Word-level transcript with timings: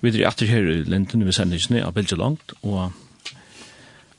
Vi 0.00 0.08
er 0.08 0.28
etter 0.28 0.48
her 0.48 0.64
i 0.64 0.80
Linden, 0.88 1.26
vi 1.26 1.32
sender 1.32 1.58
ikke 1.60 1.74
ned 1.74 1.84
av 1.84 1.92
Bilge 1.92 2.16
langt, 2.16 2.54
og 2.64 2.92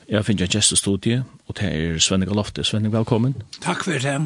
jeg 0.05 0.25
finner 0.27 0.45
en 0.45 0.51
gjest 0.53 0.75
i 0.75 0.77
studiet, 0.77 1.23
og 1.47 1.55
det 1.57 1.69
er 1.73 1.95
Svenne 1.97 2.27
Galofte. 2.29 2.61
Svenning, 2.63 2.93
velkommen. 2.93 3.33
Takk 3.63 3.87
for 3.87 3.97
det. 3.97 4.17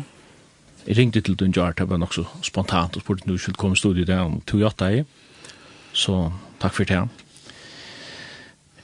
Jeg 0.86 0.97
ringte 0.97 1.21
til 1.21 1.38
Dun 1.39 1.54
Jart, 1.55 1.78
det 1.79 1.88
var 1.89 2.02
nok 2.02 2.13
så 2.13 2.26
spontant, 2.44 2.97
og 2.97 3.05
spurte 3.05 3.23
om 3.23 3.31
du 3.31 3.38
skulle 3.38 3.55
komme 3.55 3.78
i 3.78 3.79
studiet 3.79 4.07
der 4.07 4.26
om 4.26 4.41
28. 4.41 5.05
Så 5.94 6.18
takk 6.60 6.76
for 6.76 6.83
det. 6.83 6.99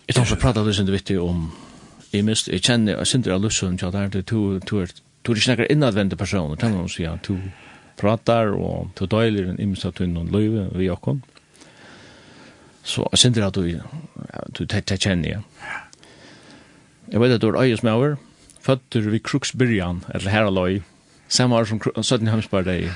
Jeg 0.07 0.15
tar 0.15 0.31
så 0.31 0.39
prate 0.39 0.63
litt 0.63 0.79
sånn 0.79 0.93
viktig 0.93 1.19
om, 1.19 1.49
jeg 2.13 2.23
mist, 2.27 2.47
jeg 2.47 2.63
kjenner, 2.63 3.01
jeg 3.01 3.11
synes 3.11 3.27
det 3.27 3.35
er 3.35 3.43
lussen, 3.43 3.75
ja, 3.81 3.91
det 3.91 4.05
er 4.05 4.15
du, 4.15 4.21
to, 4.23 4.79
er, 4.85 4.95
to 5.23 5.35
er 5.35 5.43
ikke 5.43 5.51
nekker 5.51 5.71
innadvendte 5.75 6.15
personer, 6.19 6.55
tenker 6.55 6.79
man 6.79 6.87
å 6.87 6.95
si, 6.95 7.03
ja, 7.03 7.17
to 7.19 7.35
pratar, 7.99 8.55
og 8.55 8.95
to 8.95 9.11
døyler 9.11 9.51
en 9.51 9.59
imens 9.59 9.83
av 9.85 9.99
du 9.99 10.05
er 10.07 10.31
løyve 10.31 10.69
vi 10.71 10.87
Jakob. 10.87 11.19
Mm 11.19 11.40
Så 12.83 13.05
jeg 13.11 13.19
synes 13.19 13.35
det 13.35 13.43
at 13.45 13.55
du, 13.55 13.81
du 14.57 14.65
tett 14.65 14.93
kjenner 14.97 15.29
jeg. 15.29 15.41
Jeg 17.11 17.21
vet 17.21 17.35
at 17.35 17.41
du 17.41 17.49
er 17.51 17.61
øyes 17.61 17.83
med 17.83 17.91
over, 17.91 18.15
føtter 18.61 19.09
vi 19.11 19.19
Kruksbyrjan, 19.19 20.03
eller 20.13 20.29
her 20.29 20.47
og 20.47 20.53
løy, 20.53 20.81
samme 21.27 21.55
år 21.55 21.67
som 21.69 21.81
17. 22.03 22.27
hemspardet 22.27 22.83
i 22.83 22.89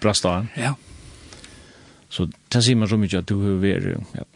Brastaden. 0.00 0.50
Ja. 0.56 0.74
Så 2.08 2.26
det 2.52 2.64
sier 2.64 2.76
man 2.76 2.88
så 2.90 2.98
mye 2.98 3.18
at 3.18 3.28
du 3.28 3.36
har 3.42 3.60
vært, 3.62 3.90
ja, 4.16 4.26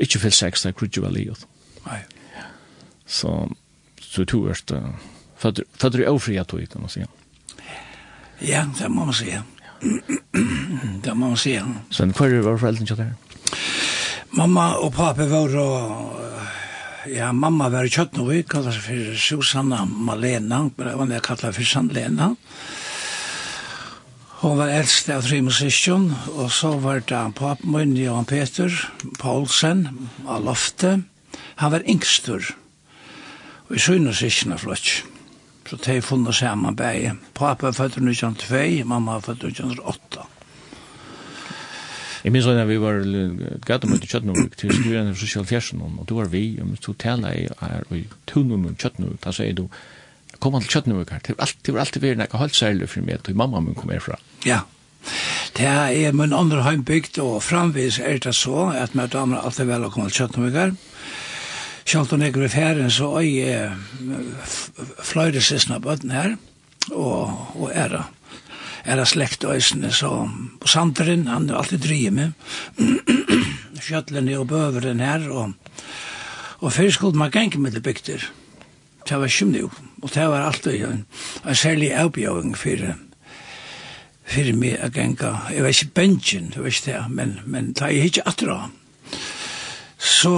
ikke 0.00 0.22
fyllt 0.22 0.34
sex, 0.34 0.62
det 0.62 0.72
er 0.72 0.78
krutje 0.78 1.02
vel 1.04 1.18
i 1.20 1.28
det. 1.28 1.46
Nei. 1.86 2.00
Så, 3.06 3.34
så 4.00 4.24
to 4.24 4.44
er 4.48 4.58
det, 4.70 4.80
føtter 5.40 6.02
i 6.02 6.08
ofri 6.08 6.38
at 6.40 6.50
du, 6.50 6.60
kan 6.66 6.86
man 6.86 6.92
si. 6.92 7.04
Ja, 8.40 8.64
det 8.78 8.88
må 8.90 9.04
man 9.04 9.14
si, 9.14 9.28
ja. 9.30 9.42
det 11.04 11.14
må 11.14 11.32
man 11.32 11.40
si. 11.40 11.56
Så 11.90 12.06
hva 12.06 12.30
var 12.44 12.60
foreldrene 12.60 12.86
til 12.86 13.00
det? 13.00 13.10
Mamma 14.36 14.74
og 14.78 14.92
pappa 14.94 15.26
var 15.26 15.56
og 15.58 16.16
Ja, 17.08 17.30
mamma 17.32 17.70
var 17.72 17.86
i 17.88 17.90
Kjøtnovik, 17.90 18.50
kallet 18.52 18.76
seg 18.76 18.82
for 18.84 19.14
Susanna 19.16 19.86
Malena, 19.88 20.66
det 20.76 20.92
var 20.98 21.08
det 21.08 21.16
jeg 21.16 21.24
kallet 21.24 21.56
for 21.56 21.68
Sandlena. 21.70 22.26
Hon 24.42 24.58
var 24.60 24.72
eldst 24.72 25.08
av 25.12 25.24
tre 25.24 25.40
musikken, 25.44 26.10
og 26.36 26.52
så 26.52 26.74
var 26.80 27.00
det 27.00 27.22
pappa 27.40 27.56
min, 27.64 27.96
Johan 27.96 28.28
Peter 28.28 28.68
Paulsen, 29.16 29.86
av 30.28 30.44
Lofte. 30.44 30.98
Han 31.64 31.72
var 31.72 31.88
yngstur, 31.88 32.52
og 33.68 33.74
i 33.76 33.80
syne 33.80 34.12
sikkerne 34.16 34.60
flott. 34.60 34.92
Så 35.68 35.76
de 35.76 35.94
har 35.94 36.02
funnet 36.02 36.34
sammen 36.34 36.76
begge. 36.76 37.14
Pappa 37.34 37.68
er 37.68 37.76
født 37.76 38.00
i 38.00 38.04
1902, 38.04 38.84
mamma 38.88 39.18
er 39.18 39.26
født 39.26 39.44
i 39.44 39.52
1908. 39.52 40.26
Jeg 42.24 42.34
minns 42.34 42.44
da 42.44 42.64
vi 42.68 42.76
var 42.80 42.98
gata 43.64 43.88
møte 43.88 44.04
i 44.04 44.10
Kjøtnavik 44.10 44.56
til 44.60 44.72
skriven 44.74 45.08
i 45.08 45.16
sosial 45.16 45.46
fjersen, 45.48 45.80
og 45.80 46.04
du 46.08 46.18
var 46.18 46.28
vi, 46.28 46.58
og 46.60 46.68
vi 46.68 46.82
du 46.84 46.92
tala 46.92 47.32
i 47.32 47.46
her 47.62 47.86
og 47.86 47.96
i 47.96 48.02
tunnen 48.28 48.66
i 48.68 48.74
Kjøtnavik, 48.76 49.22
da 49.24 49.32
sier 49.32 49.56
du, 49.56 49.70
kom 50.38 50.58
han 50.58 50.66
til 50.66 50.74
Kjøtnavik 50.74 51.14
her, 51.14 51.22
det 51.24 51.38
var 51.38 51.80
alltid 51.86 52.04
vært 52.04 52.20
nekka 52.20 52.42
holdt 52.42 52.58
særlig 52.58 52.90
for 52.92 53.06
meg, 53.06 53.24
og 53.24 53.40
mamma 53.40 53.64
min 53.64 53.78
kom 53.78 53.94
herfra. 53.94 54.20
Ja, 54.44 54.60
det 55.56 55.66
er 55.70 56.12
min 56.12 56.36
andre 56.36 56.62
heimbygd, 56.66 57.16
og 57.24 57.40
framvis 57.42 57.98
er 58.04 58.20
det 58.20 58.34
så, 58.36 58.68
at 58.76 58.94
med 58.94 59.14
damer 59.16 59.40
alltid 59.40 59.70
vel 59.72 59.88
å 59.88 59.92
komme 59.94 60.12
til 60.12 60.26
Kjøtnavik 60.26 60.60
her, 60.60 60.76
Kjalt 61.90 62.12
og 62.14 62.20
nekker 62.22 62.44
i 62.46 62.48
ferien, 62.52 62.90
så 62.92 63.08
er 63.18 63.26
jeg 63.26 63.70
fløyre 65.02 65.40
sysna 65.42 65.80
bøtten 65.82 66.12
her, 66.14 66.36
og, 66.94 67.32
og 67.58 67.72
er 67.74 67.96
det 67.96 68.02
er 68.84 68.96
det 68.96 69.08
slekt 69.10 69.44
øysene, 69.44 69.90
så 69.92 70.08
og 70.60 70.68
Sandrin, 70.68 71.26
han 71.26 71.50
er 71.50 71.58
alltid 71.58 71.82
drige 71.84 72.10
med, 72.10 72.32
kjøtlene 73.80 74.38
og 74.38 74.48
bøveren 74.48 75.00
her, 75.00 75.26
og, 75.30 75.52
og 76.60 76.72
før 76.72 76.90
skulle 76.90 77.18
man 77.18 77.30
geng 77.30 77.58
med 77.60 77.74
det 77.74 77.82
bygter. 77.82 78.24
Det 79.08 79.18
var 79.18 79.28
kjumne 79.28 79.64
jo, 79.64 79.70
og 80.02 80.14
det 80.14 80.26
var 80.28 80.46
alltid 80.46 80.84
en, 80.86 81.04
en 81.44 81.54
særlig 81.54 81.92
avbjøving 81.96 82.56
fyrir 82.56 82.94
fyrir 84.30 84.54
meg 84.54 84.76
a 84.78 84.86
genga, 84.94 85.32
jeg 85.50 85.64
var 85.64 85.72
ikke 85.74 85.94
bensjen, 85.94 86.52
jeg 86.54 86.62
var 86.62 86.70
ikke 86.70 86.92
det, 86.92 86.98
men, 87.10 87.32
men 87.50 87.72
da 87.74 87.88
er 87.88 88.06
ikke 88.06 88.28
atra, 88.30 88.60
så 89.98 90.36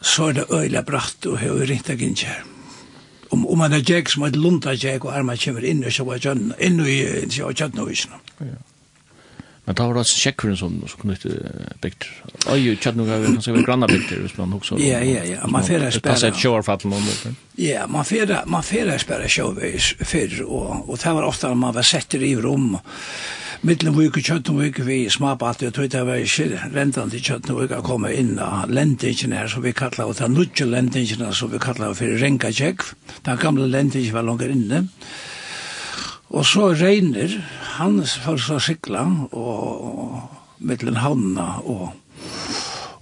så 0.00 0.30
er 0.30 0.38
det 0.38 0.46
øyla 0.54 0.82
bratt 0.86 1.26
og 1.26 1.38
hever 1.42 1.66
ringt 1.66 1.90
ag 1.90 2.00
her. 2.00 2.46
Om, 3.30 3.46
om 3.46 3.58
man 3.58 3.72
er 3.72 3.84
jeg 3.84 4.08
som 4.08 4.24
er 4.24 4.36
lunda 4.36 4.72
jeg 4.72 5.04
og 5.04 5.12
arma 5.12 5.36
kommer 5.36 5.64
inn 5.64 5.84
og 5.84 5.92
sjåa 5.92 6.16
kjønn, 6.22 6.54
inn 6.58 6.80
i 6.80 7.02
sjåa 7.28 7.52
kjønn 7.52 7.82
og 7.82 7.92
isna. 7.92 8.20
Men 9.68 9.76
da 9.76 9.84
var 9.84 9.98
det 9.98 10.00
altså 10.00 10.16
sjekkeren 10.16 10.56
som 10.56 10.78
knyttet 11.02 11.42
bygter. 11.82 12.08
Øy, 12.48 12.72
kjønn 12.80 13.02
og 13.04 13.10
kjønn 13.44 13.58
og 13.60 13.66
granna 13.66 13.88
bygter, 13.90 14.22
hvis 14.24 14.38
man 14.38 14.54
også... 14.56 14.78
Ja, 14.80 15.02
ja, 15.04 15.26
ja, 15.28 15.42
man 15.50 15.66
fyrir 15.66 15.92
spara... 15.92 16.14
Passet 16.14 16.32
et 16.32 16.40
sjåarfattelen 16.40 16.96
om 16.96 17.04
det. 17.10 17.34
Ja, 17.60 17.84
man 17.90 18.08
fyrir 18.08 18.96
spara 19.02 19.28
sjåveis 19.28 19.90
fyrir, 20.00 20.46
og, 20.46 20.88
og 20.88 20.96
det 20.96 21.12
var 21.18 21.28
ofta 21.28 21.52
man 21.52 21.76
var 21.76 21.84
setter 21.84 22.24
i 22.24 22.32
rom, 22.40 22.78
og 22.78 22.96
Mittelvik 23.66 24.14
og 24.14 24.22
Kjøttenvik, 24.22 24.76
vi 24.86 24.96
smabatt, 25.10 25.64
jeg 25.64 25.72
tror 25.74 25.88
det 25.90 26.00
var 26.06 26.20
ikke 26.22 26.60
rentan 26.76 27.08
til 27.10 27.18
kjøtten 27.18 27.48
Kjøttenvik 27.50 27.72
å 27.74 27.80
komme 27.82 28.12
inn 28.14 28.36
av 28.38 28.70
lendingen 28.70 29.32
her, 29.34 29.48
som 29.50 29.64
vi 29.64 29.72
kallar, 29.74 30.06
og 30.06 30.14
det 30.14 30.22
er 30.28 30.30
nudje 30.30 30.66
lendingen 30.68 31.24
her, 31.26 31.32
som 31.34 31.50
vi 31.50 31.58
kallar 31.58 31.96
for 31.98 32.20
Renkajek, 32.22 32.84
den 33.26 33.40
gamle 33.42 33.66
lendingen 33.66 34.14
var 34.14 34.26
langer 34.28 34.52
inne, 34.54 34.84
og 36.30 36.46
så 36.46 36.68
regner, 36.78 37.34
han 37.80 37.98
for 38.22 38.38
så 38.38 38.60
sikla, 38.62 39.02
og 39.34 40.62
mittlen 40.62 41.00
havna, 41.02 41.56
og 41.66 41.90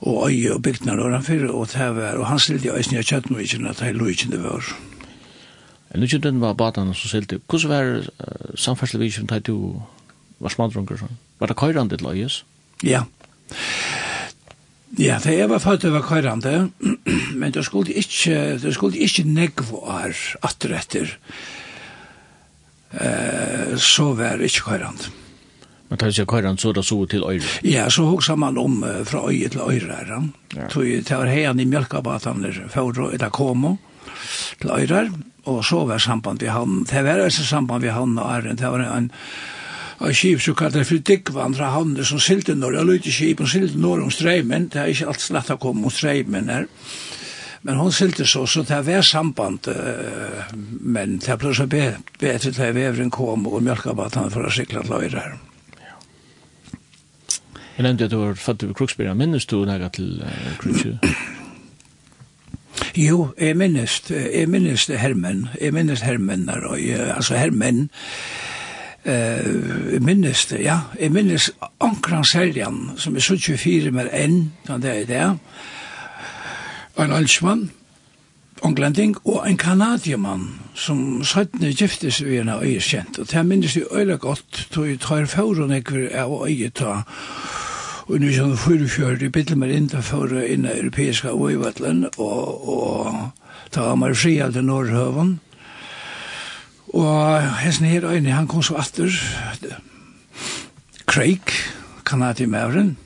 og 0.06 0.28
øye 0.28 0.52
og 0.54 0.62
bygdene 0.62 1.02
og 1.02 1.12
han 1.12 1.24
fyrir 1.24 1.50
og 1.50 1.68
tæver, 1.72 2.18
og 2.20 2.26
han 2.28 2.38
stilte 2.38 2.68
i 2.68 2.70
øyne 2.70 3.00
av 3.00 3.04
Kjøttenvikken 3.04 3.66
at 3.66 3.80
hei 3.80 3.92
det 3.92 4.42
var. 4.42 4.64
Nu 5.96 6.06
kjøpte 6.06 6.28
den 6.28 6.40
var 6.40 6.52
badene 6.52 6.94
som 6.94 7.08
stilte, 7.08 7.40
hvordan 7.48 7.70
var 7.70 8.56
samferdslevikken 8.56 9.26
tæg 9.26 9.46
du 9.46 9.82
var 10.42 10.52
smadrunker 10.52 11.00
sånn. 11.00 11.18
Var 11.40 11.52
det 11.52 11.58
køyrande 11.58 11.96
til 11.96 12.06
løyes? 12.06 12.40
Ja. 12.84 13.04
Ja, 14.96 15.18
det 15.20 15.34
jeg 15.34 15.50
var 15.50 15.60
født 15.60 15.84
det 15.84 15.92
var 15.92 16.06
køyrande, 16.06 16.70
men 17.40 17.52
det 17.52 17.64
skulle 17.66 17.92
ikke, 17.92 18.56
det 18.62 18.72
skulle 18.76 19.02
ikke 19.04 19.26
negvar 19.28 20.16
atretter. 20.46 21.18
Eh, 22.96 23.76
så 23.76 24.12
var 24.16 24.40
det 24.40 24.52
ikke 24.52 24.70
køyrande. 24.70 25.12
Men 25.88 26.00
tar 26.00 26.10
ikke 26.10 26.26
køyrande 26.32 26.62
så 26.62 26.72
da 26.74 26.82
så 26.82 26.98
til 27.06 27.22
øyre? 27.22 27.50
Ja, 27.62 27.88
så 27.90 28.06
hoksa 28.08 28.34
man 28.34 28.58
om 28.58 28.80
uh, 28.82 29.04
fra 29.06 29.22
øyre 29.28 29.48
til 29.48 29.60
øyre 29.60 29.98
her. 30.00 30.14
Ja. 30.56 30.68
Tog 30.72 30.88
til 31.06 31.16
å 31.16 31.28
heian 31.28 31.60
i 31.62 31.68
mjölkabataner, 31.68 32.64
for 32.72 32.90
å 32.90 33.30
komme 33.30 33.76
til 34.60 34.72
øyre, 34.74 35.10
og 35.46 35.62
så 35.64 35.84
var 35.86 36.02
samband 36.02 36.42
vi 36.42 36.50
han, 36.50 36.82
det 36.90 37.04
var 37.06 37.22
altså 37.22 37.44
samband 37.46 37.84
vi 37.84 37.94
han 37.94 38.18
og 38.18 38.32
æren, 38.32 38.58
det 38.58 38.66
var 38.66 38.82
en, 38.82 39.12
av 39.98 40.12
skip 40.12 40.40
som 40.44 40.56
kallar 40.58 40.84
for 40.84 41.00
diggvandra 41.00 41.70
havner 41.72 42.04
som 42.04 42.20
silde 42.20 42.56
norr, 42.58 42.76
og 42.80 42.90
lute 42.90 43.12
skip 43.12 43.40
og 43.40 43.50
silde 43.50 43.80
norr 43.80 44.04
om 44.04 44.12
streimen, 44.12 44.68
det 44.72 44.82
er 44.82 44.92
ikke 44.92 45.10
alt 45.12 45.24
slett 45.24 45.52
å 45.54 45.58
komme 45.60 45.88
om 45.88 45.92
streimen 45.92 46.50
her. 46.52 46.66
Men 47.66 47.80
hon 47.80 47.90
silde 47.92 48.26
så, 48.28 48.44
så 48.46 48.62
det 48.62 48.82
var 48.86 49.02
samband, 49.02 49.66
men 50.54 51.16
det 51.24 51.38
ble 51.40 51.54
så 51.56 51.66
bedre 51.66 52.38
til 52.38 52.52
at 52.52 52.76
vevren 52.76 53.10
kom 53.10 53.48
og 53.50 53.62
mjölkabattan 53.64 54.30
for 54.30 54.46
å 54.46 54.52
sikla 54.54 54.84
løyre 54.86 55.22
her. 55.24 55.38
Jeg 57.76 57.84
nevnte 57.84 58.06
at 58.06 58.12
du 58.12 58.20
var 58.20 58.38
fatt 58.40 58.62
over 58.64 58.76
Kruksbyrja, 58.76 59.16
minnes 59.18 59.44
du 59.50 59.58
nega 59.68 59.90
til 59.92 60.22
Kruksbyrja? 60.62 61.16
Jo, 62.96 63.32
jeg 63.40 63.56
minnes, 63.56 63.98
jeg 64.08 64.48
minnes 64.48 64.86
hermen, 65.00 65.48
jeg 65.60 65.74
minnes 65.76 66.00
hermen, 66.04 66.46
altså 66.48 67.36
hermen, 67.36 67.90
eh 69.06 70.00
minnes 70.02 70.46
det, 70.46 70.60
ja. 70.64 70.80
Jeg 71.00 71.12
minnes 71.12 71.50
Ankran 71.80 72.24
Seljan, 72.24 72.90
som 72.96 73.16
er 73.16 73.20
24 73.20 73.90
mer 73.90 74.08
en, 74.12 74.52
kan 74.66 74.82
det 74.82 74.90
er 74.90 75.06
det. 75.06 75.38
En 76.98 77.12
altsmann, 77.12 77.70
Onglending, 78.62 79.16
og 79.24 79.50
en 79.50 79.56
kanadiemann, 79.56 80.48
som 80.74 81.24
søttene 81.24 81.72
giftes 81.72 82.24
vi 82.24 82.38
en 82.38 82.48
av 82.48 82.62
øye 82.64 82.80
kjent. 82.80 83.18
Og 83.18 83.28
det 83.30 83.46
minnes 83.46 83.76
jeg 83.76 83.84
øyla 83.92 84.16
godt, 84.16 84.68
tog 84.72 84.88
jeg 84.88 85.00
tar 85.00 85.26
fjorden 85.26 85.70
jeg 85.70 86.12
av 86.14 86.32
øye 86.46 86.70
ta, 86.70 87.02
og 88.06 88.20
nu 88.20 88.30
sånn 88.32 88.56
fyrfjord, 88.56 89.22
jeg 89.22 89.32
bitte 89.34 89.56
meg 89.58 89.72
inn 89.74 89.88
til 89.90 90.02
fjorden 90.02 90.66
i 90.66 90.70
europeiska 90.78 91.34
øyevattelen, 91.34 92.06
og, 92.16 92.68
og 92.68 93.70
ta 93.70 93.94
meg 93.94 94.16
fri 94.16 94.38
av 94.40 94.54
den 94.54 94.70
norrhøven, 94.70 95.40
Og 96.96 97.42
hessen 97.60 97.86
her 97.86 98.06
øyne, 98.08 98.32
han 98.32 98.48
kom 98.48 98.62
så 98.62 98.78
atter, 98.80 99.12
Craig, 101.06 101.52
kanadi 102.06 102.46
mævren, 102.46 102.96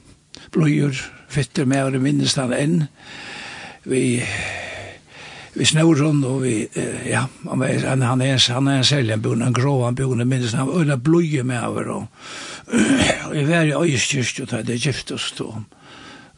blodjur, 0.53 0.95
fytter 1.29 1.65
mævren, 1.65 2.03
minnes 2.03 2.35
han 2.35 2.55
enn, 2.55 2.85
vi 3.85 4.23
vi 5.55 5.67
snor 5.67 5.99
hon 5.99 6.23
og 6.25 6.43
vi 6.45 6.69
ja 7.07 7.25
han 7.49 7.63
är 7.63 7.87
han 7.89 8.03
han 8.03 8.21
er 8.21 8.51
en 8.51 8.69
är 8.69 8.79
en 8.79 8.85
säljenbonde 8.85 9.47
en 9.47 9.53
grå 9.53 9.85
han 9.85 9.95
bonde 9.95 10.25
minnes, 10.25 10.53
han. 10.53 10.69
Öla 10.69 10.97
blöje 10.97 11.43
med 11.43 11.63
Og 11.63 12.07
jeg 13.35 13.49
var 13.49 13.65
i 13.65 13.75
varje 13.75 13.77
og 13.77 13.87
det 14.67 14.75
er 14.75 14.79
gift 14.79 15.11
oss 15.11 15.35
då 15.39 15.63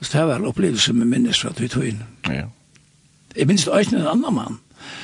så 0.00 0.18
det 0.18 0.26
var 0.26 0.36
en 0.36 0.46
opplevelse 0.46 0.92
med 0.92 1.06
minnes 1.06 1.40
fra 1.40 1.52
vi 1.58 1.68
tog 1.68 1.84
in 1.84 2.02
ja. 2.26 2.48
Jag 3.36 3.46
minns 3.46 3.68
öjst 3.68 3.92
en 3.92 4.06
annan 4.06 4.34
man 4.34 4.58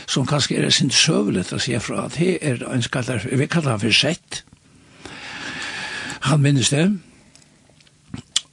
som 0.07 0.27
kanskje 0.27 0.59
er 0.59 0.71
sin 0.71 0.91
søvelet 0.91 1.53
å 1.53 1.61
si 1.63 1.77
fra 1.83 2.07
at 2.07 2.19
det 2.19 2.39
er 2.43 2.65
en 2.69 2.83
skallar, 2.83 3.25
vi 3.31 3.47
kallar 3.47 3.77
han 3.77 3.83
for 3.83 3.95
sett. 3.95 4.43
Han 6.29 6.43
minnes 6.43 6.71
det. 6.71 6.87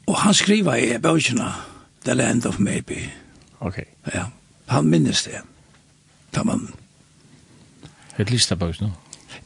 Og 0.06 0.18
han 0.22 0.34
skriver 0.34 0.76
i 0.76 0.98
bøkene 1.02 1.50
The 2.06 2.14
Land 2.14 2.46
of 2.46 2.60
Maybe. 2.60 3.10
Ok. 3.60 3.82
Ja, 4.14 4.30
han 4.68 4.90
minnes 4.90 5.24
det. 5.24 5.42
Da 6.36 6.44
man... 6.44 6.70
Et 8.20 8.30
lista 8.32 8.56
av 8.56 8.62
bøkene? 8.62 8.94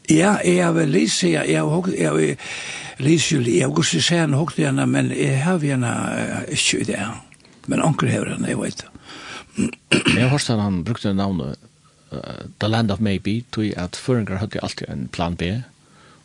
Ja, 0.09 0.35
jeg 0.43 0.63
har 0.65 0.73
vel 0.73 0.89
list, 0.89 1.23
jeg 1.23 1.55
har 1.55 1.69
hukket, 1.69 1.95
jeg 1.99 2.09
har 2.09 3.03
list, 3.05 3.31
jeg 3.31 3.61
har 3.63 3.73
gått 3.73 3.91
til 3.93 4.17
har 4.17 4.37
hukket 4.37 4.65
henne, 4.65 4.85
men 4.85 5.11
jeg 5.13 5.41
har 5.43 5.61
henne 5.61 5.93
ikke 6.49 6.83
det. 6.85 6.99
Men 7.67 7.81
anker 7.85 8.09
hever 8.09 8.33
henne, 8.33 8.49
jeg 8.49 8.59
vet 8.59 8.83
det. 8.83 8.89
Jeg 10.15 10.23
har 10.23 10.29
hørt 10.33 10.49
at 10.49 10.61
han 10.61 10.83
brukte 10.83 11.13
navnet 11.13 11.68
uh, 12.11 12.45
The 12.59 12.67
Land 12.67 12.91
of 12.91 12.99
Maybe, 12.99 13.41
tog 13.51 13.73
at 13.77 13.95
føringer 13.95 14.41
hadde 14.41 14.63
alltid 14.63 14.89
en 14.89 15.07
plan 15.07 15.35
B, 15.35 15.61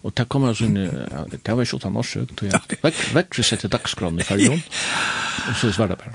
Og 0.04 0.12
det 0.16 0.28
kommer 0.28 0.48
altså 0.48 0.64
inn, 0.64 0.74
det 0.76 1.56
var 1.56 1.62
ikke 1.64 1.78
utan 1.80 1.96
årsøk, 1.96 2.34
tog 2.36 2.50
jeg 2.50 2.78
vekk, 2.82 2.98
vekk 3.16 3.38
vi 3.38 3.44
setter 3.48 3.70
dagskronen 3.72 4.20
i 4.20 4.26
fargen, 4.28 4.60
og 5.48 5.54
så 5.56 5.70
sverda 5.72 5.96
bare. 5.96 6.12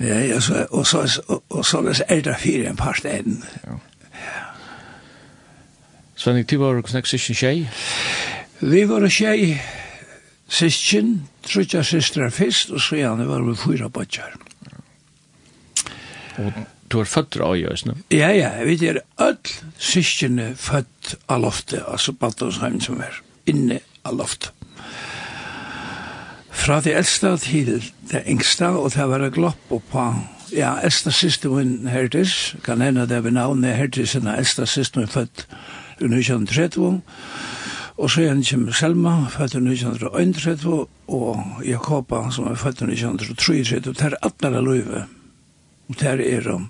Ja, 0.00 0.18
ja, 0.18 0.40
så, 0.40 0.64
og, 0.70 0.86
så, 0.86 1.04
og, 1.28 1.44
og 1.48 1.64
så 1.66 1.78
er 2.08 2.24
det 2.26 2.36
fire 2.42 2.70
en 2.70 2.76
par 2.76 2.98
steden. 2.98 3.44
Ja. 3.62 3.78
Svenning, 6.14 6.50
du 6.50 6.58
var 6.58 6.74
hvordan 6.74 7.06
sysken 7.06 7.34
tjej. 7.34 7.68
Vi 8.60 8.82
var 8.88 9.06
tjei 9.08 9.60
sysken, 10.50 11.28
trutja 11.46 11.82
systrar 11.86 12.34
fyrst, 12.34 12.74
og 12.74 12.82
så 12.82 12.98
gjerne 12.98 13.28
var 13.28 13.46
vi 13.46 13.54
fyra 13.56 13.88
bodjar. 13.88 14.34
Og 16.38 16.52
du 16.90 17.00
er 17.00 17.08
født 17.08 17.36
av 17.40 17.54
Øyjøs, 17.54 17.84
no? 17.86 17.94
Ja, 18.10 18.30
ja, 18.34 18.50
vi 18.66 18.74
er 18.88 19.02
öll 19.22 19.38
syskjene 19.78 20.54
født 20.58 21.14
av 21.30 21.44
loftet, 21.44 21.84
altså 21.86 22.12
Baltonsheim 22.12 22.80
som 22.82 23.00
er 23.04 23.22
inne 23.50 23.80
av 24.04 24.18
loftet. 24.18 24.50
Fra 26.50 26.80
det 26.84 26.96
eldste 26.98 27.36
til 27.40 27.78
det 28.10 28.24
yngste, 28.28 28.68
og 28.68 28.90
det 28.92 29.06
var 29.08 29.28
glopp 29.30 29.70
på 29.90 30.10
Ja, 30.50 30.72
eldste 30.82 31.12
siste 31.14 31.48
min 31.48 31.86
hertis, 31.86 32.56
kan 32.64 32.80
hende 32.82 33.04
det 33.06 33.20
ved 33.22 33.36
navnet 33.36 33.76
hertis, 33.78 34.16
en 34.18 34.26
eldste 34.26 34.66
siste 34.66 34.98
min 34.98 35.08
født 35.08 35.44
i 36.00 36.08
1930, 36.08 36.98
og 37.96 38.10
så 38.10 38.24
er 38.24 38.32
han 38.32 38.42
kjem 38.42 38.64
Selma, 38.74 39.28
født 39.30 39.54
i 39.54 39.62
1931, 39.62 40.88
og 41.06 41.62
Jakoba, 41.62 42.24
som 42.34 42.50
er 42.50 42.58
født 42.58 42.82
i 42.82 42.90
1933, 42.90 43.78
og 43.86 43.94
det 43.94 44.10
er 44.10 44.18
alle 44.26 44.64
løyve, 44.66 45.04
og 45.88 46.00
det 46.00 46.18
er 46.34 46.50
om 46.50 46.66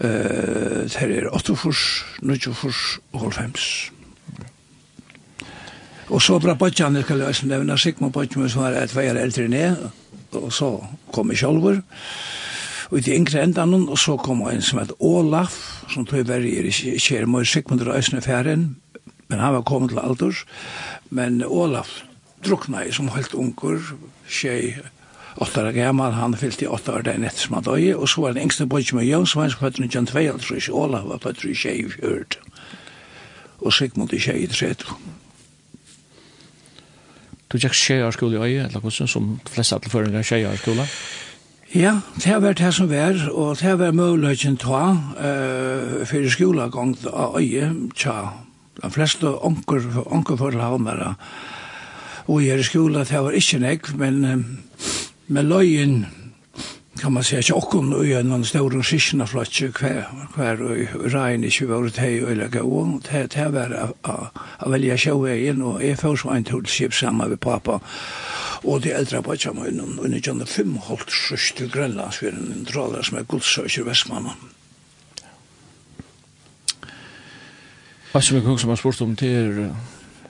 uh, 0.00 0.84
det 0.86 1.02
er 1.02 1.28
8-fors, 1.32 2.04
9-fors 2.22 2.98
og 3.12 3.32
5 3.34 3.54
Og 6.08 6.22
så 6.22 6.38
bra 6.38 6.54
bøtjan, 6.54 6.94
jeg 6.96 7.04
skal 7.04 7.18
løse 7.18 7.46
nevne, 7.46 7.78
Sigmund 7.78 8.12
Bøtjan, 8.14 8.48
som 8.48 8.62
var 8.62 8.76
et 8.78 8.94
veier 8.94 9.18
eldre 9.18 9.48
ned, 9.48 9.88
og 10.32 10.52
så 10.52 10.70
kom 11.12 11.30
jeg 11.30 11.38
sjolver, 11.42 11.80
og 12.90 12.98
i 12.98 13.02
de 13.02 13.16
yngre 13.16 13.42
endan, 13.42 13.74
og 13.74 13.98
så 13.98 14.16
kom 14.16 14.44
en 14.46 14.62
som 14.62 14.78
het 14.78 14.92
Olaf, 15.00 15.56
som 15.90 16.06
tog 16.06 16.28
veri 16.28 16.52
i 16.62 16.70
Kjermøy, 16.70 17.44
Sigmund 17.44 17.82
Røysene 17.82 18.22
Færen, 18.22 18.76
men 19.28 19.42
han 19.42 19.54
var 19.54 19.66
kommet 19.66 19.90
til 19.90 19.98
alders, 19.98 20.44
men 21.10 21.42
Olaf 21.42 22.02
drukna 22.46 22.84
i 22.86 22.92
som 22.94 23.08
helt 23.10 23.34
unger, 23.34 23.82
tjej, 24.30 24.76
åtta 25.36 25.66
år 25.66 25.72
gammal, 25.72 26.12
han 26.12 26.36
fyllt 26.36 26.62
i 26.62 26.66
åtta 26.66 26.94
år 26.96 27.04
den 27.06 27.24
etter 27.24 27.46
som 27.46 27.58
han 27.58 27.66
døg, 27.66 27.90
og 27.96 28.08
så 28.08 28.22
var 28.22 28.32
den 28.32 28.46
yngste 28.46 28.66
bodde 28.66 28.96
med 28.96 29.04
Jøn, 29.04 29.26
som 29.26 29.40
var 29.40 29.48
en 29.48 29.50
som 29.50 29.60
født 29.60 29.76
fødte 29.76 29.84
1922, 29.84 30.72
Ola 30.72 31.02
var 31.04 31.20
født 31.22 31.44
i 31.44 31.54
tjei 31.54 31.76
i 31.82 31.90
fjørt, 31.92 32.38
og 33.60 33.72
Sigmund 33.72 34.12
i 34.12 34.20
tjei 34.20 34.42
i 34.44 34.46
tredje. 34.46 34.96
Du 37.52 37.58
tjekk 37.58 37.76
tjei 37.76 38.00
av 38.02 38.14
skole 38.16 38.36
i 38.36 38.42
øye, 38.42 38.66
eller 38.66 38.80
hvordan, 38.80 39.08
som 39.08 39.36
de 39.44 39.52
fleste 39.52 39.76
atleføringer 39.76 40.24
tjei 40.26 40.42
av 40.48 40.56
skole? 40.58 40.88
Ja, 41.74 41.98
det 42.16 42.30
har 42.30 42.40
vært 42.40 42.62
det 42.62 42.72
som 42.74 42.88
var, 42.90 43.18
og 43.32 43.58
det 43.58 43.68
har 43.68 43.78
vært 43.80 43.98
muligheten 43.98 44.56
ta 44.56 44.82
uh, 44.96 46.02
for 46.06 46.30
skolegang 46.32 46.96
av 47.12 47.36
øye, 47.38 47.70
tja, 47.94 48.16
de 48.80 48.90
fleste 48.90 49.28
onker, 49.28 49.84
onker 50.06 50.38
for 50.40 50.56
havnere, 50.56 51.14
og 52.26 52.42
i 52.42 52.62
skola, 52.62 53.04
det 53.06 53.22
var 53.22 53.36
ikke 53.38 53.60
nek, 53.62 53.92
men 53.94 54.24
med 55.26 55.44
løyen 55.44 56.06
kan 57.00 57.12
man 57.12 57.24
säga 57.24 57.38
att 57.38 57.48
jag 57.48 57.84
nu 57.84 58.12
är 58.12 58.22
någon 58.22 58.44
stor 58.44 58.82
skissna 58.82 59.26
flotch 59.26 59.62
kvar 59.74 60.28
kvar 60.34 60.76
i 60.76 60.86
regn 60.86 61.44
i 61.44 61.50
20 61.50 61.74
år 61.74 61.88
till 61.88 62.24
och 62.24 62.36
lägga 62.36 62.62
och 62.62 63.00
det 63.10 63.34
här 63.34 63.48
var 63.48 63.92
att 64.58 64.70
välja 64.70 64.98
show 64.98 65.28
igen 65.28 65.62
och 65.62 65.82
är 65.82 65.96
för 65.96 66.16
så 66.16 66.30
en 66.30 66.44
till 66.44 66.66
ship 66.66 66.94
samma 66.94 67.26
med 67.26 67.40
pappa 67.40 67.80
och 68.62 68.80
det 68.80 68.92
äldre 68.92 69.22
på 69.22 69.34
jag 69.38 69.56
och 69.98 70.10
nu 70.10 70.20
kan 70.20 70.38
det 70.38 70.46
fem 70.46 70.78
halt 70.88 71.10
sjöst 71.10 71.56
till 71.56 71.70
Grönland 71.70 72.14
för 72.14 72.28
en 72.28 72.66
drålar 72.70 73.02
som 73.02 73.18
är 73.18 73.22
godsöker 73.22 73.82
Västmanna. 73.82 74.30
Vad 78.12 78.24
som 78.24 78.36
jag 78.36 78.52
också 78.52 78.68
har 78.68 78.76
spurt 78.76 79.00
om 79.00 79.16
till 79.16 79.70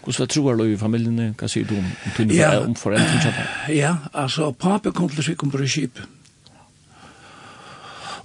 Hvordan 0.06 0.22
var 0.22 0.26
troer 0.30 0.56
du 0.56 0.64
i 0.70 0.76
familien? 0.78 1.34
Hva 1.34 1.48
sier 1.50 1.66
du 1.66 1.74
om, 1.74 1.86
om, 2.22 2.30
ja, 2.30 2.52
om 2.62 2.74
foreldrene? 2.78 3.46
Ja, 3.74 3.96
altså, 4.14 4.52
pappa 4.54 4.92
kom 4.94 5.08
til 5.10 5.24
Sikkum 5.26 5.50
på 5.50 5.58
skip. 5.66 5.98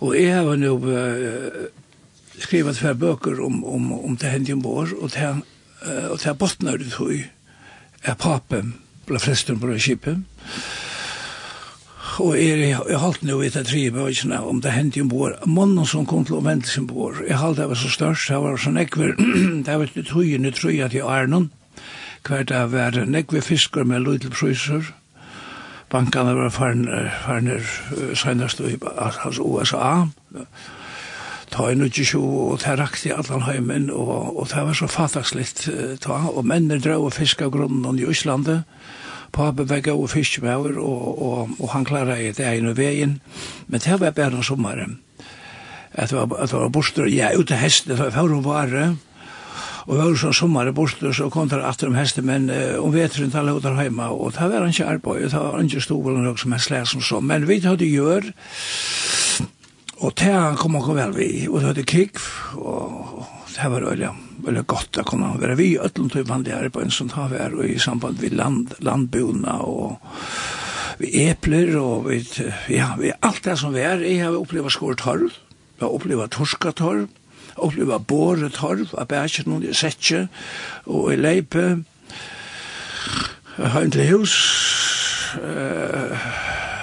Og 0.01 0.13
jeg 0.13 0.35
har 0.35 0.59
nå 0.61 0.75
uh, 0.77 1.63
skrivet 2.37 2.77
flere 2.77 2.95
bøker 2.95 3.41
om, 3.41 3.63
om, 3.65 3.91
om 3.97 4.17
det 4.17 4.29
hendte 4.29 4.53
om 4.53 4.61
vår, 4.61 4.93
og 5.01 5.09
det, 5.13 5.31
uh, 5.81 6.11
og 6.13 6.19
det 6.21 6.37
botner 6.37 6.77
det 6.77 6.91
tog 6.93 7.17
er 7.17 8.17
pappa 8.17 8.61
ble 9.09 9.19
fresten 9.21 9.57
på 9.61 9.73
skipet. 9.77 10.21
Og 12.21 12.35
jeg, 12.37 12.59
jeg 12.69 12.99
holdt 13.01 13.23
nå 13.25 13.39
etter 13.41 13.65
tre 13.65 13.87
bøkene 13.93 14.37
om 14.45 14.59
det 14.61 14.73
hendte 14.75 15.01
om 15.01 15.09
vår. 15.09 15.39
Månen 15.49 15.87
som 15.89 16.05
kom 16.05 16.27
til 16.29 16.37
å 16.37 16.43
vente 16.45 16.69
sin 16.69 16.85
bord, 16.85 17.23
jeg 17.25 17.41
holdt 17.41 17.57
det 17.57 17.71
var 17.73 17.81
så 17.81 17.89
størst, 17.89 18.29
det 18.29 18.37
var 18.43 18.61
så 18.61 18.73
nekver, 18.75 19.15
det 19.65 19.79
var 19.81 19.89
ikke 19.89 20.05
tog, 20.05 20.29
nå 20.37 20.53
tror 20.53 20.75
jeg, 20.75 20.93
til 20.93 21.09
Arnon 21.09 21.49
hver 22.27 22.43
det 22.43 22.63
var 22.71 22.97
nekve 23.05 23.41
fiskar 23.41 23.83
med 23.83 24.05
lydel 24.05 24.31
priser. 24.31 24.93
Bankene 25.91 26.35
var 26.35 26.49
farner 26.49 27.65
senest 28.15 28.59
i 28.59 28.77
USA. 29.39 30.07
Ta 31.51 31.67
i 31.67 31.75
nukki 31.75 32.05
sju, 32.07 32.21
og 32.21 32.61
det 32.63 32.77
rakti 32.79 33.11
allan 33.11 33.43
heimen, 33.43 33.89
og, 33.91 34.39
og 34.39 34.47
det 34.47 34.63
var 34.63 34.77
så 34.77 34.87
fattakslitt 34.87 35.65
ta, 35.99 36.21
og 36.31 36.45
mennir 36.47 36.79
drau 36.79 37.09
og 37.09 37.13
fisk 37.13 37.43
grunnen 37.51 37.99
i 37.99 38.07
Íslandi, 38.07 38.61
Pappa 39.31 39.63
var 39.63 39.79
god 39.79 40.07
fiskemauer, 40.11 40.79
og, 40.79 41.21
og, 41.21 41.49
og 41.59 41.69
han 41.71 41.85
klara 41.87 42.17
i 42.19 42.31
det 42.35 42.47
ene 42.47 42.73
vegin, 42.75 43.19
men 43.67 43.79
det 43.79 43.99
var 43.99 44.11
bare 44.11 44.43
sommaren. 44.43 44.99
At 45.93 46.09
det 46.09 46.17
var, 46.17 46.35
at 46.35 46.51
det 46.51 46.59
var 46.59 46.69
bostur, 46.69 47.07
ja, 47.07 47.31
ute 47.37 47.55
hesten, 47.55 47.91
det 47.91 47.99
var 47.99 48.11
fyrir 48.11 48.35
å 48.39 48.43
vare, 48.43 48.83
Og 49.87 49.95
vi 49.95 49.99
var 50.01 50.17
så 50.19 50.31
sommer 50.35 50.69
i 50.69 50.73
Borsløs 50.75 51.17
så 51.17 51.29
kom 51.33 51.49
det 51.49 51.61
atter 51.65 51.89
om 51.89 51.97
heste, 51.97 52.21
men 52.25 52.49
uh, 52.53 52.77
om 52.83 52.93
veteren 52.93 53.33
taler 53.33 53.57
ut 53.57 53.65
der 53.65 53.79
heima, 53.79 54.11
og 54.13 54.35
det 54.35 54.49
var 54.51 54.67
ikke 54.67 54.89
arbeid, 54.95 55.29
det 55.29 55.41
var 55.41 55.63
ikke 55.63 55.83
stolen 55.83 56.27
og 56.29 56.39
som 56.39 56.53
en 56.53 56.61
slær 56.61 56.89
som 56.89 57.01
så. 57.01 57.21
Men 57.21 57.47
vi 57.49 57.59
hadde 57.65 57.89
gjør, 57.89 58.31
og 60.01 60.17
det 60.17 60.33
kom 60.61 60.77
og 60.79 60.89
vel 60.95 61.15
vi, 61.17 61.29
og 61.49 61.59
det 61.59 61.71
hadde 61.71 61.87
kikk, 61.89 62.21
og 62.57 63.25
det 63.55 63.71
var 63.73 63.85
øyla, 63.91 64.13
veldig 64.45 64.65
godt 64.69 65.01
å 65.01 65.05
kunne 65.05 65.35
være 65.41 65.57
vi, 65.59 65.75
øtlen 65.81 66.09
tog 66.09 66.29
vanlig 66.29 66.55
arbeid 66.57 66.93
som 66.93 67.09
tar 67.11 67.29
vi 67.33 67.41
her, 67.41 67.55
og 67.57 67.67
i 67.67 67.79
samband 67.81 68.21
med 68.21 68.37
land, 68.37 68.75
landbona 68.81 69.59
og 69.65 69.97
vi 71.01 71.25
epler 71.25 71.73
og 71.79 72.09
vi, 72.09 72.19
ja, 72.69 72.91
vi, 72.99 73.11
alt 73.25 73.43
det 73.45 73.57
som 73.57 73.73
vi 73.73 73.81
er, 73.85 74.03
jeg 74.05 74.21
har 74.25 74.37
opplevd 74.37 74.73
skåret 74.73 75.01
torv, 75.01 75.33
jeg 75.77 75.85
har 75.85 75.95
opplevd 75.95 76.33
torskatorv, 76.35 77.07
oppleva 77.57 77.99
båre 77.99 78.49
torv 78.53 78.93
av 78.97 79.07
bæsjen 79.11 79.53
og 79.55 79.67
setje 79.75 80.27
og 80.85 81.13
i 81.13 81.19
leipe. 81.19 81.83
Heim 83.57 83.91
til 83.91 84.07
hus 84.11 84.35
uh, 85.37 86.15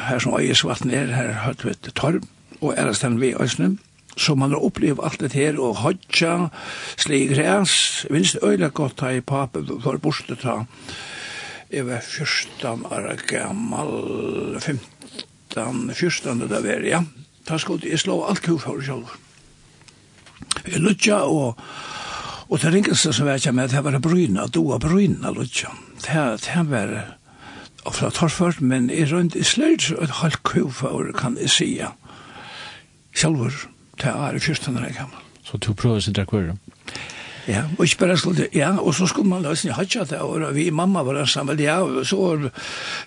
her 0.08 0.18
som 0.18 0.36
øyesvatten 0.38 0.90
er 0.94 1.12
her 1.14 1.32
høyt 1.46 1.64
ved 1.64 1.92
torv 1.94 2.24
og 2.60 2.74
er 2.76 2.90
det 2.90 3.20
vi 3.20 3.34
Øsnem 3.40 3.78
så 4.18 4.34
man 4.34 4.50
har 4.50 4.64
opplevd 4.64 5.02
alt 5.04 5.20
det 5.20 5.32
her, 5.32 5.60
og 5.62 5.76
hodja, 5.82 6.48
slik 6.98 7.30
græs, 7.36 8.06
minst 8.10 8.38
øyla 8.42 8.68
godt 8.74 9.00
her 9.00 9.20
i 9.20 9.20
pape, 9.20 9.62
for 9.82 10.00
borste 10.02 10.34
ta, 10.34 10.64
jeg 11.70 11.86
var 11.86 12.00
14 12.00 12.84
år 12.90 13.14
gammal, 13.28 14.60
15, 14.60 15.94
14 15.94 16.40
det 16.40 16.50
var, 16.50 16.84
ja, 16.86 17.02
ta 17.46 17.58
skulle 17.58 17.90
jeg 17.90 18.00
slå 18.00 18.24
alt 18.26 18.42
kufar 18.42 18.82
sjálfur. 18.82 19.27
Lutja 20.78 21.22
og 21.26 21.58
Og 22.48 22.60
det 22.62 22.70
ringeste 22.72 23.12
som 23.12 23.26
vet 23.28 23.44
jeg 23.44 23.52
med, 23.54 23.68
det 23.68 23.82
var 23.84 23.98
bryna, 24.00 24.46
doa 24.48 24.78
bryna, 24.80 25.30
lutja. 25.36 25.68
Det, 26.00 26.40
det 26.46 26.62
var 26.70 26.94
ofta 27.84 28.08
torført, 28.10 28.60
men 28.60 28.90
i 28.90 29.04
rundt 29.04 29.36
i 29.36 29.44
sløyd, 29.44 29.90
et 30.00 30.14
halvt 30.22 30.42
kufaur, 30.48 31.12
kan 31.12 31.36
jeg 31.40 31.50
sia. 31.52 31.90
Sjálfur, 33.12 33.52
det 34.00 34.14
er 34.14 34.36
i 34.36 34.40
fyrstundar 34.40 34.88
jeg 34.88 34.96
gammal. 34.96 35.20
Så 35.44 35.60
du 35.60 35.74
prøver 35.74 36.00
sin 36.00 36.16
drakvur? 36.16 36.54
Ja, 37.48 37.62
og 37.78 37.84
ikke 37.84 37.98
bare 37.98 38.16
skulle 38.16 38.48
ja, 38.52 38.74
og 38.76 38.94
så 38.94 39.06
skulle 39.08 39.28
man 39.28 39.42
løsne 39.42 39.70
jeg 39.70 39.76
hadde 39.76 39.88
ikke 39.88 40.10
det, 40.10 40.20
og 40.20 40.54
vi 40.54 40.70
mamma 40.70 41.02
var 41.02 41.24
sammen, 41.24 41.60
ja, 41.60 41.80
og 41.80 42.06
så 42.06 42.16
var 42.16 42.50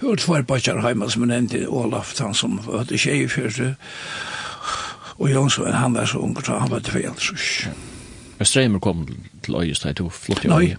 det 0.01 0.19
tvær 0.19 0.41
bakkar 0.41 0.81
heima 0.81 1.09
som 1.09 1.21
hun 1.21 1.29
nevnte, 1.29 1.67
Olaf, 1.69 2.13
han 2.19 2.33
som 2.33 2.57
hadde 2.65 2.97
tjei 2.97 3.27
fyrir, 3.29 3.75
Og 5.21 5.29
Jonsson, 5.29 5.73
han 5.73 5.93
var 5.93 6.05
så 6.09 6.17
ung, 6.17 6.33
så 6.45 6.57
han 6.57 6.71
var 6.71 6.79
tveld, 6.79 7.19
så 7.19 7.69
Men 8.37 8.45
Streimer 8.45 8.79
kom 8.79 9.05
til 9.43 9.55
Øyes, 9.55 9.79
da 9.79 9.91
du 9.91 10.09
flott 10.09 10.45
i 10.45 10.47
Øyes? 10.47 10.77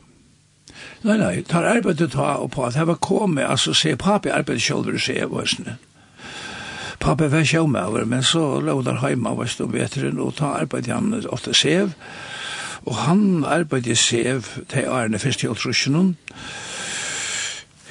Nei, 1.03 1.17
nei, 1.19 1.43
tar 1.43 1.67
arbeidet 1.67 2.11
ta 2.11 2.35
og 2.43 2.51
på. 2.51 2.65
At 2.65 2.77
jeg 2.77 2.87
var 2.87 2.95
kommet, 2.95 3.45
altså 3.45 3.75
se 3.75 3.97
papi 3.97 4.29
arbeidet 4.29 4.63
selv 4.63 4.87
vil 4.87 5.01
se 5.01 5.15
sånn. 5.23 5.77
Papi 7.01 7.31
var 7.31 7.45
sjåmøver, 7.45 8.05
men 8.05 8.23
så 8.23 8.61
lå 8.61 8.83
der 8.83 8.99
heima 9.03 9.35
vøst 9.39 9.61
og 9.61 9.73
veteren, 9.75 10.19
og 10.19 10.37
ta 10.39 10.55
arbeidet 10.59 10.95
han 10.95 11.15
ofte 11.31 11.55
sev, 11.55 11.95
og 12.87 12.95
han 13.07 13.45
arbeidet 13.45 13.99
sev 13.99 14.47
til 14.69 14.87
Arne 14.91 15.19
først 15.19 15.43
i 15.43 15.51
Oltrusjonen, 15.51 16.17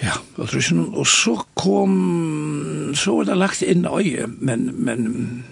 Ja, 0.02 0.16
og 0.38 0.50
og 0.98 1.08
så 1.08 1.44
kom, 1.54 2.94
så 2.96 3.16
var 3.16 3.24
det 3.24 3.38
lagt 3.38 3.62
inn 3.62 3.86
øye, 3.86 4.26
men, 4.28 4.72
men 4.74 5.44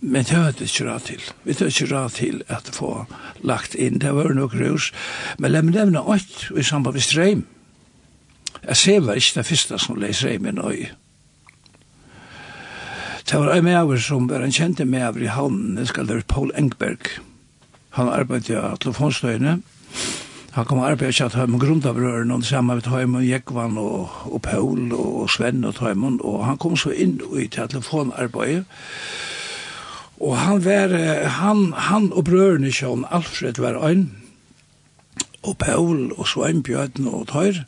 Men 0.00 0.24
det 0.24 0.36
var 0.36 0.62
ikke 0.62 0.86
rad 0.88 1.00
til. 1.00 1.22
Vi 1.44 1.54
tar 1.54 1.66
ikke 1.66 1.94
rad 1.94 2.10
til 2.16 2.42
at 2.48 2.70
få 2.72 3.04
lagt 3.44 3.74
inn. 3.74 4.00
Det 4.00 4.14
var 4.14 4.32
nok 4.32 4.54
rus. 4.56 4.92
Men 5.38 5.52
la 5.52 5.60
meg 5.62 5.76
nevne 5.76 6.00
ått 6.00 6.46
i 6.56 6.64
samband 6.64 6.96
med 6.96 7.04
streim. 7.04 7.42
Jeg 8.64 8.76
ser 8.76 9.00
var 9.04 9.20
ikke 9.20 9.40
det 9.40 9.46
første 9.46 9.78
som 9.78 10.00
leser 10.00 10.24
streim 10.24 10.46
i 10.46 10.54
nøy. 10.56 10.88
Det 13.28 13.38
var 13.38 13.52
en 13.54 13.64
medover 13.64 14.00
som 14.00 14.28
var 14.28 14.40
en 14.42 14.52
kjente 14.52 14.84
medover 14.84 15.22
i 15.22 15.34
havnen. 15.34 15.76
Det 15.76 15.88
skal 15.88 16.08
være 16.08 16.24
Paul 16.28 16.50
Engberg. 16.56 17.12
Han 17.90 18.08
arbeidde 18.08 18.56
av 18.56 18.78
telefonstøyene. 18.80 19.60
Han 20.56 20.64
kom 20.64 20.80
og 20.80 20.88
arbeidde 20.88 21.12
ikke 21.12 21.28
at 21.28 21.36
han 21.38 21.58
grunnt 21.60 21.86
av 21.86 22.00
røren 22.00 22.32
og 22.32 22.44
sammen 22.44 22.80
med 22.80 22.88
Tøymon, 22.88 23.26
Jekvann 23.26 23.76
og, 23.78 24.08
og 24.24 24.42
Paul 24.42 24.92
og 24.96 25.28
Sven 25.30 25.64
og 25.64 25.76
Tøymon. 25.76 26.20
Og 26.24 26.46
han 26.46 26.58
kom 26.58 26.76
så 26.76 26.90
inn 26.90 27.20
i 27.36 27.46
telefonarbeidet 27.52 28.64
Og 30.20 30.38
han 30.38 30.64
var, 30.64 30.92
han, 31.40 31.72
han 31.72 32.12
og 32.12 32.24
brødrene 32.24 32.72
Sjøen 32.72 33.06
Alfred 33.10 33.60
var 33.62 33.80
øyn, 33.88 34.10
og 35.42 35.56
Paul 35.58 36.12
og 36.12 36.28
Sveinbjørn 36.28 37.06
og 37.08 37.28
Tøyr. 37.28 37.62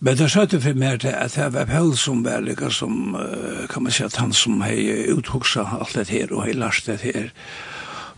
Men 0.00 0.16
det 0.18 0.30
søtte 0.32 0.60
for 0.60 0.74
meg 0.74 1.00
til 1.00 1.14
at 1.14 1.36
det 1.36 1.52
var 1.54 1.68
Paul 1.68 1.92
som 1.96 2.24
var 2.24 2.40
lika 2.40 2.70
som, 2.70 3.16
kan 3.70 3.82
man 3.82 3.92
si, 3.92 4.02
at 4.02 4.16
han 4.16 4.32
som 4.32 4.62
hei 4.64 5.12
uthoksa 5.12 5.66
alt 5.78 5.94
det 5.94 6.08
her 6.08 6.32
og 6.32 6.44
hei 6.48 6.54
lars 6.56 6.82
det 6.82 7.00
her. 7.04 7.28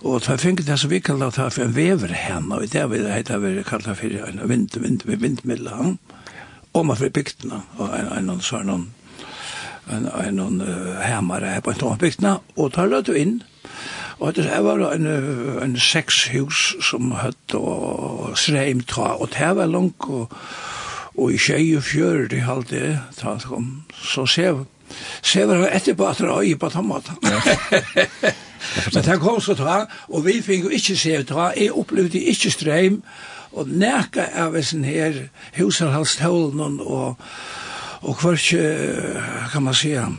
Og 0.02 0.22
det 0.24 0.40
fikk 0.40 0.64
det 0.66 0.78
som 0.78 0.90
vi 0.90 1.02
kallet 1.02 1.36
det 1.36 1.52
for 1.52 1.62
en 1.66 1.76
veverhem, 1.76 2.50
og 2.50 2.64
det 2.72 2.88
var 2.90 2.96
det 2.96 3.42
vi 3.42 3.62
kallet 3.62 3.98
for 3.98 4.06
en 4.06 4.48
vind, 4.48 4.70
vind, 4.78 5.02
vind, 5.04 5.04
vind, 5.04 5.20
vind, 5.20 5.40
vind, 5.44 5.68
vind, 5.68 5.68
vind, 5.68 5.68
vind, 5.74 5.98
vind, 6.72 6.88
vind, 6.88 7.00
vind, 7.02 7.76
vind, 7.76 7.82
vind, 7.82 8.20
vind, 8.24 8.40
vind, 8.50 8.70
vind, 8.70 9.01
en, 9.90 10.06
en, 10.06 10.38
en 10.38 10.60
hemmare 11.02 11.60
på 11.62 11.72
en 11.72 11.80
tombygdna, 11.80 12.36
og 12.56 12.72
tar 12.74 12.92
det 12.92 13.16
inn. 13.18 13.40
Og 14.22 14.36
det 14.36 14.46
var 14.62 14.82
en, 14.92 15.06
en 15.62 15.78
seks 15.80 16.28
hus 16.30 16.76
som 16.84 17.10
hatt 17.18 17.56
og 17.58 18.36
sreim 18.38 18.84
tra 18.86 19.16
og 19.16 19.32
det 19.34 19.50
var 19.58 19.66
langt, 19.66 20.06
og, 20.06 20.30
og 21.18 21.32
i 21.32 21.40
tjei 21.40 21.72
og 21.76 21.82
fjør, 21.82 22.28
det 22.30 22.44
halde 22.46 23.00
ta, 23.18 23.34
kom, 23.42 23.82
så 23.98 24.26
ser 24.26 24.60
vi. 24.60 24.68
Se 25.24 25.46
var 25.48 25.62
det 25.62 25.72
etterpå 25.74 26.06
at 26.06 26.20
det 26.20 26.28
var 26.28 26.46
på 26.60 26.68
tomat. 26.68 27.10
Men 28.94 29.04
det 29.04 29.18
kom 29.20 29.40
så 29.40 29.56
ta, 29.58 29.86
og 30.08 30.26
vi 30.26 30.38
fikk 30.44 30.68
jo 30.68 30.72
ikke 30.76 30.96
se 30.96 31.16
ta, 31.26 31.50
jeg 31.56 31.72
opplevde 31.74 32.20
ikke 32.30 32.52
streim, 32.52 33.02
og 33.52 33.68
nærka 33.68 34.28
av 34.38 34.54
sin 34.62 34.84
her 34.84 35.26
huserhalstålen 35.58 36.78
og 36.80 37.18
og 38.02 38.18
kvar 38.18 38.36
kan 39.52 39.62
man 39.62 39.74
säga 39.74 40.12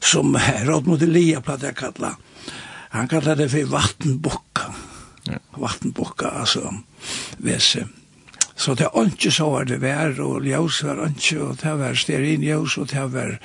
som 0.00 0.34
Herod 0.34 1.02
Elia 1.02 1.40
platt 1.40 1.60
platta 1.60 1.74
kalla. 1.74 2.16
Han 2.90 3.08
kallade 3.08 3.42
det 3.42 3.48
for 3.50 3.64
vattenbukka, 3.64 4.74
Ja. 5.26 5.38
vattenbukka, 5.56 6.28
altså, 6.28 6.74
vese. 7.38 7.88
Så 8.56 8.74
det 8.74 8.84
er 8.86 9.06
ikke 9.08 9.30
så 9.32 9.50
var 9.50 9.64
det 9.64 9.80
vær, 9.82 10.20
og 10.20 10.44
ljøs 10.44 10.82
var 10.84 11.00
ikke, 11.08 11.40
og 11.42 11.56
det 11.62 11.72
var 11.78 11.94
sterinljøs, 11.94 12.76
og 12.78 12.88
det 12.92 13.12
var 13.12 13.38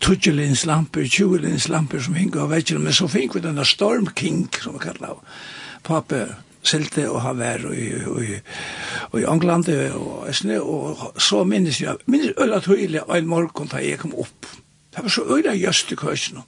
tutjelins 0.00 0.64
lamper, 0.66 1.04
tjuelins 1.06 1.68
lamper 1.68 2.00
som 2.00 2.14
hinga 2.14 2.40
av 2.42 2.50
vekkene, 2.50 2.80
men 2.80 2.92
så 2.92 3.06
fink 3.08 3.34
vi 3.34 3.44
denne 3.44 3.64
Storm 3.64 4.08
King, 4.16 4.48
som 4.62 4.72
vi 4.72 4.78
kallar 4.78 5.10
av. 5.10 5.20
Pappe 5.86 6.26
silte 6.62 7.06
og 7.10 7.20
ha 7.24 7.32
har 7.34 7.66
og, 7.66 7.74
i, 7.74 7.88
i, 8.34 8.40
i 9.20 9.24
England 9.24 9.68
og 9.96 10.28
Østene, 10.28 10.60
og 10.60 11.20
så 11.20 11.44
minnes 11.44 11.80
jeg, 11.80 11.96
minnes 12.06 12.34
øyla 12.38 12.60
tøyle 12.60 13.02
og 13.02 13.18
en 13.18 13.26
morgen 13.26 13.68
da 13.70 13.82
jeg 13.82 13.98
kom 13.98 14.14
opp. 14.14 14.46
Det 14.90 15.02
var 15.02 15.08
så 15.08 15.24
øyla 15.24 15.54
jøst 15.54 15.92
i 15.92 15.96
køysen. 15.96 16.42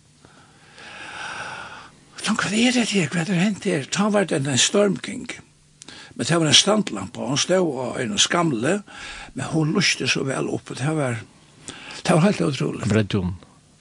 Så 2.23 2.35
hva 2.38 2.50
er 2.54 2.75
det 2.76 2.90
her, 2.90 3.09
hva 3.11 3.23
er 3.23 3.31
det 3.31 3.40
hent 3.40 3.64
her? 3.64 3.88
Ta 3.90 4.09
var 4.11 4.28
det 4.31 4.45
en 4.47 4.59
stormking. 4.59 5.26
Men 6.14 6.26
det 6.26 6.38
var 6.38 6.47
en 6.47 6.54
standlampa, 6.54 7.21
og 7.21 7.28
hun 7.28 7.38
stod 7.40 7.69
og 7.83 8.00
en 8.02 8.19
skamle, 8.19 8.83
men 9.35 9.47
hun 9.54 9.73
luste 9.73 10.07
så 10.09 10.25
vel 10.28 10.50
opp, 10.52 10.71
og 10.71 10.78
det 10.78 10.97
var, 10.97 11.23
det 12.02 12.12
var 12.12 12.26
helt 12.26 12.40
utrolig. 12.40 12.88
Bredd 12.88 13.16
hun 13.16 13.33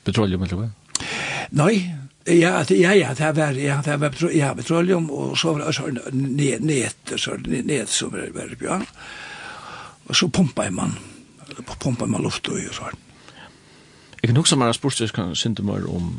petroleum, 0.07 0.45
eller 0.47 0.61
hva? 0.61 0.69
Nei, 1.59 1.75
Ja, 2.27 2.63
ja, 2.69 2.91
ja, 2.93 3.13
det 3.17 3.35
var, 3.35 3.51
ja, 3.51 3.81
det 3.85 3.99
var, 3.99 4.31
ja, 4.33 4.53
petroleum, 4.53 5.09
og 5.09 5.37
så 5.37 5.53
var 5.53 5.65
det 5.65 5.75
så 5.75 5.87
net, 6.13 6.61
net, 6.61 7.13
så 7.17 7.37
net, 7.47 7.89
så 7.89 8.09
var 8.09 8.29
det, 8.29 8.57
ja. 8.61 8.77
Og 10.05 10.15
så 10.15 10.27
pumpa 10.27 10.69
man, 10.69 10.93
pumpa 11.79 12.05
man 12.05 12.21
luft 12.21 12.47
og 12.47 12.59
så. 12.73 12.91
Jeg 14.21 14.29
kan 14.29 14.37
huske 14.37 14.55
meg 14.55 14.69
har 14.69 14.77
spurt 14.77 14.99
seg 15.01 15.63
mer 15.65 15.87
om, 15.89 16.13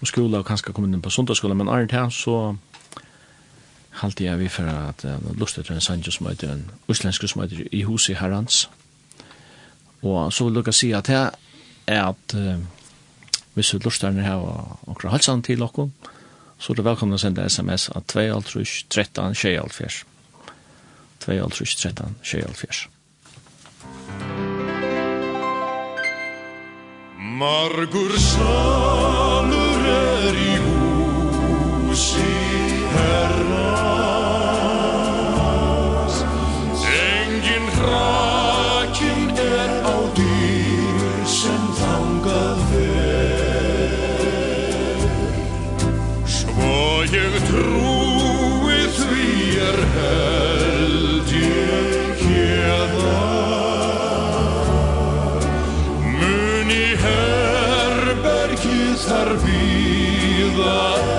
om 0.00 0.06
skola 0.06 0.40
og 0.42 0.46
kanskje 0.46 0.72
komme 0.74 0.90
inn 0.90 1.02
på 1.02 1.10
sundagsskola, 1.14 1.54
men 1.54 1.68
Arne 1.70 1.86
Tjern 1.86 2.10
så 2.10 2.56
halte 4.02 4.24
jeg 4.24 4.38
vi 4.40 4.48
for 4.48 4.66
at 4.66 5.04
uh, 5.04 5.38
lustet 5.38 5.66
til 5.66 5.76
en 5.76 5.84
sanje 5.84 6.10
som 6.10 6.26
heter 6.26 6.56
en 6.56 6.70
uslensk 6.88 7.28
som 7.28 7.44
heter 7.44 7.68
i 7.70 7.84
huset 7.86 8.18
herrans. 8.18 8.70
Og 10.02 10.32
så 10.32 10.48
vil 10.48 10.58
dere 10.58 10.74
si 10.74 10.90
at 10.90 11.06
det 11.06 11.20
er 11.86 12.08
at 12.08 12.34
uh, 12.34 12.58
hvis 13.54 13.70
du 13.70 13.78
lurer 13.78 14.22
her 14.22 14.34
og 14.40 14.78
omkring 14.86 15.12
halsen 15.12 15.42
til 15.42 15.60
dere, 15.60 15.90
så 16.58 16.72
er 16.72 16.76
det 16.78 16.84
velkommen 16.86 17.16
å 17.16 17.20
sende 17.20 17.44
sms 17.50 17.88
av 17.96 18.04
2.5 18.12 18.86
13 18.88 19.34
24. 19.34 20.04
2.5 21.24 21.76
13 21.82 22.16
24. 22.22 22.88
Margur 27.42 28.14
salur 28.18 29.86
er 29.90 30.38
i 30.38 30.56
hus 30.62 32.06
i 32.20 32.32
herra 32.94 33.71
vida 59.34 61.11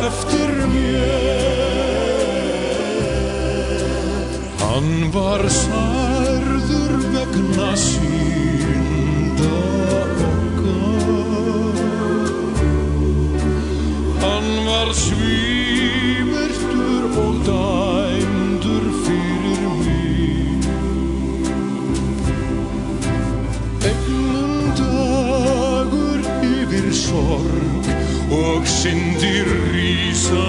syndir 28.84 29.48
rísa 29.72 30.48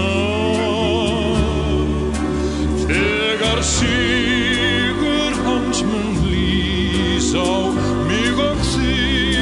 Þegar 2.83 3.63
sigur 3.63 5.33
hans 5.47 5.79
mun 5.87 6.09
lýsa 6.33 7.47
mig 8.09 8.37
og 8.49 8.59
þig. 8.73 9.39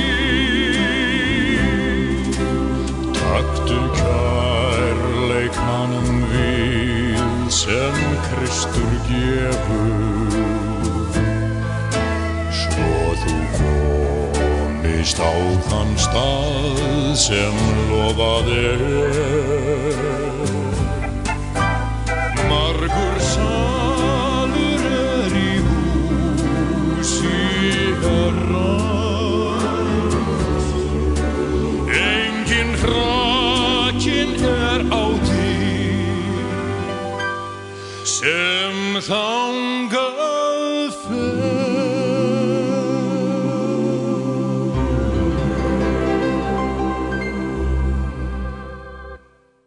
Taktu 3.17 3.81
kærleikanum 3.99 6.11
vil 6.37 7.27
sem 7.63 7.97
Kristur 8.29 8.93
gefur. 9.09 10.12
stál 15.13 15.45
þann 15.69 15.93
stað 16.01 17.13
sem 17.21 17.59
lofað 17.91 18.49
er. 18.57 20.62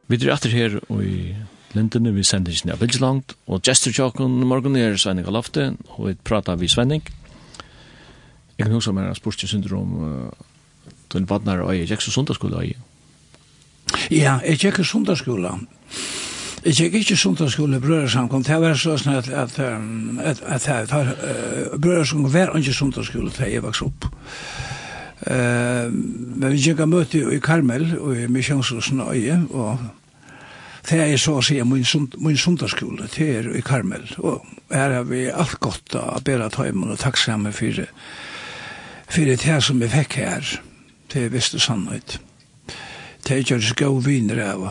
Vi 0.08 0.18
er 0.22 0.34
etter 0.36 0.54
her 0.54 0.80
og 0.86 1.02
i 1.02 1.34
lindene, 1.74 2.14
vi 2.14 2.24
sender 2.24 2.54
ikke 2.54 2.70
ned 2.70 2.80
veldig 2.80 3.00
langt, 3.02 3.34
og 3.48 3.64
gestur 3.66 3.94
tjokken 3.96 4.44
morgen 4.48 4.76
er 4.78 4.98
Svenning 5.02 5.28
og 5.28 5.34
Lofte, 5.34 5.72
og 5.98 6.08
vi 6.08 6.14
prater 6.24 6.60
vi 6.62 6.70
Svenning. 6.70 7.02
Jeg 8.58 8.68
kan 8.68 8.76
huske 8.76 8.94
om 8.94 9.00
jeg 9.02 9.10
har 9.10 9.18
spurt 9.18 9.42
syndrom 9.42 9.96
uh, 10.04 10.30
til 11.10 11.24
en 11.24 11.30
vadnar 11.30 11.64
og 11.66 11.74
jeg 11.76 11.90
gikk 11.90 12.06
så 12.06 12.14
sundagsskole 12.14 12.56
og 12.56 12.68
jeg. 12.70 12.78
Ja, 14.12 14.38
jeg 14.46 14.62
gikk 14.62 14.84
sundagsskola. 14.86 15.58
Jeg 16.66 16.78
gikk 16.78 17.00
ikke 17.02 17.18
sundagsskola 17.18 17.78
i 17.78 17.84
brødersamkom, 17.84 18.46
det 18.46 18.62
var 18.62 18.78
så 18.80 18.96
sånn 19.02 19.18
at, 19.18 19.28
at, 19.30 19.60
at, 19.60 19.82
at, 20.22 20.46
at, 20.46 20.70
at, 20.70 20.94
at, 20.94 21.26
at, 21.26 21.82
brødersamkom 21.82 22.34
var 22.34 22.56
ikke 22.58 22.78
at, 23.02 23.36
til 23.36 23.52
jeg 23.52 23.66
vokste 23.66 23.90
opp. 23.90 24.10
Eh, 25.22 25.92
men 25.92 26.50
vi 26.52 26.60
gikk 26.60 26.82
av 26.84 26.92
møte 26.92 27.22
i 27.32 27.40
Karmel 27.44 27.88
og 27.98 28.18
i 28.20 28.28
Misjonshusen 28.32 29.00
og 29.04 29.16
øye, 29.16 29.38
og 29.56 29.80
det 30.90 31.00
er 31.02 31.18
så 31.18 31.38
å 31.40 31.46
si 31.46 31.58
min, 31.66 31.86
sund, 31.88 32.18
min 32.22 32.38
sundagsskole, 32.38 33.08
til 33.14 33.32
er 33.40 33.50
i 33.58 33.64
Karmel. 33.66 34.06
Og 34.20 34.44
her 34.70 35.00
har 35.00 35.08
vi 35.10 35.26
alt 35.32 35.58
godt 35.64 35.96
å 35.98 36.20
bæra 36.26 36.52
tøymen 36.54 36.92
og 36.94 37.02
takksamme 37.02 37.54
for, 37.56 37.86
for 39.08 39.32
det 39.32 39.62
som 39.64 39.82
vi 39.82 39.90
fikk 39.90 40.20
her, 40.22 40.56
det 41.14 41.26
er 41.26 41.34
visste 41.34 41.62
sannhet. 41.64 42.20
Det 43.26 43.34
er 43.34 43.42
ikke 43.42 43.86
gode 43.86 44.06
viner 44.06 44.44
av 44.52 44.68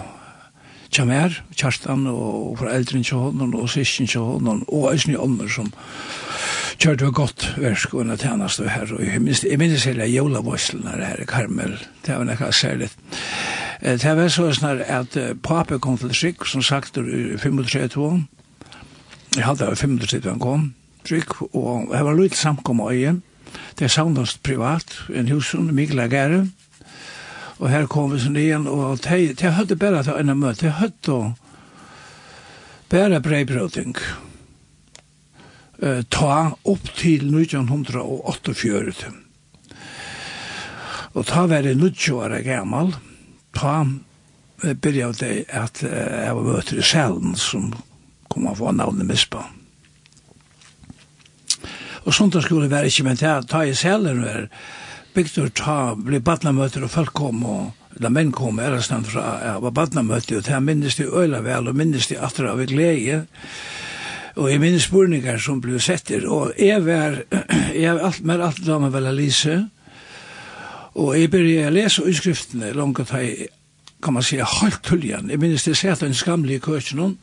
Kjamer, 0.94 1.40
Kjartan 1.58 2.04
og 2.06 2.60
foreldren 2.60 3.02
til 3.02 3.18
hånden 3.18 3.56
og 3.58 3.66
sysken 3.72 4.06
til 4.06 4.22
hånden 4.22 4.62
og 4.68 4.92
Øystein 4.92 5.18
Ånder 5.18 5.50
som 5.50 5.72
kjørt 6.78 7.00
det 7.00 7.14
godt 7.14 7.46
versk 7.60 7.94
og 7.94 8.04
en 8.04 8.18
tjenest 8.18 8.60
og 8.60 8.70
her, 8.70 8.90
og 8.92 9.02
jeg 9.04 9.22
minns 9.22 9.44
jeg 9.46 9.58
minns 9.60 9.86
hele 9.88 10.06
jolavoslene 10.10 10.96
her 10.98 11.22
i 11.22 11.26
Karmel, 11.28 11.76
det 12.06 12.16
var 12.16 12.26
nekka 12.28 12.50
særlig. 12.52 12.90
Det 13.84 14.16
var 14.16 14.28
så 14.32 14.48
snar 14.56 14.80
at 14.86 15.18
pape 15.42 15.78
kom 15.78 15.98
til 15.98 16.14
Sikk, 16.14 16.46
som 16.46 16.62
sagt, 16.62 16.96
i 16.96 17.36
35 17.38 18.24
jeg 19.34 19.44
hadde 19.44 19.76
35 19.76 20.30
han 20.30 20.40
kom, 20.40 20.66
Sikk, 21.08 21.40
og 21.54 21.90
det 21.90 22.02
var 22.06 22.18
litt 22.18 22.36
samkom 22.38 22.80
og 22.80 22.94
øyen, 22.94 23.22
det 23.78 23.90
savnast 23.90 24.42
privat, 24.42 24.94
en 25.10 25.28
husen, 25.28 25.74
Mikla 25.74 26.06
Gære, 26.06 26.44
og 27.58 27.70
her 27.70 27.86
kom 27.90 28.12
vi 28.12 28.20
sånn 28.22 28.38
igjen, 28.38 28.68
og 28.70 29.02
det 29.04 29.54
hadde 29.56 29.76
bare 29.78 30.02
til 30.06 30.20
en 30.20 30.38
møte, 30.38 30.66
det 30.66 30.76
hadde 30.78 31.18
bare 32.90 33.20
breibrøding, 33.20 33.96
og 33.98 34.33
eh, 35.84 36.02
ta 36.08 36.54
opp 36.64 36.88
til 36.98 37.28
1948. 37.28 39.12
Og 41.14 41.26
ta 41.28 41.46
var 41.46 41.62
det 41.62 41.76
90 41.78 42.14
år 42.18 42.38
gammal, 42.46 42.94
ta 43.54 43.84
eh, 44.64 44.74
byrja 44.74 45.12
det 45.20 45.34
at 45.54 45.82
eh, 45.86 46.24
jeg 46.26 46.38
var 46.38 46.48
møter 46.48 46.80
i 46.80 46.86
Sælen 46.86 47.36
som 47.38 47.70
kom 48.32 48.48
av 48.50 48.64
navnet 48.74 49.06
Mispa. 49.06 49.44
Og 52.04 52.12
sånt 52.12 52.36
skulle 52.42 52.68
være 52.68 52.90
ikke, 52.90 53.06
men 53.06 53.16
ta, 53.20 53.38
ta 53.48 53.62
i 53.64 53.76
Sælen 53.78 54.24
var 54.24 54.48
bygd 55.14 55.54
ta, 55.54 55.94
bli 55.94 56.18
badnamøter 56.18 56.84
og 56.84 56.90
folk 56.90 57.14
kom 57.14 57.44
og 57.46 57.72
da 58.02 58.10
menn 58.10 58.32
kom 58.34 58.58
er 58.58 58.74
det 58.74 58.98
fra, 59.06 59.24
ja, 59.44 59.58
var 59.62 59.74
badnamøter 59.74 60.40
og 60.40 60.46
det 60.48 60.60
minnes 60.62 60.96
de 60.98 61.06
øyla 61.06 61.40
vel, 61.44 61.68
og 61.70 61.76
minnes 61.78 62.08
de 62.10 62.18
atra 62.18 62.50
av 62.50 62.64
glede, 62.66 63.24
Og 64.34 64.50
jeg 64.50 64.58
minnes 64.58 64.82
spurningar 64.88 65.38
som 65.38 65.60
ble 65.62 65.78
setter, 65.82 66.24
og 66.26 66.56
jeg 66.58 66.82
var, 66.82 67.20
jeg 67.82 67.94
var 67.94 68.08
alt 68.08 68.24
mer 68.26 68.42
alt 68.42 68.64
da 68.66 68.80
man 68.82 68.92
vel 68.94 69.06
lise, 69.14 69.60
og 70.94 71.14
jeg 71.18 71.30
begynte 71.30 71.68
å 71.70 71.74
lese 71.74 72.06
utskriftene 72.06 72.72
langt 72.74 73.02
at 73.02 73.12
jeg, 73.14 73.48
kan 74.02 74.14
man 74.14 74.26
si, 74.26 74.36
halvt 74.36 74.82
tulljan. 74.84 75.30
Jeg 75.30 75.40
minnes 75.40 75.62
det 75.64 75.76
sett 75.78 76.02
en 76.02 76.14
skamlig 76.14 76.60
køkken, 76.66 77.16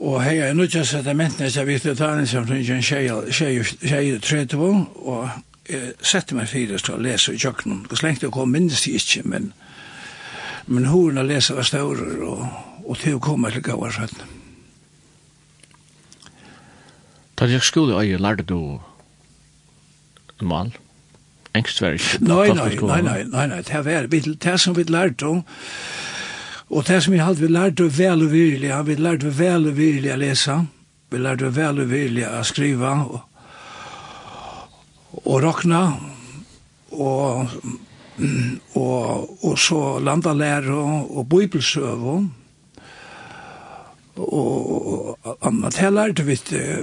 og 0.00 0.16
hei, 0.22 0.36
jeg 0.38 0.54
nødja 0.54 0.84
sedimentene, 0.84 1.44
mentene, 1.44 1.60
jeg 1.60 1.66
vet 1.66 1.86
det 1.86 2.00
er 2.00 2.18
en 2.18 2.26
som 2.26 2.50
en 2.50 2.82
tjej 2.82 3.10
og 4.14 4.22
tredje, 4.22 4.56
og 4.56 5.28
jeg 5.68 5.94
sette 6.00 6.34
meg 6.34 6.48
fyrir 6.48 6.80
til 6.80 6.96
å 6.96 7.04
lese 7.04 7.34
i 7.34 7.38
kjøkkenen, 7.38 7.86
og 7.90 7.98
slengt 7.98 8.24
jeg 8.24 8.32
kom 8.34 8.50
minnes 8.50 8.84
det 8.86 8.96
ikke, 8.96 9.28
men, 9.28 9.52
men 10.66 10.88
horen 10.90 11.20
å 11.20 11.26
lese 11.26 11.54
var 11.58 11.68
større, 11.68 12.16
og, 12.24 12.44
og 12.86 13.02
til 13.02 13.18
å 13.18 13.24
komme 13.28 13.52
til 13.52 13.66
gavarskjøttene. 13.66 14.39
Da 17.40 17.46
jeg 17.48 17.62
skulle 17.62 17.96
øye, 17.96 18.18
lærte 18.20 18.44
du 18.44 18.80
mal? 20.40 20.74
Engst 21.54 21.82
var 21.82 21.96
ikke? 21.96 22.18
Nei, 22.20 22.48
nei, 22.48 22.74
nei, 22.76 23.00
nei, 23.00 23.22
nei, 23.24 23.46
nei, 23.46 23.62
det 23.62 23.84
var 23.84 24.08
det 24.44 24.56
som 24.60 24.76
vi 24.76 24.82
lærte 24.82 25.26
om, 25.26 25.40
og 26.70 26.84
det 26.86 27.02
som 27.02 27.12
vi 27.12 27.18
hadde, 27.18 27.40
vi 27.40 27.48
lærte 27.48 27.88
vel 27.98 28.26
og 28.26 28.32
virkelig, 28.32 28.74
vi 28.86 28.94
lærte 28.94 29.32
vel 29.38 29.66
og 29.66 29.76
virkelig 29.76 30.12
å 30.12 30.18
lese, 30.20 30.56
vi 31.10 31.18
lærte 31.18 31.50
vel 31.56 31.80
og 31.80 31.90
virkelig 31.90 32.26
å 32.28 32.42
skrive, 32.44 32.92
og, 33.08 33.20
og 35.24 35.40
råkne, 35.42 35.80
og, 36.92 37.56
og, 38.74 39.44
og 39.48 39.58
så 39.58 39.80
landa 40.04 40.36
lære 40.36 40.76
og 40.76 41.24
bibelsøve, 41.32 42.18
og 42.20 42.39
og 44.20 45.36
anna 45.46 45.70
til 45.74 45.94
lærte 45.96 46.26
vi 46.26 46.36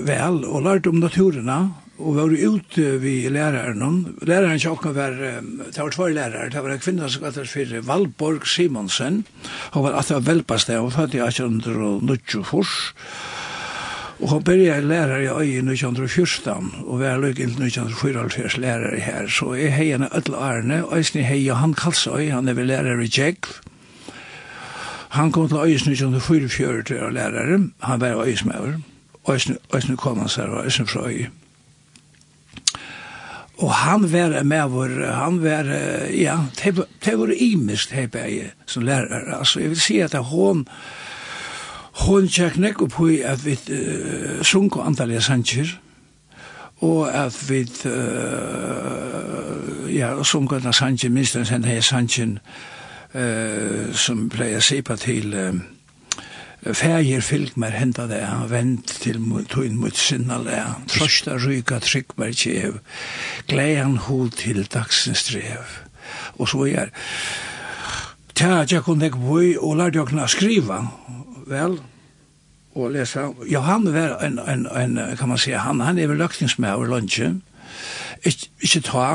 vel 0.07 0.43
og 0.45 0.63
lærte 0.65 0.89
om 0.89 1.01
naturerna 1.03 1.59
og 1.97 2.13
var 2.13 2.29
ute 2.29 2.97
vi 3.01 3.15
læreren 3.33 3.81
læreren 4.21 4.59
sjokka 4.61 4.91
var 4.93 5.15
det 5.17 5.79
var 5.79 5.93
tvær 5.93 6.13
lærere 6.13 6.49
det 6.53 6.61
var 6.63 6.75
en 6.75 6.83
kvinne 6.83 7.09
som 7.09 7.23
kallar 7.23 7.49
for 7.49 7.87
Valborg 7.87 8.47
Simonsen. 8.47 9.25
Hun 9.73 9.83
var 9.83 9.97
at 9.97 10.07
det 10.07 10.15
var 10.15 10.27
velpast 10.33 10.67
det 10.67 10.77
og 10.77 10.93
fatt 10.93 11.15
i 11.15 11.23
1820 11.23 12.43
fors, 12.45 12.93
og 14.21 14.29
hun 14.29 14.43
byrja 14.43 14.79
lærere 14.79 15.23
i 15.23 15.27
øy 15.27 15.49
i 15.57 15.61
1914 15.61 16.85
og 16.85 16.99
var 16.99 17.17
lykke 17.17 17.47
til 17.47 17.65
1944 17.65 18.61
lærere 18.61 18.99
her. 18.99 19.27
Så 19.27 19.53
jeg 19.53 19.73
hei 19.73 19.91
henne 19.91 20.09
öll 20.13 20.35
arne 20.35 20.83
og 20.85 20.97
jeg 20.97 21.25
hei 21.25 21.47
han 21.49 21.73
Kalsøy, 21.73 22.29
han 22.29 22.47
er 22.47 22.53
vel 22.53 22.67
lærere 22.67 23.03
i 23.03 23.09
Jekv 23.09 23.61
Han 25.09 25.31
kom 25.31 25.47
til 25.47 25.57
Øysen 25.57 25.91
i 25.91 25.95
1944 25.95 26.83
til 26.83 27.03
å 27.03 27.09
lærere. 27.09 27.59
Han 27.79 28.01
var 28.01 28.23
Øysenmauer. 28.25 28.79
Øysen, 29.29 29.57
Øysen 29.75 29.97
kom 29.97 30.19
han 30.19 30.29
seg, 30.29 30.49
Øysen 30.65 30.87
fra 30.87 31.09
Øy. 31.09 31.25
Og 33.57 33.73
han 33.73 34.11
var 34.13 34.43
med 34.43 34.69
vår, 34.69 35.11
han 35.11 35.43
var, 35.43 35.63
ja, 36.13 36.37
det 37.05 37.19
var 37.19 37.33
imest 37.35 37.91
her 37.91 38.07
bare 38.07 38.51
som 38.65 38.83
lærere. 38.83 39.37
Altså, 39.39 39.59
jeg 39.59 39.69
vil 39.69 39.79
si 39.81 39.99
at 39.99 40.15
hun, 40.17 40.67
hun 42.05 42.27
tjekk 42.27 42.57
nekk 42.57 42.81
opp 42.81 42.99
i 43.09 43.21
at 43.25 43.45
vi 43.45 43.57
uh, 43.57 44.43
sunk 44.45 44.77
og 44.77 44.87
antallet 44.87 45.23
sanger, 45.23 45.79
og 46.85 47.09
at 47.09 47.49
vi, 47.49 47.61
uh, 47.89 47.91
ja, 49.95 50.23
sunk 50.23 50.51
og 50.51 50.55
antallet 50.59 50.75
sannsjer, 50.75 51.09
minst 51.09 51.35
enn 51.35 51.81
sannsjer, 51.81 52.37
eh, 53.13 53.93
som 53.93 54.27
pleier 54.29 54.63
sipa 54.63 54.95
til 54.99 55.33
uh, 55.33 55.59
Fægir 56.73 57.21
fylg 57.21 57.53
mer 57.55 57.75
henda 57.77 58.07
det, 58.09 58.23
han 58.25 58.49
vend 58.49 58.89
til 58.89 59.21
tuin 59.47 59.77
mot 59.77 59.93
trosta 59.93 60.73
trøsta 60.89 61.37
ryka 61.37 61.79
tryggmer 61.79 62.33
kjev, 62.33 62.79
gleian 63.47 63.97
hul 63.97 64.31
til 64.31 64.65
dagsens 64.65 65.23
drev. 65.29 65.63
Og 66.39 66.49
så 66.49 66.65
er, 66.65 66.89
tja, 68.33 68.65
jeg 68.71 68.83
kunne 68.83 69.05
ikke 69.05 69.21
boi 69.21 69.55
og 69.55 69.77
lærte 69.77 70.01
å 70.01 70.05
kunne 70.09 70.27
skriva, 70.27 70.81
vel, 71.47 71.77
og 72.75 72.91
lesa, 72.91 73.29
ja, 73.49 73.61
han 73.61 73.87
var 73.93 74.17
en, 74.25 74.39
en, 74.39 74.67
en 74.67 75.17
kan 75.17 75.29
man 75.29 75.37
säga, 75.37 75.59
han, 75.59 75.79
han 75.79 75.99
er 75.99 76.07
vel 76.07 76.17
løktingsmæver 76.17 76.89
lunsjen, 76.89 77.41
ikke 78.27 78.81
ta, 78.85 79.05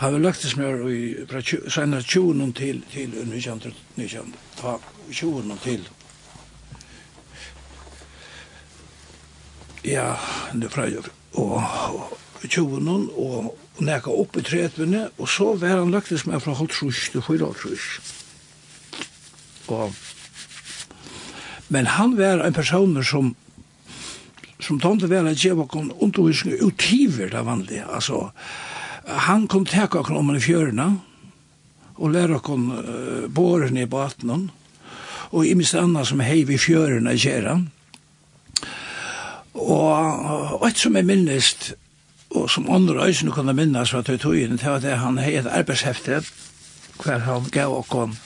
har 0.00 0.10
vi 0.14 0.20
lagt 0.22 0.42
det 0.42 0.52
smør 0.52 0.82
fra 1.30 1.42
senere 1.70 2.02
20 2.02 2.52
til, 2.58 2.82
til 2.92 3.14
1900, 3.14 4.32
ta 4.58 4.76
20 5.12 5.58
til. 5.62 5.88
Ja, 9.84 10.12
det 10.52 10.72
fra 10.72 10.88
og, 11.38 11.62
og 11.94 12.48
20 12.48 13.10
og 13.16 13.56
neka 13.78 14.10
opp 14.10 14.36
i 14.36 14.42
30 14.42 15.10
og 15.18 15.28
så 15.28 15.52
var 15.58 15.78
han 15.80 15.92
lagt 15.94 16.10
det 16.10 16.20
smør 16.20 16.42
fra 16.42 16.56
halv 16.58 16.70
trus 16.74 17.08
til 17.12 17.22
4 17.22 17.52
trus. 17.62 17.88
Og, 19.68 19.92
men 21.68 21.86
han 21.86 22.16
var 22.18 22.44
en 22.44 22.56
person 22.56 23.04
som 23.04 23.36
som 24.60 24.80
tomte 24.80 25.06
var 25.06 25.26
at 25.26 25.38
djeva 25.38 25.66
kon 25.70 25.92
undervisning 26.00 26.62
utiver 26.62 27.30
det 27.30 27.44
vanlige, 27.46 27.84
altså 27.86 28.30
han 29.08 29.46
kom 29.48 29.64
teka 29.66 30.02
kon 30.02 30.16
om 30.16 30.34
i 30.36 30.40
fjørna 30.42 30.88
og 31.98 32.12
læra 32.12 32.38
kon 32.44 32.70
uh, 32.70 33.26
båren 33.30 33.76
i 33.76 33.86
baten 33.86 34.50
og 35.30 35.46
i 35.46 35.54
minst 35.54 35.74
anna 35.74 36.04
som 36.04 36.20
hei 36.20 36.44
vi 36.48 36.58
fjørna 36.58 37.14
gjerra 37.16 37.58
og, 39.58 40.60
og 40.60 40.66
et 40.68 40.78
som 40.78 40.96
er 40.96 41.06
minnest 41.06 41.72
og 42.36 42.50
som 42.50 42.68
andre 42.70 43.08
øysene 43.08 43.32
kunne 43.32 43.56
minnes 43.56 43.90
fra 43.90 44.02
tøytøyen 44.04 44.60
var 44.62 44.82
det 44.84 44.98
han 45.00 45.18
hei 45.18 45.38
et 45.38 45.48
arbeidshefte 45.48 46.20
hver 46.98 47.24
han 47.24 47.48
gav 47.52 47.72
okon 47.78 48.16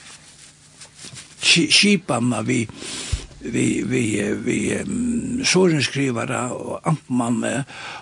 skipanna 1.43 2.41
vi 2.41 2.65
vi, 3.43 3.83
vi, 3.85 4.03
vi 4.45 4.59
um, 4.79 5.43
sorenskrivare 5.45 6.47
og 6.55 6.81
amtmann 6.87 7.43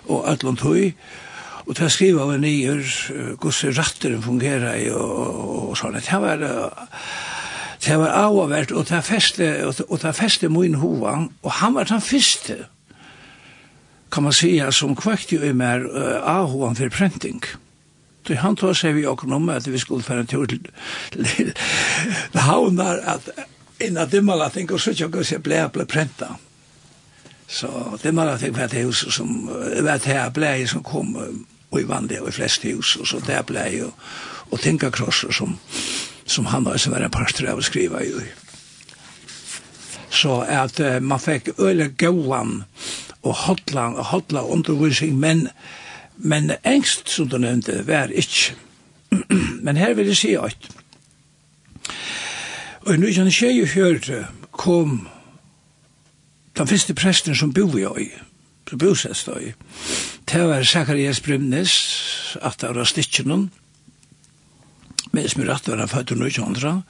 og 0.06 0.24
allan 0.30 0.58
tøy 0.60 0.92
og 1.62 1.76
ta 1.78 1.86
skriva 1.86 1.92
skrive 1.94 2.24
av 2.24 2.40
nyer, 2.42 2.80
hvordan 3.38 3.76
ratteren 3.76 4.22
fungerer 4.22 4.80
i, 4.80 4.88
og, 4.90 5.12
og, 5.20 5.68
og 5.70 5.76
sånn. 5.78 5.94
Det 5.94 6.18
var, 6.18 6.42
det 7.86 7.98
var 8.00 8.16
avvært, 8.18 8.74
og 8.74 8.88
ta 8.90 8.98
feste, 9.04 9.52
og 9.70 9.94
ta 10.02 10.10
feste 10.16 10.50
min 10.50 10.74
hova, 10.82 11.20
og 11.42 11.54
han 11.60 11.76
var 11.78 11.86
den 11.90 12.02
første, 12.02 12.64
kan 14.12 14.22
man 14.22 14.32
säga, 14.32 14.72
som 14.72 14.96
kväckte 14.96 15.36
i 15.36 15.52
mer 15.52 15.80
uh, 15.80 16.28
ahovan 16.28 16.74
för 16.74 16.88
printing. 16.88 17.40
Så 18.26 18.34
han 18.34 18.56
tar 18.56 18.74
sig 18.74 18.92
vi 18.92 19.06
åker 19.06 19.32
om 19.32 19.48
att 19.48 19.66
vi 19.66 19.78
skulle 19.78 20.02
föra 20.02 20.20
en 20.20 20.26
tur 20.26 20.46
till, 20.46 20.68
till, 21.10 21.52
havnar 22.32 22.98
att 22.98 23.28
innan 23.82 24.10
dimmala 24.10 24.50
ting 24.50 24.70
og 24.72 24.80
så 24.80 24.94
tjokk 24.94 25.20
og 25.20 25.26
se 25.26 25.38
blei 25.42 25.62
blei 25.72 25.86
prenta. 25.86 26.34
Så 27.48 27.68
dimmala 28.02 28.38
ting 28.38 28.54
var 28.56 28.70
det 28.72 28.84
hus 28.86 29.04
som 29.14 29.48
var 29.48 29.98
det 29.98 30.12
her 30.12 30.30
blei 30.30 30.66
som 30.66 30.82
kom 30.82 31.16
og 31.16 31.80
i 31.80 31.88
vanlig 31.88 32.20
og 32.22 32.28
i 32.28 32.36
flest 32.36 32.64
hus 32.68 32.96
og 33.00 33.08
så 33.08 33.20
det 33.26 33.40
blei 33.48 33.82
og, 33.84 33.92
og 34.50 34.60
tinka 34.60 34.90
krosser 34.90 35.32
som, 35.32 35.56
som 36.26 36.46
han 36.46 36.64
var 36.64 36.76
som 36.76 36.92
var 36.92 37.04
en 37.04 37.12
pastor 37.12 37.50
av 37.52 37.60
å 37.60 37.66
skriva 37.66 38.02
i. 38.04 38.12
Så 40.12 40.42
at 40.44 40.80
uh, 40.80 40.98
man 41.00 41.20
fikk 41.20 41.54
øyla 41.58 41.88
gauan 41.96 42.62
og 43.22 43.34
hotla, 43.46 43.86
hotla 44.12 44.42
undervisning, 44.44 45.16
men, 45.18 45.48
men 46.16 46.52
engst, 46.64 47.08
som 47.08 47.28
du 47.28 47.38
nevnte, 47.38 47.86
var 47.86 48.12
ikke. 48.12 48.56
men 49.64 49.76
her 49.76 49.94
vil 49.94 50.10
jeg 50.10 50.18
si 50.18 50.32
at 50.36 50.68
Og 52.82 52.94
i 52.94 52.98
1924 52.98 54.24
kom 54.50 55.08
den 56.58 56.66
første 56.68 56.94
presten 56.98 57.36
som 57.38 57.52
bo 57.54 57.68
i 57.78 57.84
øy, 57.86 58.08
som 58.68 58.78
bosest 58.78 59.28
øy, 59.28 59.52
det 60.32 60.42
var 60.48 60.62
Sakarias 60.62 61.20
Brymnes, 61.20 62.36
at 62.42 62.60
det 62.60 62.74
var 62.74 62.84
stikkenen, 62.84 63.50
med 65.12 65.28
som 65.28 65.42
rett 65.46 65.68
var 65.68 65.78
han 65.78 65.88
født 65.88 66.10
i 66.10 66.14
1900. 66.14 66.82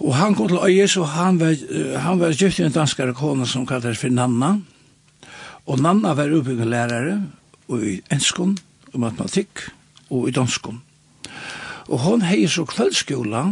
Og 0.00 0.14
han 0.16 0.34
kom 0.34 0.48
til 0.48 0.58
øyes, 0.62 0.96
og 0.96 1.08
han 1.08 1.40
var, 1.40 1.54
han 1.98 2.20
var 2.20 2.34
gift 2.36 2.58
i 2.58 2.66
en 2.66 2.72
danskare 2.72 3.14
kone 3.14 3.46
som 3.46 3.66
kallet 3.66 3.96
for 3.96 4.12
Nanna. 4.12 4.58
Og 5.66 5.80
Nanna 5.80 6.12
var 6.14 6.34
utbyggende 6.34 6.70
lærere, 6.70 7.22
og 7.68 7.86
i 7.86 8.00
enskon, 8.12 8.58
og 8.92 9.00
matematikk, 9.00 9.70
og 10.10 10.28
i 10.28 10.32
danskon. 10.32 10.82
Og 11.88 11.98
hon 11.98 12.26
hei 12.26 12.46
så 12.50 12.66
kveldskola 12.66 13.46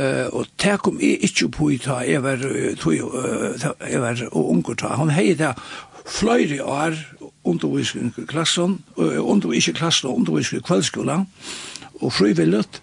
Uh, 0.00 0.28
og 0.32 0.46
det 0.62 0.78
kom 0.80 1.00
jeg 1.02 1.18
ikke 1.26 1.48
på 1.52 1.66
i 1.74 1.76
ta, 1.76 1.98
jeg 2.08 2.22
var, 2.24 2.40
ever 2.40 3.74
jeg 3.90 4.00
var 4.00 4.22
og 4.30 4.50
unger 4.50 4.78
ta. 4.80 4.94
Han 4.96 5.10
hei 5.12 5.34
det 5.36 5.50
fløyre 6.06 6.64
år 6.64 6.96
undervisning 7.44 8.14
i 8.16 8.24
klassen, 8.24 8.78
undervisning 8.96 9.20
under, 9.20 9.52
ikke 9.52 9.72
klassen, 9.72 10.08
undervisning 10.08 10.62
i 10.62 10.66
kveldskolen, 10.66 11.26
og 12.00 12.12
frivillet, 12.12 12.82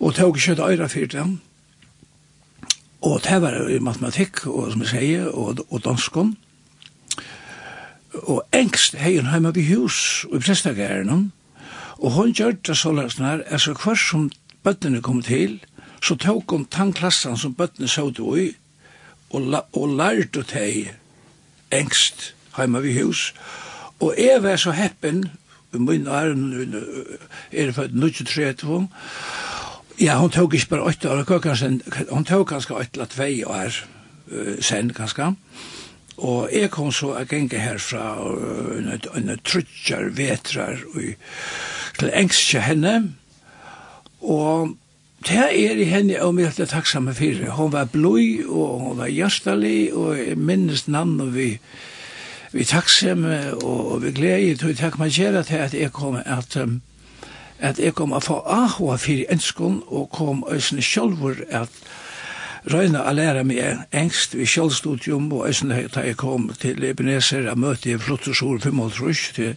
og 0.00 0.14
tog 0.14 0.36
ikke 0.36 0.52
et 0.52 0.62
øyre 0.62 0.88
fyrt 0.88 1.12
dem. 1.12 1.40
Og 3.02 3.20
det 3.24 3.42
var 3.42 3.58
matematikk, 3.80 4.46
og 4.46 4.72
som 4.72 4.82
jeg 4.82 4.92
sier, 4.94 5.28
og, 5.28 5.58
og 5.70 5.84
danskon. 5.84 6.36
Og 8.22 8.42
engst 8.54 8.94
hei 8.96 9.16
hun 9.18 9.30
heima 9.30 9.50
ved 9.54 9.66
hus, 9.74 10.24
og 10.30 10.38
i 10.38 10.44
prestegæren, 10.46 11.32
og 11.98 12.10
hun 12.10 12.32
gjør 12.32 12.58
det 12.66 12.76
så 12.76 12.92
løsner, 12.92 13.42
altså 13.46 13.74
hver 13.74 13.98
som 13.98 14.30
bøttene 14.62 15.02
kom 15.02 15.22
til, 15.22 15.60
så 16.06 16.14
tok 16.22 16.52
hun 16.54 16.68
tannklassen 16.70 17.38
som 17.40 17.54
bøttene 17.58 17.88
så 17.90 18.10
du 18.14 18.28
i, 18.38 18.50
og, 19.34 19.48
la, 19.50 19.64
og 19.74 19.96
lærte 19.98 20.44
teg 20.46 20.92
engst 21.74 22.30
heima 22.54 22.82
vi 22.84 22.94
hus. 23.00 23.32
Og 23.98 24.14
jeg 24.20 24.42
var 24.44 24.60
så 24.60 24.74
heppen, 24.76 25.24
i 25.74 25.80
min 25.82 26.06
æren 26.06 26.74
er 27.50 27.72
for 27.74 27.90
1930, 27.90 28.86
ja, 30.00 30.18
hun 30.20 30.30
tok 30.30 30.54
ikke 30.54 30.76
bare 30.76 30.92
8 30.92 31.10
år, 31.10 31.24
hun 32.12 32.24
tok 32.24 32.48
ganske 32.52 32.74
8 32.74 32.90
eller 32.94 33.10
2 33.16 33.50
år, 33.50 33.82
uh, 34.30 34.54
sen 34.60 34.92
ganske. 34.94 35.32
Og 36.16 36.48
jeg 36.52 36.70
kom 36.70 36.92
så 36.92 37.12
a 37.18 37.26
genge 37.28 37.58
herfra 37.60 38.14
uh, 38.22 39.16
en 39.16 39.34
trutjar 39.44 40.12
vetrar 40.16 40.78
og, 40.94 41.16
til 41.98 42.12
engstje 42.14 42.60
henne 42.60 42.96
og 44.20 44.76
Det 45.24 45.36
er 45.36 45.78
i 45.80 45.84
henne 45.88 46.20
og 46.22 46.34
mye 46.36 46.50
til 46.52 46.68
takksamme 46.68 47.14
fire. 47.14 47.50
Hun 47.56 47.72
var 47.72 47.88
blod, 47.88 48.44
og 48.48 48.80
hun 48.80 48.98
var 48.98 49.08
hjertelig, 49.08 49.94
og 49.94 50.18
jeg 50.18 50.38
minnes 50.38 50.88
navn 50.88 51.20
og 51.20 51.34
vi 51.34 51.58
vi 52.52 52.64
takksamme 52.64 53.54
og, 53.54 53.92
og 53.92 54.02
vi 54.02 54.12
gleder 54.16 54.56
til 54.56 54.72
å 54.72 54.76
takke 54.78 55.00
meg 55.00 55.12
kjære 55.12 55.42
til 55.48 55.62
at 55.64 55.74
jeg 55.76 55.92
kom 55.92 56.16
at 56.16 56.56
um, 56.56 56.80
at 57.58 57.78
jeg 57.80 57.94
kom 57.96 58.12
å 58.12 58.20
få 58.20 58.42
ahua 58.52 58.96
for 59.00 59.32
ønskon 59.32 59.80
og 59.86 60.10
kom 60.12 60.44
øsne 60.52 60.84
sjølver 60.84 61.42
at 61.50 61.72
røyna 62.72 63.04
a 63.06 63.12
læra 63.16 63.44
meg 63.46 63.84
engst 63.92 64.36
vi 64.36 64.46
sjølvstudium 64.48 65.30
og 65.32 65.48
øsne 65.48 65.86
da 65.94 66.04
jeg 66.04 66.18
kom 66.20 66.50
til 66.60 66.84
Ebenezer 66.84 67.48
a 67.50 67.54
møte 67.56 67.92
i 67.92 67.98
Flottersor 67.98 68.60
5 68.64 68.82
til 69.34 69.56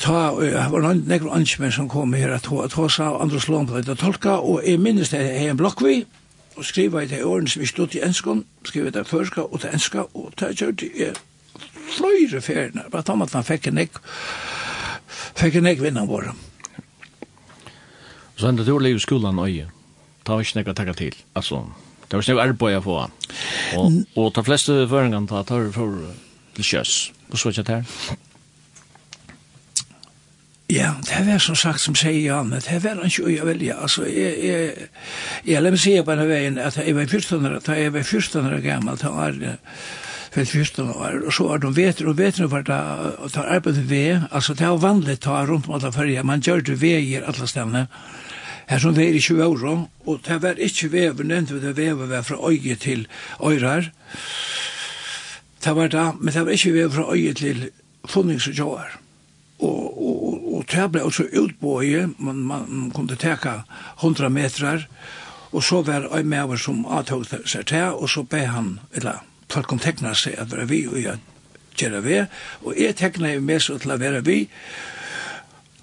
ta 0.00 0.32
uh, 0.34 0.70
var 0.72 0.82
noen 0.84 1.04
nekker 1.08 1.30
ansjmenn 1.34 1.72
som 1.72 1.88
kom 1.88 2.14
her 2.18 2.34
at 2.34 2.48
ta 2.48 2.88
sa 2.88 3.10
andre 3.12 3.22
Andrus 3.22 3.46
på 3.46 3.80
det 3.80 3.98
tolka 3.98 4.38
og 4.40 4.62
jeg 4.64 4.80
minnes 4.80 5.10
det 5.10 5.20
er 5.20 5.50
en 5.50 5.60
blokkvi 5.60 6.04
og 6.56 6.64
skriva 6.64 7.02
i 7.02 7.10
det 7.10 7.24
åren 7.24 7.46
som 7.46 7.60
vi 7.60 7.66
stod 7.66 7.94
i 7.94 8.02
enskon 8.02 8.44
skriva 8.64 8.90
det 8.90 9.06
førska 9.06 9.42
og 9.42 9.62
det 9.62 9.74
enska 9.74 10.06
og 10.14 10.34
ta 10.36 10.52
kjørt 10.52 10.82
i 10.82 11.12
fløyre 11.94 12.40
ferien 12.40 12.82
bare 12.90 13.02
ta 13.02 13.14
med 13.14 13.30
at 13.30 13.38
han 13.38 13.46
fikk 13.46 13.70
en 13.70 13.78
ek 13.78 14.00
fikk 15.38 15.60
en 15.60 15.70
ek 15.70 15.82
vinnan 15.82 16.10
våre. 16.10 16.34
Så 18.36 18.48
enda 18.50 18.66
du 18.66 18.76
lever 18.78 19.02
skolan 19.02 19.38
øye. 19.38 19.68
Ta 20.24 20.34
var 20.34 20.42
ikke 20.42 20.58
nekka 20.58 20.74
takka 20.74 20.94
til 20.98 21.16
altså. 21.34 21.64
Det 22.08 22.16
var 22.16 22.22
ikke 22.22 22.34
nekka 22.34 22.46
arbeid 22.48 22.78
å 22.78 22.84
få. 22.84 22.96
Og, 23.78 23.98
og 24.16 24.30
ta 24.34 24.44
fleste 24.46 24.84
føringan 24.90 25.28
ta 25.30 25.44
tar 25.46 25.70
for 25.74 26.00
til 26.54 26.64
kjøs 26.64 26.94
og 27.30 27.38
så 27.38 27.50
ikke 27.50 27.66
det 27.66 27.76
her. 27.80 28.18
Ja, 30.70 30.94
det 31.04 31.26
var 31.26 31.38
som 31.38 31.56
sagt 31.56 31.80
som 31.80 31.94
sier 31.94 32.20
ja, 32.24 32.42
men 32.42 32.62
det 32.64 32.78
var 32.84 33.04
ikke 33.04 33.42
å 33.42 33.46
velge. 33.46 33.74
Altså, 33.74 34.06
jeg, 34.08 34.38
jeg, 34.44 34.88
jeg 35.44 35.62
la 35.62 35.70
meg 35.74 35.82
si 35.82 35.92
på 36.00 36.14
denne 36.14 36.30
veien 36.30 36.56
at 36.58 36.78
jeg 36.80 36.96
var 36.96 37.10
14 37.10 37.50
år, 37.50 37.58
da 37.66 37.76
jeg 37.76 37.92
var 37.92 38.02
14 38.08 38.48
år 38.48 38.64
gammel, 38.64 38.96
da 39.00 39.12
var 39.12 39.36
det 39.36 39.58
för 40.34 40.44
14 40.44 40.90
år. 40.90 41.22
Och 41.26 41.32
så 41.34 41.48
har 41.48 41.58
de 41.58 41.72
vet 41.74 42.00
och 42.00 42.18
vet 42.18 42.38
nu 42.38 42.46
vart 42.46 42.68
att 42.68 43.32
ta 43.32 43.42
arbete 43.42 43.80
vi 43.80 44.20
alltså 44.30 44.54
det 44.54 44.66
var 44.66 44.78
vanligt 44.78 45.20
ta 45.20 45.46
runt 45.46 45.66
mot 45.66 45.94
förja 45.94 46.22
man 46.22 46.40
gjør 46.40 46.60
det 46.60 46.74
väger 46.74 47.22
alla 47.22 47.46
stedene, 47.46 47.86
här 48.66 48.78
som 48.78 48.94
vi 48.94 49.06
i 49.06 49.20
20 49.20 49.44
år 49.44 49.86
och 50.04 50.20
det 50.24 50.38
var 50.38 50.60
inte 50.60 50.88
väven 50.88 51.30
inte 51.30 51.54
det 51.54 51.72
väven 51.72 52.10
var 52.10 52.22
fra 52.22 52.36
øye 52.50 52.76
till 52.76 53.08
örar 53.40 53.92
det 55.64 55.72
var 55.72 55.88
det 55.88 56.12
men 56.20 56.34
det 56.34 56.44
var 56.44 56.52
inte 56.52 56.72
väven 56.72 56.92
från 56.92 57.12
öje 57.14 57.34
till 57.34 57.70
funningsjord 58.04 58.90
og, 59.58 60.06
och 60.06 60.23
og 60.64 60.72
det 60.72 60.88
ble 60.92 61.04
også 61.04 61.28
utbåje, 61.32 62.08
man, 62.18 62.40
man 62.48 62.90
kunne 62.94 63.16
teka 63.20 63.62
100 64.00 64.30
metrar, 64.32 64.88
og 65.52 65.62
så 65.62 65.82
var 65.82 66.08
en 66.16 66.28
mever 66.28 66.56
som 66.56 66.86
avtog 66.86 67.26
seg 67.28 67.68
til, 67.68 67.92
og 67.92 68.08
så 68.10 68.24
be 68.24 68.46
han, 68.48 68.78
eller 68.96 69.20
folk 69.52 69.68
kom 69.70 69.78
tekna 69.78 70.14
seg 70.16 70.38
at 70.40 70.50
være 70.52 70.66
vi 70.70 70.86
og 70.88 70.98
jeg 70.98 71.20
gjøre 71.78 72.02
vi, 72.02 72.18
og 72.64 72.80
jeg 72.80 72.96
tekna 72.98 73.34
jeg 73.34 73.44
med 73.44 73.62
seg 73.62 73.84
til 73.84 73.94
å 73.94 74.00
være 74.00 74.24
vi, 74.26 74.40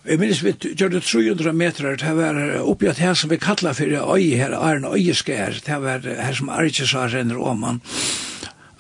Jeg 0.02 0.18
minnes 0.18 0.40
vi 0.42 0.50
gjør 0.74 0.96
det 0.96 1.04
300 1.06 1.52
meter, 1.54 1.96
det 2.02 2.12
var 2.18 2.38
oppi 2.66 2.88
at 2.90 2.98
her 2.98 3.14
som 3.14 3.30
vi 3.30 3.38
kallar 3.38 3.76
fyrir 3.78 4.02
øy 4.02 4.32
her, 4.34 4.56
Arne 4.58 4.90
Øyeskær, 4.98 5.60
det 5.62 5.78
var 5.78 6.02
her 6.02 6.34
som 6.34 6.50
Arjesar 6.50 7.14
renner 7.14 7.38
om 7.38 7.62
han, 7.64 7.82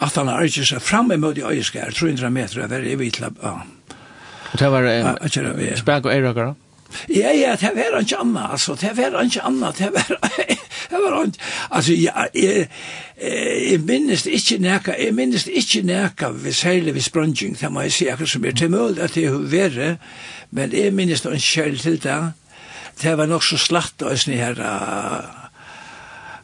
at 0.01 0.17
han 0.17 0.31
Arjesar 0.33 0.81
framme 0.81 1.19
mot 1.21 1.37
i 1.37 1.45
Øyeskær, 1.45 1.93
300 1.93 2.33
meter, 2.33 2.63
det 2.65 2.71
var 2.71 2.87
i 2.89 2.95
vitla, 2.97 3.29
ja, 3.43 3.53
Og 4.51 4.59
det 4.59 4.71
var 4.71 4.87
en 4.91 5.77
spek 5.77 6.05
og 6.05 6.13
eirakar? 6.13 6.53
Ja, 7.09 7.31
ja, 7.31 7.55
det 7.55 7.71
var 7.75 7.99
ikke 7.99 8.17
annet, 8.19 8.47
altså. 8.51 8.75
Det 8.75 8.91
var 8.97 9.21
ikke 9.23 9.41
annet, 9.47 9.77
det 9.77 9.89
var 9.93 10.07
det 10.91 10.99
var 10.99 11.23
ikke... 11.23 11.37
Altså, 11.71 11.93
ja, 11.93 12.25
jeg, 12.35 12.67
jeg 13.71 13.79
minnes 13.79 14.25
ikke 14.25 14.57
nækka, 14.57 14.95
jeg 14.99 15.13
minnes 15.15 15.47
ikke 15.47 15.81
nækka, 15.81 16.31
særlig 16.51 16.93
ved 16.93 17.01
sprunging, 17.01 17.59
det 17.59 17.71
må 17.71 17.81
jeg 17.81 17.91
si 17.91 18.07
akkurat 18.07 18.29
som 18.29 18.45
er 18.45 18.51
til 18.51 18.71
mål, 18.71 18.99
at 18.99 19.15
det 19.15 19.25
er 19.25 19.37
verre, 19.37 19.97
men 20.51 20.73
jeg 20.73 20.93
minnes 20.93 21.21
det 21.21 21.33
en 21.33 21.39
kjell 21.39 21.79
til 21.79 22.03
det, 22.03 22.19
det 23.01 23.17
var 23.17 23.25
nok 23.25 23.43
så 23.43 23.57
slatt 23.57 24.03
og 24.03 24.17
sånn 24.19 24.35
her, 24.35 24.59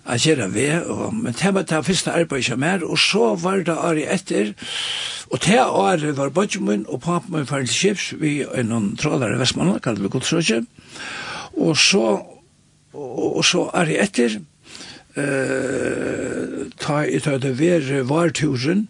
at 0.07 0.23
gjøre 0.23 0.53
ved, 0.53 0.85
og, 0.87 1.13
men 1.15 1.35
det 1.35 1.53
var 1.53 1.61
det 1.67 1.85
første 1.85 2.11
arbeidet 2.11 2.49
jeg 2.49 2.59
mer, 2.59 2.83
og 2.83 2.97
så 2.99 3.35
var 3.35 3.63
det 3.67 3.75
året 3.75 4.07
etter, 4.13 4.53
og 5.31 5.43
det 5.45 5.59
året 5.59 6.17
var 6.17 6.29
Bodgemun 6.29 6.85
og 6.87 7.01
papen 7.01 7.35
min 7.35 7.47
faren 7.47 7.67
til 7.67 7.75
Kips, 7.75 8.13
vi 8.21 8.41
er 8.41 8.63
noen 8.63 8.95
trådere 8.97 9.35
i 9.35 9.39
Vestmannen, 9.41 9.79
kallet 9.83 10.03
vi 10.03 10.11
Godsrøkje, 10.11 10.61
og 11.57 11.77
så, 11.77 12.05
og, 12.93 13.35
og 13.37 13.45
så 13.45 13.65
året 13.67 13.99
etter, 14.07 14.39
uh, 15.17 16.67
ta 16.79 17.01
i 17.03 17.19
ta 17.19 17.37
det 17.37 17.57
ver 17.59 18.03
varturen, 18.07 18.87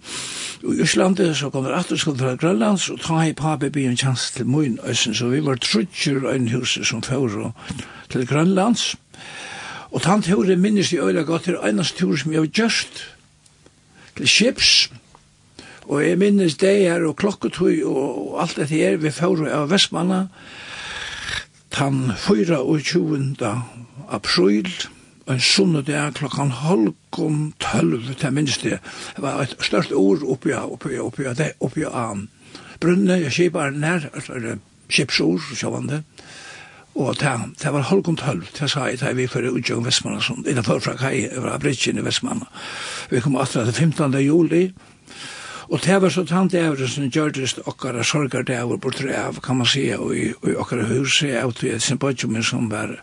i 0.64 0.82
Íslandi, 0.82 1.34
så 1.38 1.52
kom 1.54 1.66
vi 1.68 1.74
atter 1.74 1.98
skuld 2.02 2.18
fra 2.18 2.36
Grønlands, 2.36 2.90
og 2.90 3.02
ta 3.02 3.22
i 3.26 3.34
pape 3.38 3.70
by 3.74 3.86
en 3.88 3.98
chans 3.98 4.32
til 4.34 4.48
Moin, 4.50 4.80
så 4.94 5.30
vi 5.30 5.42
var 5.46 5.62
trutjer 5.62 6.24
av 6.26 6.34
en 6.34 6.50
huset 6.50 6.86
som 6.86 7.04
fyrir 7.06 7.52
til 8.10 8.26
Grønlands, 8.28 8.96
Og 9.92 10.02
tann 10.04 10.22
teori 10.22 10.56
minnes 10.60 10.92
i 10.94 11.00
øyla 11.00 11.24
godt 11.24 11.48
er 11.48 11.62
einast 11.64 11.98
tur 11.98 12.16
som 12.16 12.32
jeg 12.32 12.42
har 12.42 12.48
gjørst 12.60 13.04
til 14.18 14.28
skips. 14.28 14.90
Og 15.88 16.04
jeg 16.04 16.18
minnes 16.20 16.58
det 16.60 16.76
her 16.84 17.06
og 17.08 17.16
klokketøy 17.16 17.84
og 17.88 18.42
alt 18.42 18.58
dette 18.60 18.76
her 18.76 18.98
vi 19.00 19.12
fyrir 19.12 19.48
av 19.56 19.72
Vestmanna 19.72 20.28
tann 21.72 22.12
24. 22.18 23.54
april 24.10 24.70
en 25.28 25.40
sunne 25.40 25.82
der 25.84 26.12
klokkan 26.16 26.52
halvkom 26.52 27.54
tølv 27.60 28.16
til 28.16 28.34
minst 28.34 28.64
det 28.64 28.80
var 29.18 29.42
et 29.44 29.56
størst 29.60 29.92
ord 29.92 30.24
oppi 30.24 30.54
av 30.56 30.72
oppi 30.72 30.96
av 30.96 31.10
oppi 31.10 31.28
av 31.28 31.42
oppi 31.60 31.84
av 31.84 32.24
oppi 32.80 33.22
jeg 33.24 33.32
skipar 33.32 33.72
nær, 33.72 34.10
altså 34.14 34.58
skipsord, 34.90 35.42
sjåvande. 35.56 36.04
Og 36.98 37.14
det, 37.20 37.32
det 37.62 37.70
var 37.70 37.84
halv 37.86 37.88
halvkom 37.88 38.16
tølv, 38.18 38.46
det 38.58 38.72
sa 38.72 38.88
jeg, 38.90 38.98
det 39.00 39.12
vi 39.20 39.28
for 39.30 39.46
utgjøng 39.46 39.84
Vestmanna, 39.86 40.22
som 40.22 40.42
innan 40.50 40.66
før 40.66 40.80
fra 40.82 40.96
Kai, 40.98 41.28
fra 41.30 41.58
Bridgen 41.62 42.00
i 42.02 42.06
Vestmanna. 42.06 42.48
Vi 43.12 43.22
kom 43.22 43.38
atra 43.38 43.68
til 43.68 43.74
15. 43.74 44.18
juli, 44.26 44.72
og 45.70 45.84
det 45.86 46.02
var 46.02 46.10
så 46.10 46.24
tant 46.26 46.56
evre 46.58 46.88
som 46.90 47.10
gjør 47.12 47.36
det 47.36 47.52
okkara 47.70 48.04
sorgar 48.04 48.48
det 48.48 48.58
var 48.66 48.82
bort 48.82 49.04
av, 49.04 49.38
kan 49.46 49.60
man 49.60 49.70
si, 49.70 49.92
og 49.94 50.16
i, 50.16 50.32
i 50.32 50.56
okkara 50.58 50.88
huset, 50.90 51.36
av 51.38 51.54
til 51.54 51.76
et 51.76 51.86
symbodjumin 51.86 52.44
som 52.44 52.72
var, 52.72 52.96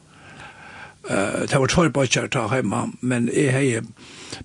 uh, 1.06 1.44
det 1.46 1.54
var 1.54 1.70
tvær 1.70 1.94
bøtjar 1.94 2.26
ta 2.34 2.48
heima, 2.50 2.88
men 3.00 3.30
jeg 3.30 3.54
hei 3.54 3.82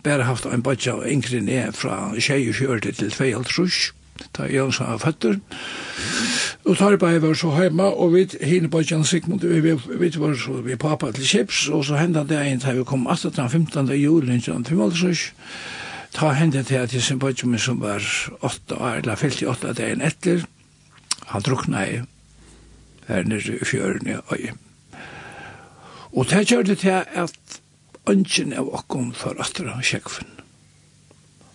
bare 0.05 0.29
haft 0.29 0.45
en 0.45 0.61
og 0.61 1.07
yngre 1.07 1.41
ned 1.41 1.73
fra 1.73 2.11
24 2.19 2.79
til 2.91 3.11
52, 3.11 3.93
da 4.37 4.45
Jonsson 4.45 4.91
var 4.91 4.97
føtter, 4.97 5.39
Og 6.69 6.77
tar 6.77 6.99
bare 7.01 7.21
var 7.21 7.33
så 7.33 7.49
heima, 7.55 7.87
og 7.97 8.11
vi 8.13 8.27
hinne 8.45 8.69
på 8.69 8.83
Jan 8.85 9.03
Sigmund, 9.03 9.41
vi, 9.41 9.59
vi, 9.59 9.71
vi 9.73 10.09
var 10.21 10.35
så 10.37 10.59
vi 10.61 10.75
pappa 10.77 11.09
til 11.11 11.25
Kips, 11.25 11.63
og 11.73 11.81
så 11.85 11.97
hendte 11.97 12.21
det 12.29 12.37
en 12.45 12.59
til 12.61 12.77
vi 12.77 12.83
kom 12.85 13.07
18. 13.07 13.31
den 13.33 13.49
15. 13.49 13.89
juli, 13.97 14.37
den 14.37 14.65
25. 14.65 15.15
Ta 16.13 16.29
det 16.45 16.89
til 16.89 17.01
sin 17.01 17.21
Jessen 17.23 17.57
som 17.57 17.81
var 17.81 18.05
8 18.41 18.75
år, 18.75 19.01
eller 19.01 19.15
fyllt 19.15 19.41
i 19.41 19.45
8 19.45 19.73
dagen 19.73 20.01
etter, 20.01 20.45
han 21.25 21.41
drukna 21.41 21.85
i 21.87 21.99
her 23.07 23.23
nere 23.23 23.57
i 23.57 23.65
fjøren 23.65 24.07
i 24.07 24.19
øye. 24.33 24.53
Og 26.13 26.29
det 26.29 26.51
gjør 26.51 26.63
det 26.63 26.77
til 26.77 27.01
at 27.13 27.61
ønsken 28.09 28.53
av 28.53 28.69
okkom 28.69 29.13
for 29.13 29.33
8 29.41 29.65
av 29.73 29.81
kjekven. 29.81 30.29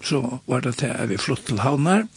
Så 0.03 0.38
var 0.46 0.61
det 0.61 0.77
til 0.83 0.90
at 0.90 1.09
vi 1.09 1.16
flott 1.16 1.46
til 1.46 1.62
havnar, 1.62 2.09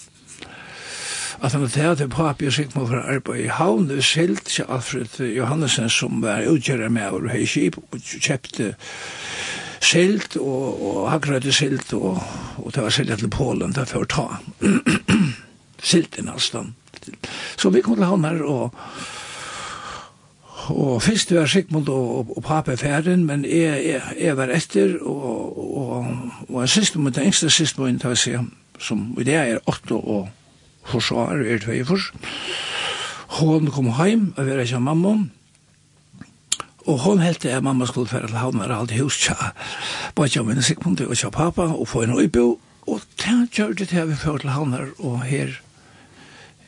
at 1.41 1.51
han 1.51 1.61
var 1.61 1.95
til 1.95 2.09
papi 2.09 2.47
og 2.47 2.53
Sigmund 2.53 2.87
for 2.89 3.01
arbeid 3.01 3.43
i 3.43 3.51
havn, 3.53 3.89
det 3.89 4.03
selt 4.05 4.45
til 4.45 4.65
Alfred 4.69 5.19
Johannesen 5.19 5.89
som 5.89 6.21
var 6.21 6.47
utgjører 6.49 6.89
med 6.89 7.11
over 7.11 7.29
hei 7.29 7.45
skip, 7.45 7.77
og 7.77 8.01
kjøpte 8.01 8.73
selt 9.83 10.37
og, 10.41 10.81
og 10.81 11.11
hagrøyde 11.11 11.53
selt, 11.53 11.93
og, 11.93 12.17
og 12.57 12.73
det 12.73 12.83
var 12.83 12.95
selt 12.95 13.19
til 13.19 13.29
Polen, 13.29 13.75
det 13.75 13.85
å 13.93 14.05
ta 14.09 14.27
selt 15.91 16.17
i 16.17 16.25
nesten. 16.25 16.73
Så 17.57 17.69
vi 17.71 17.83
kom 17.85 17.99
til 17.99 18.09
havn 18.09 18.27
her, 18.27 18.43
og 18.43 18.73
og 20.67 20.97
fyrst 20.99 21.29
var 21.31 21.45
Sigmund 21.47 21.87
og, 21.87 22.07
og, 22.17 22.31
og 22.37 22.43
pape 22.43 22.73
færen, 22.77 23.21
men 23.25 23.45
jeg, 23.45 23.85
jeg, 23.85 24.01
jeg 24.19 24.37
var 24.37 24.49
etter, 24.51 24.97
og, 24.99 25.53
og, 25.77 26.07
og 26.49 26.61
en 26.61 26.67
siste, 26.67 26.99
måte, 26.99 27.21
en 27.21 27.29
engste 27.29 27.49
siste 27.53 27.79
må 27.79 27.87
jeg 27.87 28.41
som 28.79 29.15
i 29.17 29.23
det 29.23 29.37
er 29.37 29.61
8 29.65 29.95
og 29.95 30.27
forsvar 30.87 31.41
er 31.43 31.61
tvei 31.63 31.83
fors. 31.87 32.11
Hon 33.37 33.71
kom 33.71 33.91
heim, 33.97 34.31
og 34.37 34.47
vi 34.47 34.53
er 34.53 34.63
ikke 34.63 34.79
mamma, 34.79 35.15
og 36.87 36.99
hon 37.03 37.19
heldte 37.19 37.51
at 37.51 37.63
mamma 37.63 37.85
skulle 37.85 38.07
fære 38.07 38.31
til 38.31 38.39
havn, 38.39 38.61
og 38.63 38.71
alt 38.71 38.93
i 38.95 39.01
hus, 39.01 39.19
tja, 39.19 39.51
bare 40.15 40.31
tja 40.31 40.43
minne 40.47 40.63
Sigmund 40.63 41.01
og 41.03 41.17
tja 41.17 41.29
pappa, 41.33 41.67
og 41.75 41.87
få 41.91 42.05
en 42.05 42.15
øybo, 42.15 42.59
og 42.87 43.01
tja 43.19 43.41
gjør 43.51 43.75
det 43.75 43.89
til 43.91 44.03
at 44.05 44.09
vi 44.09 44.15
fære 44.15 44.45
til 44.45 44.55
havn, 44.55 44.77
og 44.97 45.23
her 45.27 45.59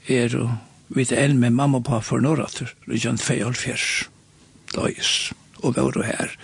er 0.09 0.35
og 0.35 0.57
vi 0.89 1.05
er 1.05 1.19
enn 1.21 1.37
med 1.39 1.53
mamma 1.53 1.79
og 1.79 1.85
pappa 1.87 2.03
for 2.03 2.19
norrater, 2.19 2.73
og 2.89 2.99
tjent 2.99 3.23
fei 3.23 3.39
døys, 4.75 5.31
og 5.63 5.75
vi 5.75 5.81
var 5.81 6.03
her, 6.05 6.35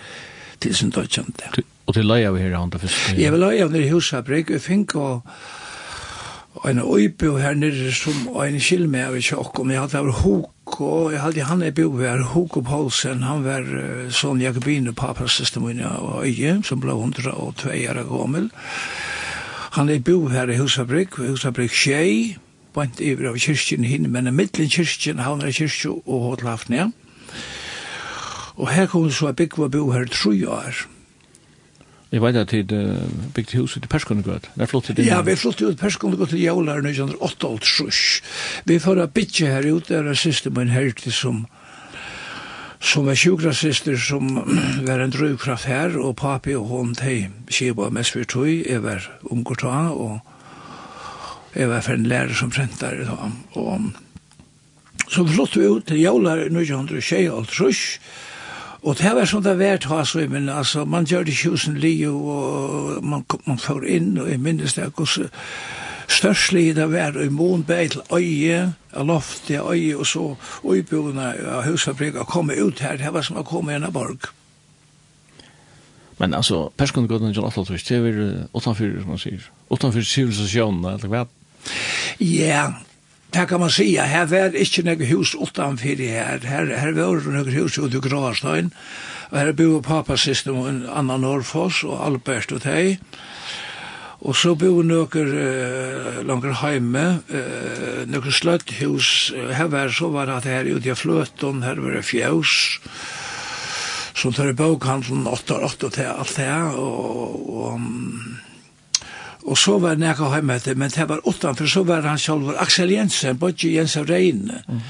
til 0.60 0.74
sin 0.74 0.90
dødkjente. 0.90 1.62
Og 1.86 1.94
til 1.94 2.06
leia 2.06 2.32
vi 2.34 2.42
her, 2.42 2.56
han 2.58 2.70
da 2.70 2.80
først? 2.82 3.14
Jeg 3.18 3.32
vil 3.32 3.40
leia 3.40 3.66
vi 3.66 3.78
her 3.78 3.86
i 3.86 3.92
husabrik, 3.92 4.50
og 4.50 4.60
fink 4.60 4.94
og 4.94 5.22
en 6.64 6.78
øybo 6.78 7.36
her 7.36 7.54
nere 7.54 7.92
som 7.92 8.28
en 8.42 8.60
kilme 8.60 9.02
av 9.06 9.18
tjokk, 9.20 9.60
og 9.60 9.70
jeg 9.70 9.80
hadde 9.80 10.02
vært 10.06 10.22
hok, 10.22 10.80
og 10.80 11.12
jeg 11.12 11.20
hadde 11.20 11.48
han 11.50 11.62
er 11.62 11.74
bo 11.76 11.90
her, 11.98 12.22
hok 12.32 12.56
og 12.56 12.64
Paulsen, 12.64 13.22
han 13.26 13.44
var 13.44 13.66
uh, 13.66 14.08
sånn 14.10 14.40
Jakobine, 14.40 14.94
papas 14.96 15.36
systemin 15.36 15.82
av 15.84 16.24
øye, 16.24 16.58
som 16.64 16.80
ble 16.80 16.96
hundra 16.96 17.36
og 17.36 17.56
tveier 17.62 18.00
av 18.00 18.08
gommel. 18.10 18.50
Han 19.76 19.92
er 19.92 20.00
bo 20.00 20.28
her 20.32 20.48
i 20.48 20.56
Husabrik, 20.56 21.18
Husabrik 21.20 21.74
Tjei, 21.76 22.36
bant 22.76 23.00
iver 23.00 23.30
av 23.30 23.38
kyrkjen 23.40 23.84
hin, 23.84 24.08
men 24.12 24.28
i 24.28 24.34
middelen 24.34 24.72
kyrkjen, 24.72 25.20
han 25.24 25.44
er 25.44 25.54
kyrkje 25.56 25.92
og 25.92 26.28
hodlafnja. 26.30 26.90
Og 28.56 28.68
her 28.72 28.88
kom 28.88 29.10
så 29.12 29.30
jeg 29.30 29.42
bygg 29.42 29.58
var 29.60 29.72
bo 29.72 29.90
her 29.92 30.08
tru 30.08 30.32
år, 30.48 30.86
Jeg 32.12 32.22
vet 32.22 32.36
at 32.38 32.50
det 32.50 32.82
bygde 33.34 33.58
huset 33.60 33.82
til 33.82 33.90
Perskundegård. 33.90 34.46
Det 34.54 34.62
er 34.62 34.70
flott 34.70 34.84
til 34.84 34.96
det. 34.96 35.06
Ja, 35.08 35.20
vi 35.26 35.34
flott 35.36 35.62
ut 35.62 35.78
Perskundegård 35.78 36.28
til 36.28 36.40
Jævlar 36.40 36.78
1908 36.78 37.90
Vi 38.64 38.78
får 38.78 39.02
a 39.02 39.06
bitje 39.06 39.46
her 39.46 39.74
ut, 39.74 39.88
det 39.88 39.98
er 39.98 40.14
siste 40.14 40.50
min 40.50 40.68
heldig 40.68 41.12
som 41.12 41.46
som 42.80 43.06
var 43.06 43.14
sjukgrasister 43.14 43.96
som 43.96 44.36
var 44.86 45.00
en 45.00 45.10
drivkraft 45.10 45.64
her, 45.64 45.96
og 45.98 46.16
papi 46.20 46.54
og 46.54 46.68
hon 46.70 46.94
teg 46.94 47.32
skiba 47.50 47.88
mest 47.90 48.12
for 48.12 48.24
tog, 48.28 48.48
jeg 48.48 48.82
var 48.84 49.02
omgårta, 49.30 49.90
og 49.90 50.20
jeg 51.56 51.68
var 51.68 51.80
for 51.80 51.96
en 51.96 52.06
lærer 52.06 52.34
som 52.36 52.50
prentar, 52.52 53.00
og, 53.10 53.32
og 53.56 53.80
så 55.08 55.24
flott 55.26 55.56
vi 55.56 55.66
ut 55.66 55.86
til 55.88 56.02
Jævlar 56.02 56.44
1908 56.46 57.98
Og 58.86 58.94
det 59.00 59.12
var 59.16 59.26
sånn 59.26 59.42
det 59.42 59.56
var 59.56 59.64
vært 59.64 59.88
hans, 59.90 60.14
men 60.30 60.46
altså, 60.52 60.84
man 60.86 61.08
gjør 61.10 61.26
det 61.26 61.34
tjusen 61.34 61.78
li, 61.82 61.96
og 62.06 63.02
man, 63.02 63.24
man 63.48 63.58
får 63.58 63.86
inn, 63.90 64.12
og 64.22 64.30
jeg 64.30 64.38
minnes 64.42 64.76
det, 64.78 64.86
hvordan 64.94 65.32
størstlig 66.06 66.76
det 66.76 66.86
var 66.92 67.18
i 67.18 67.26
månbeg 67.34 67.96
til 67.96 68.04
øye, 68.14 68.60
av 68.94 69.08
loft 69.08 69.48
til 69.48 69.66
øye, 69.66 69.96
og 69.98 70.06
så 70.06 70.24
øyboende 70.62 71.32
av 71.50 71.66
husfabrikk, 71.66 72.20
og 72.22 72.30
komme 72.30 72.54
ut 72.62 72.80
her, 72.80 73.00
det 73.00 73.10
var 73.12 73.26
som 73.26 73.40
å 73.42 73.46
komme 73.46 73.74
inn 73.74 73.86
av 73.86 73.94
borg. 73.96 74.30
Men 76.20 76.38
altså, 76.38 76.68
perskundegodden 76.78 77.34
i 77.34 77.36
Jallatlatvist, 77.36 77.90
det 77.90 77.98
er 77.98 78.22
utenfor, 78.54 79.00
som 79.02 79.10
man 79.16 79.20
sier, 79.20 79.50
utenfor 79.70 80.06
sivilisasjonen, 80.06 80.86
eller 80.94 81.10
hva? 81.10 81.26
Ja, 82.22 82.70
Det 83.36 83.46
kan 83.46 83.60
man 83.60 83.70
säga, 83.70 84.02
här 84.02 84.26
var 84.26 84.56
inte 84.56 84.82
något 84.82 85.08
hus 85.08 85.34
utanför 85.34 85.96
det 85.96 86.08
här. 86.08 86.38
Här, 86.38 86.66
här 86.66 86.92
var 86.92 87.16
det 87.16 87.30
något 87.30 87.54
hus 87.54 87.78
ute 87.78 87.96
i 87.96 88.00
Gråstein. 88.00 88.70
Og 89.30 89.38
her 89.38 89.52
bor 89.52 89.82
pappa 89.82 90.16
sist 90.16 90.46
og 90.48 90.68
en 90.68 90.84
annan 90.88 91.20
Norrfoss 91.20 91.82
og 91.84 91.98
Albert 92.06 92.54
og 92.54 92.62
Tei. 92.62 92.96
Og 94.22 94.36
så 94.38 94.54
bor 94.56 94.80
noen 94.86 95.34
uh, 95.34 96.22
langer 96.24 96.54
heime, 96.62 97.04
uh, 97.28 98.06
noen 98.08 98.32
sløtthus. 98.32 99.10
Her 99.34 99.68
var 99.68 99.92
så 99.92 100.08
var 100.14 100.30
det 100.30 100.48
her 100.48 100.70
ute 100.70 100.94
i 100.94 100.96
fløten, 100.96 101.60
her 101.66 101.82
var 101.82 101.98
det 101.98 102.06
fjøs. 102.08 102.56
Så 104.16 104.32
tar 104.32 104.48
det 104.48 104.56
bokhandelen 104.56 105.26
8 105.28 105.58
og 105.58 105.68
8 105.74 105.90
og 105.90 106.00
alt 106.06 106.36
det 106.38 106.48
her. 106.48 106.80
Og, 106.80 107.50
og 107.52 107.80
Og 109.46 109.58
så 109.58 109.76
var 109.78 109.98
nekka 110.00 110.26
hjemme 110.32 110.56
etter, 110.58 110.74
men 110.78 110.90
det 110.90 111.06
var 111.06 111.22
utanfor, 111.22 111.68
så 111.70 111.84
var 111.86 112.06
han 112.08 112.18
selv, 112.18 112.50
Axel 112.58 112.90
Jensen, 112.90 113.38
Bodje 113.38 113.70
Jensen 113.76 114.06
Reine. 114.08 114.62
Mm. 114.66 114.80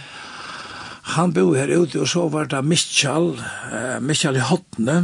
Han 1.16 1.35
bo 1.37 1.51
her 1.55 1.71
ute, 1.71 2.01
og 2.01 2.09
så 2.09 2.25
var 2.33 2.49
det 2.51 2.62
Michal, 2.64 3.35
uh, 3.37 3.99
Michal 4.01 4.40
i 4.40 4.45
Hotne, 4.49 4.97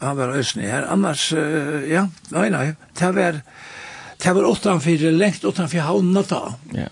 han 0.00 0.16
var 0.18 0.34
øsne 0.36 0.64
her, 0.66 0.88
annars, 0.90 1.28
uh, 1.36 1.84
ja, 1.88 2.06
nei, 2.32 2.48
nei, 2.54 2.64
det 2.98 3.10
var, 3.16 3.38
det 4.24 4.34
var 4.38 4.48
utanfor, 4.48 5.04
lengt 5.14 5.44
utanfor 5.44 5.84
havnene 5.84 6.24
da. 6.30 6.42
Ja. 6.74 6.88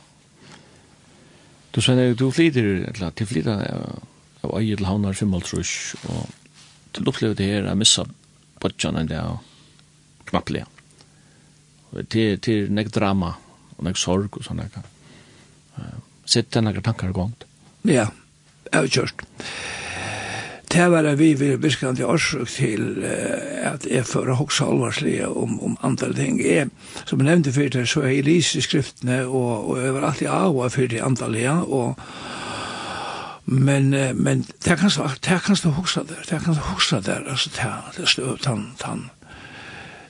Du 1.72 1.80
sier, 1.80 2.12
du 2.12 2.26
flyter, 2.28 2.68
eller, 2.92 3.16
til 3.16 3.30
flyter 3.30 3.64
av 4.44 4.52
øye 4.58 4.76
til 4.76 4.84
havnar 4.84 5.16
55, 5.16 5.72
og 6.12 6.28
til 6.92 7.08
opplever 7.08 7.40
det 7.40 7.48
her, 7.48 7.70
jeg 7.70 7.80
missa 7.80 8.04
Bodjan 8.60 9.00
en 9.00 9.08
dag, 9.08 9.40
knappelig, 10.28 10.66
ja 10.66 10.81
til, 12.08 12.38
til 12.40 12.72
nek 12.72 12.90
drama, 12.94 13.34
og 13.76 13.84
nek 13.86 14.00
sorg 14.00 14.38
og 14.38 14.46
sånne. 14.46 14.68
Uh, 15.76 15.94
Sitte 16.24 16.62
nek 16.62 16.80
tankar 16.84 17.12
i 17.12 17.16
gongt. 17.16 17.46
Ja, 17.84 18.08
jeg 18.70 18.74
har 18.78 18.90
kjørst. 18.96 19.24
Det 20.72 20.84
var 20.88 21.04
det 21.04 21.18
vi 21.18 21.34
vil 21.36 21.58
virkelig 21.60 21.96
til 21.98 22.08
årsøk 22.08 22.48
til 22.48 23.02
uh, 23.04 23.72
at 23.74 23.86
jeg 23.90 24.06
fører 24.08 24.38
hoksa 24.40 24.70
alvarslige 24.70 25.28
om, 25.28 25.58
om 25.60 25.76
andre 25.84 26.12
ting. 26.16 26.40
Jeg, 26.40 26.70
som 27.04 27.20
jeg 27.20 27.28
nevnte 27.28 27.52
før 27.52 27.68
det, 27.74 27.88
så 27.88 28.06
er 28.06 28.14
jeg 28.16 28.28
lise 28.30 28.58
i 28.58 28.64
skriftene, 28.64 29.24
og, 29.26 29.68
og 29.70 29.82
jeg 29.82 29.94
var 29.94 30.08
alltid 30.08 30.32
av 30.32 30.56
og 30.56 30.72
fyrt 30.72 30.96
i 30.96 31.04
andalige, 31.04 31.58
og 31.68 31.98
men 33.44 33.90
men 34.16 34.46
det 34.64 34.78
kan 34.78 34.90
så 34.90 35.10
det 35.20 35.42
kan 35.42 35.56
så 35.56 35.68
huxa 35.68 36.04
där 36.04 36.24
det 36.28 36.44
kan 36.44 36.54
så 36.54 36.60
huxa 36.60 37.00
där 37.00 37.30
alltså 37.30 37.50
det 37.50 37.72
det 37.96 38.08
stöv 38.08 38.36
tant 38.36 38.78
tant 38.78 39.02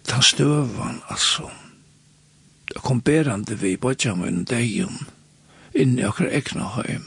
tant 0.07 0.25
stövan 0.25 1.01
alltså 1.07 1.51
kom 2.81 3.01
berande 3.01 3.55
vi 3.55 3.77
på 3.77 3.95
mun 4.17 4.45
degjum 4.45 5.07
inn 5.75 5.99
i 5.99 6.05
okkar 6.05 6.29
ekna 6.33 6.69
heim. 6.77 7.05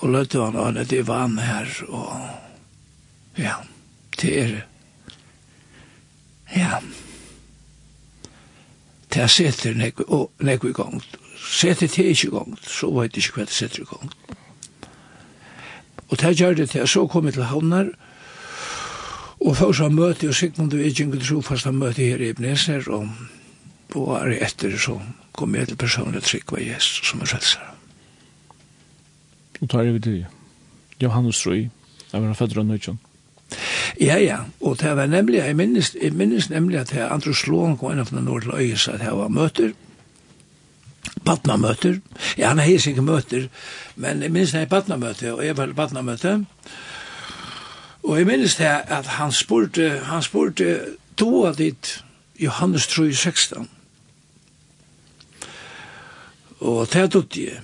Og 0.00 0.12
løtte 0.14 0.40
han 0.40 0.56
an 0.56 0.84
det 0.88 1.06
var 1.08 1.26
han 1.26 1.38
her, 1.38 1.68
og 1.88 3.38
ja, 3.38 3.60
det 4.20 4.32
er 4.40 4.54
ja, 6.56 6.80
det 9.14 9.22
er 9.22 9.26
setter 9.26 9.74
nekvi, 9.74 10.04
og 10.08 10.30
nekvi 10.38 10.72
gong, 10.72 11.02
setter 11.36 11.86
det 11.86 12.06
ikke 12.14 12.26
i 12.26 12.30
gong, 12.30 12.56
så 12.64 12.90
vet 12.96 13.16
ikke 13.16 13.36
hva 13.36 13.46
det 13.46 13.54
setter 13.54 13.84
i 13.84 13.90
gong. 13.90 14.14
Og 16.10 16.18
det 16.18 16.38
gjør 16.40 16.56
det 16.58 16.70
til, 16.70 16.88
så 16.88 17.06
kom 17.06 17.28
jeg 17.28 17.36
til 17.36 17.46
havnar, 17.52 17.92
og 19.40 19.56
først 19.56 19.80
han 19.80 19.94
møte, 19.94 20.28
og 20.28 20.34
Sigmund 20.34 20.72
og 20.74 20.80
Vigingu 20.80 21.20
trofast 21.20 21.68
han 21.68 21.78
møte 21.78 22.02
her 22.02 22.20
i 22.20 22.32
Ebneser, 22.34 22.88
og 22.90 23.08
og 23.96 24.14
året 24.16 24.42
etter 24.42 24.76
så 24.78 24.98
kom 25.32 25.54
jeg 25.54 25.70
til 25.70 25.80
personlig 25.80 26.22
trygg 26.22 26.52
var 26.52 26.62
Jesus 26.62 27.10
som 27.10 27.20
er 27.20 27.30
frelser. 27.30 27.66
Og 29.60 29.68
tar 29.68 29.84
jeg 29.84 29.98
videre, 29.98 30.26
Johannes 31.02 31.46
Røy, 31.46 31.68
jeg 32.12 32.22
var 32.22 32.34
født 32.34 32.58
av 32.58 32.66
Nøytjøn. 32.66 32.98
Ja, 34.00 34.16
ja, 34.16 34.38
og 34.60 34.78
det 34.80 34.96
var 34.96 35.06
nemlig, 35.06 35.38
jeg 35.38 35.56
minnes, 35.56 35.96
jeg 36.02 36.12
minnes 36.12 36.50
nemlig 36.50 36.78
at 36.80 36.92
jeg 36.94 37.08
andre 37.10 37.34
slåen 37.34 37.76
kom 37.76 37.92
inn 37.92 38.02
av 38.02 38.12
den 38.12 38.24
nord 38.24 38.46
til 38.46 38.54
øyes 38.54 38.88
at 38.88 39.02
jeg 39.02 39.16
var 39.16 39.28
møter, 39.28 39.72
Patna-møter, 41.24 41.98
ja, 42.38 42.48
han 42.48 42.60
heis 42.62 42.86
ikke 42.86 43.02
møter, 43.04 43.48
men 43.96 44.22
jeg 44.22 44.32
minnes 44.32 44.52
det 44.52 44.62
er 44.62 44.70
Patna-møte, 44.70 45.34
og 45.34 45.44
jeg 45.44 45.56
var 45.56 45.72
Patna-møte, 45.76 46.36
og 48.02 48.16
jeg 48.18 48.28
minnes 48.28 48.56
det 48.56 48.70
at 48.70 49.06
han 49.18 49.32
spurte, 49.32 49.90
han 50.08 50.22
spurte, 50.22 50.78
to 51.16 51.44
av 51.44 51.58
ditt 51.60 51.98
Johannes 52.40 52.86
3, 52.88 53.10
16, 53.12 53.68
Og 56.60 56.86
det 56.92 57.00
er 57.00 57.12
dutt 57.12 57.36
jeg. 57.40 57.60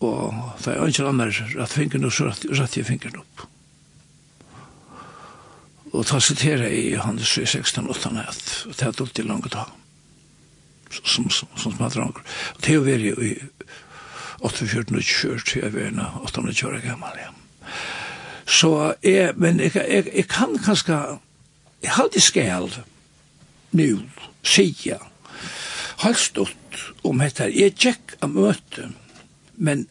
Og 0.00 0.34
det 0.64 0.72
er 0.72 0.86
ikke 0.88 1.08
annet 1.10 1.40
rett 1.58 1.74
fingeren 1.74 2.06
og 2.08 2.14
så 2.14 2.30
rett 2.30 2.76
jeg 2.78 2.86
fingeren 2.88 3.20
opp. 3.20 3.46
Og 5.90 6.06
ta 6.06 6.20
sittere 6.22 6.70
i 6.70 6.92
Johannes 6.94 7.32
3, 7.34 7.46
16, 7.50 7.88
8, 7.90 8.12
at 8.22 8.50
det 8.78 8.86
er 8.86 8.94
dutt 8.96 9.18
jeg 9.18 9.26
langt 9.26 9.50
da. 9.52 9.66
Som, 10.90 11.28
som, 11.30 11.48
som 11.54 11.72
som 11.72 11.84
hadde 11.84 12.02
Og 12.02 12.22
Det 12.60 12.70
er 12.70 12.74
jo 12.74 12.86
veri 12.86 13.10
i 13.10 13.34
8, 14.40 14.66
14, 14.66 15.02
20, 15.02 15.40
til 15.46 15.62
jeg 15.62 15.74
veri 15.74 16.06
8, 16.22 16.52
20 16.52 16.80
gammel, 16.86 17.18
ja. 17.18 17.30
Så 18.46 18.94
jeg, 19.02 19.34
men 19.36 19.60
jeg, 19.60 19.74
jeg, 19.74 20.06
jeg 20.14 20.28
kan 20.28 20.58
kanskje, 20.58 21.18
jeg 21.82 21.90
har 21.90 22.08
det 22.14 22.22
skal, 22.22 22.70
nu, 23.72 24.00
sige, 24.42 24.96
halvstått, 25.98 26.56
ut 26.70 27.04
om 27.06 27.18
dette. 27.18 27.48
Jeg 27.54 27.76
tjekk 27.78 28.16
av 28.22 28.34
møte, 28.34 28.90
men, 29.56 29.86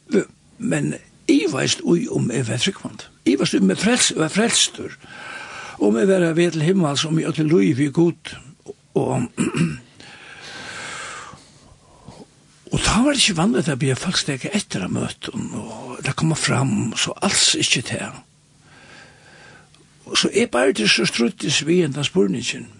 men 0.57 0.93
jeg 1.29 1.49
veist 1.53 1.83
ui 1.83 2.07
om 2.11 2.31
jeg 2.33 2.47
var 2.47 2.61
frikvand. 2.61 3.05
Jeg 3.25 3.39
veist 3.39 3.53
ui 3.53 3.61
om 3.63 3.73
jeg 3.73 3.81
frelst, 3.83 4.15
var 4.17 4.33
frelstur. 4.33 4.95
Om 5.79 5.97
jeg 5.97 6.07
var 6.09 6.33
ved 6.33 6.51
til 6.51 6.65
himmel 6.67 6.97
som 6.97 7.19
jeg 7.19 7.33
til 7.35 7.51
lui 7.51 7.73
vi 7.73 7.89
god. 7.93 8.33
Og, 8.97 9.29
og 12.71 12.79
da 12.85 12.95
var 13.03 13.13
det 13.13 13.21
ikke 13.21 13.37
vanlig 13.37 13.67
at 13.67 13.83
jeg 13.83 13.97
folk 13.97 14.17
steg 14.17 14.49
etter 14.53 14.83
av 14.85 14.91
møten, 14.91 15.53
og 15.55 16.01
det 16.05 16.15
kom 16.17 16.35
fram, 16.35 16.91
så 16.97 17.13
alls 17.21 17.53
ikke 17.55 17.85
til. 17.93 18.19
Så 20.15 20.29
jeg 20.33 20.49
bare 20.51 20.73
til 20.73 20.89
så 20.89 21.05
struttes 21.05 21.61
vi 21.67 21.83
enn 21.83 21.93
enda 21.93 22.03
spurningen 22.03 22.78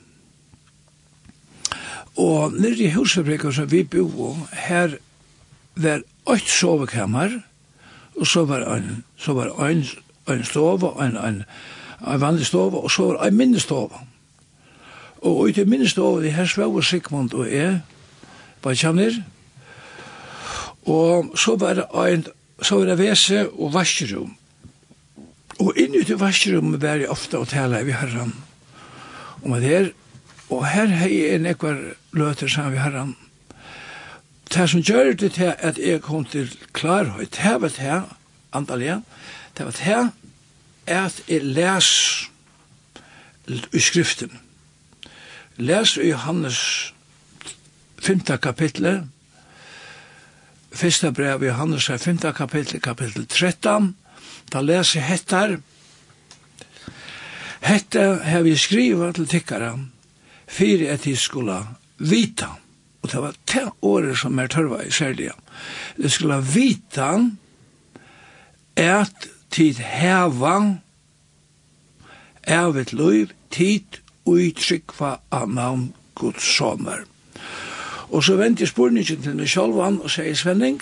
Og 2.19 2.55
nere 2.59 2.83
i 2.83 2.91
husfabrikken 2.91 3.53
som 3.55 3.69
vi 3.71 3.85
bo, 3.87 4.33
her 4.51 4.97
var 5.79 6.03
åtte 6.27 6.51
sovekammer, 6.51 7.39
og 8.19 8.27
så 8.27 8.43
var 8.45 8.65
en, 8.75 9.03
så 9.17 9.33
var 9.37 9.53
en, 9.63 9.85
en 10.27 10.43
stove, 10.43 10.91
en, 11.03 11.15
en, 11.17 11.43
en 12.03 12.21
vanlig 12.21 12.49
stove, 12.49 12.77
og 12.77 12.91
så 12.91 13.13
var 13.13 13.27
en 13.27 13.37
minnestove. 13.39 14.01
Og 15.21 15.47
ut 15.47 15.57
i 15.57 15.63
minnestove, 15.67 16.23
det 16.23 16.35
her 16.35 16.47
svave 16.47 16.83
Sigmund 16.83 17.33
og 17.33 17.47
jeg, 17.51 17.79
bare 18.63 18.75
kjenner, 18.75 19.21
og 20.89 21.31
så 21.39 21.55
var 21.55 21.79
det 21.79 21.87
en, 21.93 22.25
så 22.61 22.79
var 22.79 22.91
det 22.91 22.99
vese 22.99 23.45
og 23.47 23.73
vaskerom. 23.73 24.35
Og 25.59 25.75
inn 25.79 25.95
ut 25.95 26.09
i 26.09 26.19
vaskerommet 26.19 26.81
var 26.81 26.99
jeg 26.99 27.11
ofte 27.11 27.39
å 27.39 27.47
tale 27.47 27.83
vi 27.87 27.95
herren. 27.95 28.31
Og 29.43 29.49
med 29.51 29.63
det 29.63 29.71
her, 29.71 29.89
Og 30.49 30.65
her 30.67 30.85
hei 30.85 31.29
en 31.35 31.45
ekvar 31.45 31.77
løter 32.11 32.47
sammen 32.47 32.73
vi 32.73 32.81
herran. 32.81 33.15
Det 34.49 34.69
som 34.69 34.81
gjør 34.81 35.13
det 35.13 35.33
til 35.37 35.53
at 35.57 35.77
jeg 35.77 36.01
kom 36.01 36.25
til 36.25 36.49
klarhøy, 36.73 37.27
det 37.29 37.61
var 37.61 37.69
det, 37.69 38.03
antallet, 38.53 39.03
det 39.57 39.65
var 39.65 39.71
det 39.71 40.11
at 40.89 41.21
jeg 41.27 41.43
les 41.43 41.89
i 43.73 43.79
skriften. 43.79 44.39
Les 45.57 45.97
i 45.97 46.09
Johannes 46.09 46.93
5. 48.01 48.19
kapitlet, 48.41 49.03
fyrsta 50.71 51.11
brev 51.11 51.43
i 51.43 51.47
Johannes 51.47 51.85
5. 51.85 52.17
kapitlet, 52.33 52.81
kapitlet 52.81 53.29
13, 53.29 53.95
da 54.53 54.61
leser 54.61 54.99
jeg 54.99 55.07
hettar, 55.07 55.59
Hetta 57.59 58.23
har 58.23 58.41
vi 58.41 58.55
skriva 58.57 59.11
til 59.11 59.27
tikkara, 59.27 59.73
fyrir 60.49 60.89
at 60.93 61.05
de 61.05 61.15
skulle 61.17 61.57
vita, 61.97 62.49
og 63.01 63.11
det 63.11 63.21
var 63.21 63.35
det 63.53 63.65
året 63.81 64.17
som 64.17 64.39
er 64.39 64.47
tørva 64.51 64.81
i 64.83 64.91
særlig, 64.91 65.31
de 65.97 66.09
skulle 66.09 66.41
vita 66.53 67.13
at 68.75 69.29
tid 69.51 69.79
heva 69.83 70.55
av 72.47 72.77
et 72.77 72.93
liv, 72.93 73.31
tid 73.49 73.99
uttrykva 74.29 75.19
av 75.31 75.49
navn 75.49 75.89
Guds 76.15 76.45
sommer. 76.57 77.05
Og 78.09 78.23
så 78.23 78.35
vendte 78.39 78.67
spurningen 78.67 79.21
til 79.21 79.37
meg 79.37 79.49
selv 79.49 79.77
og 79.79 80.09
sier 80.09 80.35
Svenning, 80.35 80.81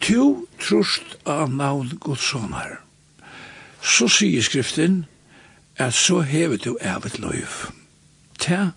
«Tu 0.00 0.46
trust 0.62 1.16
av 1.26 1.50
navn 1.50 1.98
Guds 2.00 2.26
sommer». 2.30 2.78
Så 3.82 4.08
sier 4.10 4.42
skriften, 4.42 5.04
at 5.78 5.94
så 5.94 6.20
hever 6.26 6.58
du 6.58 6.74
av 6.82 7.06
et 7.06 7.18
liv 7.22 7.77
det 8.46 8.72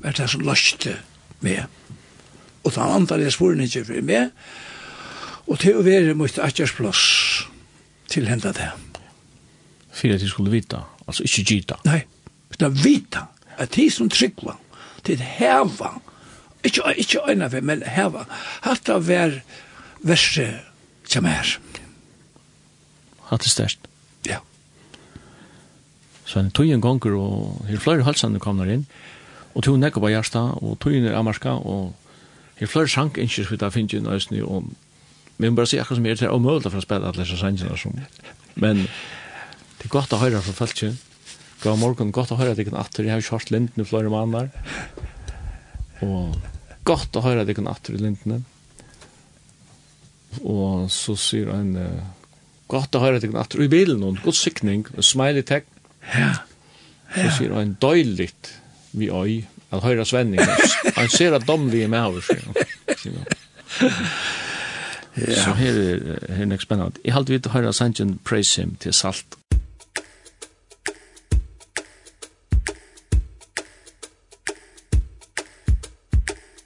var 0.00 0.16
det 0.16 0.28
som 0.30 0.44
løste 0.46 0.96
meg. 1.44 1.66
Og 2.64 2.74
ta 2.74 2.88
andre 2.94 3.20
jeg 3.22 3.34
spurte 3.36 3.64
ikke 3.66 3.84
for 3.88 4.04
meg, 4.06 4.30
og 5.48 5.60
til 5.62 5.78
å 5.78 5.84
være 5.86 6.16
mot 6.18 6.40
atjersplass 6.44 7.02
til 8.12 8.28
hendet 8.28 8.58
det. 8.58 8.68
Fyra 9.98 10.18
de 10.20 10.28
skulle 10.28 10.52
vita, 10.52 10.82
altså 11.06 11.24
ikke 11.26 11.44
gita. 11.48 11.78
Nei, 11.88 12.02
det 12.58 12.66
er 12.66 12.82
vita, 12.82 13.24
at 13.58 13.72
de 13.74 13.88
som 13.90 14.10
tryggva, 14.12 14.58
til 15.06 15.22
heva, 15.22 15.94
ikke, 16.66 16.92
ikke 16.98 17.24
øyne 17.30 17.48
for, 17.50 17.64
men 17.64 17.82
heva, 17.86 18.26
hatt 18.66 18.84
det 18.86 18.98
var 19.08 19.38
verset 20.04 20.60
som 21.08 21.26
er. 21.26 21.56
Hatt 23.30 23.44
det 23.44 23.52
størst. 23.52 23.88
Ja. 24.26 24.38
Yeah. 24.38 24.44
Så 26.28 26.42
en 26.42 26.50
tog 26.52 26.68
en 26.68 26.82
gonger, 26.84 27.14
og 27.16 27.64
her 27.68 27.80
flere 27.80 28.04
halsene 28.04 28.40
kommer 28.42 28.68
inn, 28.68 28.84
og 29.54 29.64
tog 29.64 29.78
nekka 29.80 30.02
på 30.02 30.10
hjertet, 30.12 30.60
og 30.60 30.76
tog 30.82 30.92
inn 30.92 31.08
i 31.08 31.14
Amarska, 31.16 31.54
og 31.56 31.94
her 32.60 32.68
flere 32.68 32.90
sank 32.92 33.16
ikke 33.22 33.46
skulle 33.46 33.64
jeg 33.64 33.76
finne 33.78 33.96
inn 33.96 34.10
i 34.10 34.16
Østny, 34.18 34.42
og 34.44 34.68
vi 35.38 35.48
må 35.48 35.56
bare 35.56 35.70
si 35.70 35.78
akkurat 35.80 36.00
som 36.00 36.08
er 36.10 36.18
til 36.18 36.34
å 36.34 36.40
møte 36.42 36.68
for 36.68 36.82
å 36.82 36.84
spille 36.84 37.08
alle 37.08 37.22
disse 37.22 37.38
sangene 37.38 37.78
som. 37.78 37.94
Men 38.58 38.84
det 39.78 39.86
er 39.86 39.94
godt 39.94 40.12
å 40.12 40.18
høre 40.20 40.42
fra 40.42 40.56
feltje. 40.64 40.92
God 41.62 41.78
morgen, 41.78 42.10
godt 42.14 42.34
å 42.34 42.38
høre 42.38 42.52
at 42.52 42.60
jeg 42.60 42.68
kan 42.68 42.80
atter. 42.80 43.06
Jeg 43.06 43.14
har 43.14 43.24
kjørt 43.24 43.52
lintene 43.54 43.86
flere 43.86 44.10
måneder. 44.10 44.50
Og 46.02 46.34
godt 46.86 47.16
å 47.18 47.22
høre 47.22 47.44
at 47.44 47.50
jeg 47.50 47.60
kan 47.60 47.70
atter 47.70 47.94
i 47.94 48.02
lintene. 48.02 48.42
Og 50.42 50.90
så 50.90 51.14
sier 51.18 51.54
han, 51.54 51.72
godt 52.70 52.98
å 52.98 53.02
høre 53.06 53.18
at 53.18 53.26
jeg 53.26 53.32
kan 53.32 53.44
atter 53.46 53.62
i 53.62 53.70
bilen, 53.70 54.02
og 54.02 54.18
god 54.26 54.38
sikning, 54.38 54.84
smiley 54.98 55.46
tekst, 55.46 55.77
Ja. 56.14 56.32
Så 57.14 57.30
sier 57.38 57.54
han 57.54 57.76
døyligt 57.82 58.60
vi 58.92 59.10
øy, 59.10 59.44
at 59.72 59.80
høyra 59.80 60.04
svenning. 60.04 60.42
Han 60.96 61.08
ser 61.08 61.34
at 61.34 61.44
domlige 61.48 61.84
er 61.84 61.88
med 61.88 62.00
over 62.00 62.20
seg. 62.20 62.38
Ja. 63.04 63.10
Så 65.44 65.52
her 65.52 65.72
er, 65.72 66.34
her 66.34 66.42
er 66.42 66.46
nek 66.46 66.60
spennende. 66.60 67.00
Jeg 67.04 67.14
halte 67.14 67.34
vidt 67.34 67.46
å 67.46 67.52
høyra 67.52 67.72
sangen 67.72 68.18
Praise 68.24 68.60
Him 68.60 68.76
til 68.80 68.94
salt. 68.94 69.38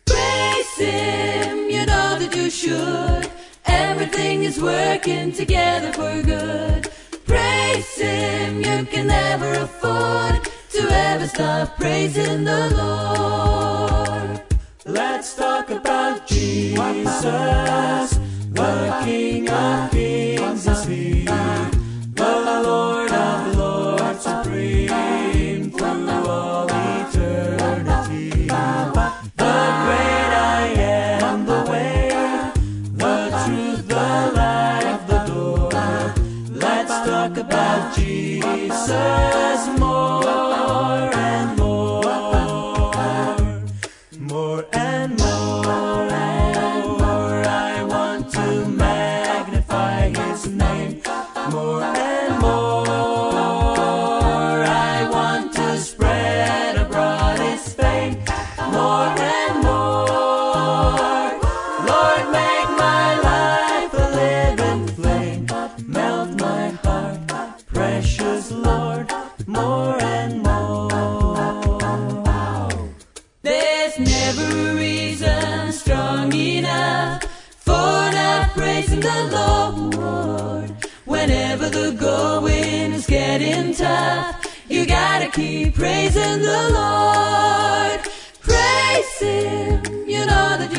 Praise 0.07 0.78
Him, 0.78 1.70
you 1.70 1.87
know 1.87 2.18
that 2.18 2.37
you 2.37 2.51
should 2.51 3.30
Everything 3.66 4.45
is 4.45 4.61
working 4.61 5.33
together 5.33 5.72
harvest 11.23 11.41
of 11.41 11.77
praise 11.77 12.16
in 12.16 12.45
the 12.45 12.70
Lord. 12.77 14.43
Let's 14.85 15.37
talk 15.37 15.70
about 15.70 16.27
Jesus 16.27 17.23
the 18.51 19.01
King 19.05 19.49
of 19.49 19.91
Kings 19.91 20.02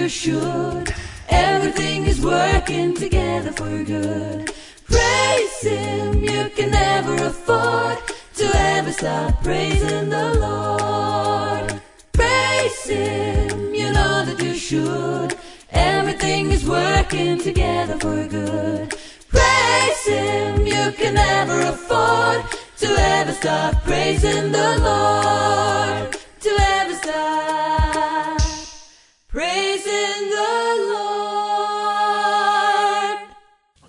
you 0.04 0.10
should. 0.10 0.93
Everything 1.30 2.06
is 2.08 2.20
working 2.20 2.93
together 2.93 3.54
for 3.54 3.84
good. 3.86 4.51
Praise 4.86 5.62
Him, 5.62 6.22
you 6.22 6.49
can 6.49 6.72
never 6.72 7.16
afford 7.24 7.97
To 8.36 8.45
ever 8.54 8.91
stop 8.91 9.41
praising 9.41 10.10
the 10.10 10.28
Lord. 10.45 11.82
Praise 12.12 12.84
Him, 12.86 13.74
you 13.74 13.93
know 13.93 14.26
that 14.26 14.41
you 14.43 14.56
should. 14.56 15.38
Everything 15.72 16.51
is 16.51 16.66
working 16.68 17.39
together 17.39 17.97
for 17.97 18.28
good. 18.28 18.93
Praise 19.30 20.06
Him, 20.06 20.68
you 20.68 20.91
can 20.99 21.14
never 21.14 21.62
afford 21.62 22.43
To 22.80 22.89
ever 23.18 23.32
stop 23.32 23.82
praising 23.84 24.51
the 24.51 24.70
Lord. 24.89 26.18
To 26.41 26.51
ever 26.60 26.95
stop 26.95 28.41
praising 29.30 29.73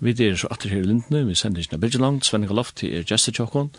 Vi 0.05 0.13
er 0.21 0.35
så 0.37 0.47
atter 0.53 0.69
her 0.69 0.83
i 0.83 0.85
Lindene, 0.85 1.23
vi 1.25 1.33
sender 1.33 1.63
ikke 1.63 1.79
noe 1.79 2.01
langt, 2.03 2.27
Svenning 2.27 2.51
og 2.53 2.59
Lofti 2.59 2.91
er 2.93 3.05
gestetjokken. 3.09 3.71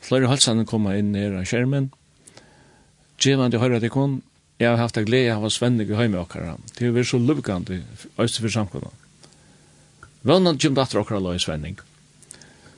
Flere 0.00 0.30
halsene 0.30 0.64
kommer 0.64 0.96
inn 0.96 1.10
her 1.18 1.34
av 1.36 1.44
skjermen. 1.50 1.90
Gjevande 3.20 3.60
høyre 3.60 3.80
til 3.82 3.92
kon, 3.92 4.20
jeg 4.58 4.70
har 4.70 4.80
haft 4.80 4.96
en 4.96 5.04
glede 5.04 5.34
av 5.34 5.44
Svenning 5.52 5.90
i 5.90 5.98
høyme 5.98 6.22
okkara. 6.22 6.56
Det 6.78 6.88
er 6.88 7.04
så 7.04 7.18
lukande, 7.20 7.82
øyste 8.18 8.40
for 8.40 8.54
samkommet. 8.54 8.94
Vannan 10.24 10.56
kjem 10.58 10.74
datter 10.78 11.02
okkara 11.02 11.20
la 11.20 11.34
i 11.36 11.42
Svenning. 11.42 11.76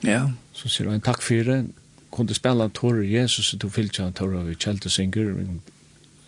Ja. 0.03 0.24
Så 0.53 0.68
sier 0.68 0.91
han, 0.91 1.01
takk 1.01 1.22
for 1.22 1.47
det. 1.47 1.61
Kunne 2.11 2.34
spela 2.34 2.66
Tore 2.74 3.05
Jesus, 3.07 3.53
du 3.55 3.68
fyllt 3.70 4.01
han 4.03 4.16
Tore 4.18 4.43
vi 4.49 4.57
Kjelte 4.59 4.91
synger. 4.91 5.30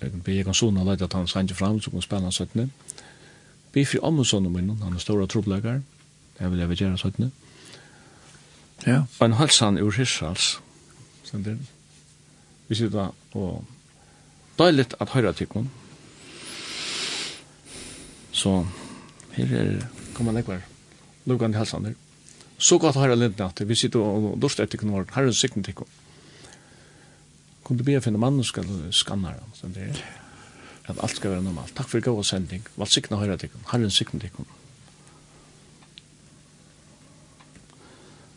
vi 0.00 0.38
er 0.38 0.44
kanskje 0.44 0.68
sånn 0.68 0.78
at 0.78 1.12
han 1.12 1.26
sanger 1.26 1.54
fram, 1.54 1.80
så 1.80 1.90
kunne 1.90 2.06
spela 2.06 2.30
han 2.30 2.32
17. 2.32 2.70
Vi 3.72 3.80
er 3.80 3.86
fri 3.86 3.98
om 3.98 4.20
og 4.20 4.52
min, 4.52 4.78
han 4.78 4.94
er 4.94 4.98
store 4.98 5.26
troblegger 5.26 5.82
det 6.38 6.50
vil 6.50 6.62
jeg 6.62 6.70
vil 6.70 6.82
gjøre 6.84 7.00
sånn. 7.00 7.30
Ja. 8.86 9.04
Og 9.04 9.26
en 9.26 9.38
halsan 9.38 9.78
ur 9.78 9.92
Hirsals. 9.94 10.56
Sånn 11.28 11.44
det. 11.46 11.56
Vi 12.68 12.78
sitter 12.78 12.96
da 12.96 13.06
og 13.38 13.64
deilig 14.58 14.88
at 14.98 15.12
høyre 15.14 15.32
tikkene. 15.36 15.70
Så 18.32 18.62
her 19.36 19.52
er 19.60 19.74
kan 20.16 20.26
man 20.28 20.36
legge 20.36 20.60
lukkende 21.28 21.60
halsan 21.60 21.86
der. 21.86 21.98
Så 22.58 22.78
godt 22.78 22.98
høyre 23.00 23.16
lindene 23.16 23.48
at 23.50 23.62
vi 23.68 23.76
sitter 23.78 24.02
og 24.02 24.34
dorst 24.40 24.60
etter 24.60 24.80
kunne 24.80 24.96
vår. 24.96 25.08
Her 25.14 25.26
er 25.26 25.32
en 25.32 25.36
sikken 25.36 25.64
tikkene. 25.66 26.00
Du 27.72 27.80
be 27.80 27.94
å 27.96 28.02
finne 28.04 28.20
mannen 28.20 28.44
skal 28.44 28.66
skanna 28.92 29.32
dem. 29.32 29.52
Sånn 29.56 29.72
det 29.72 29.86
er. 29.88 30.00
At 30.90 30.98
alt 30.98 31.16
skal 31.16 31.32
være 31.32 31.44
normalt. 31.46 31.72
Takk 31.78 31.88
for 31.88 32.04
god 32.04 32.26
sending. 32.26 32.66
Valt 32.76 32.92
sikna 32.92 33.20
høyre 33.20 33.38
tikkene. 33.40 33.64
Herren 33.70 33.94
sikna 33.94 34.20
tikkene. 34.20 34.61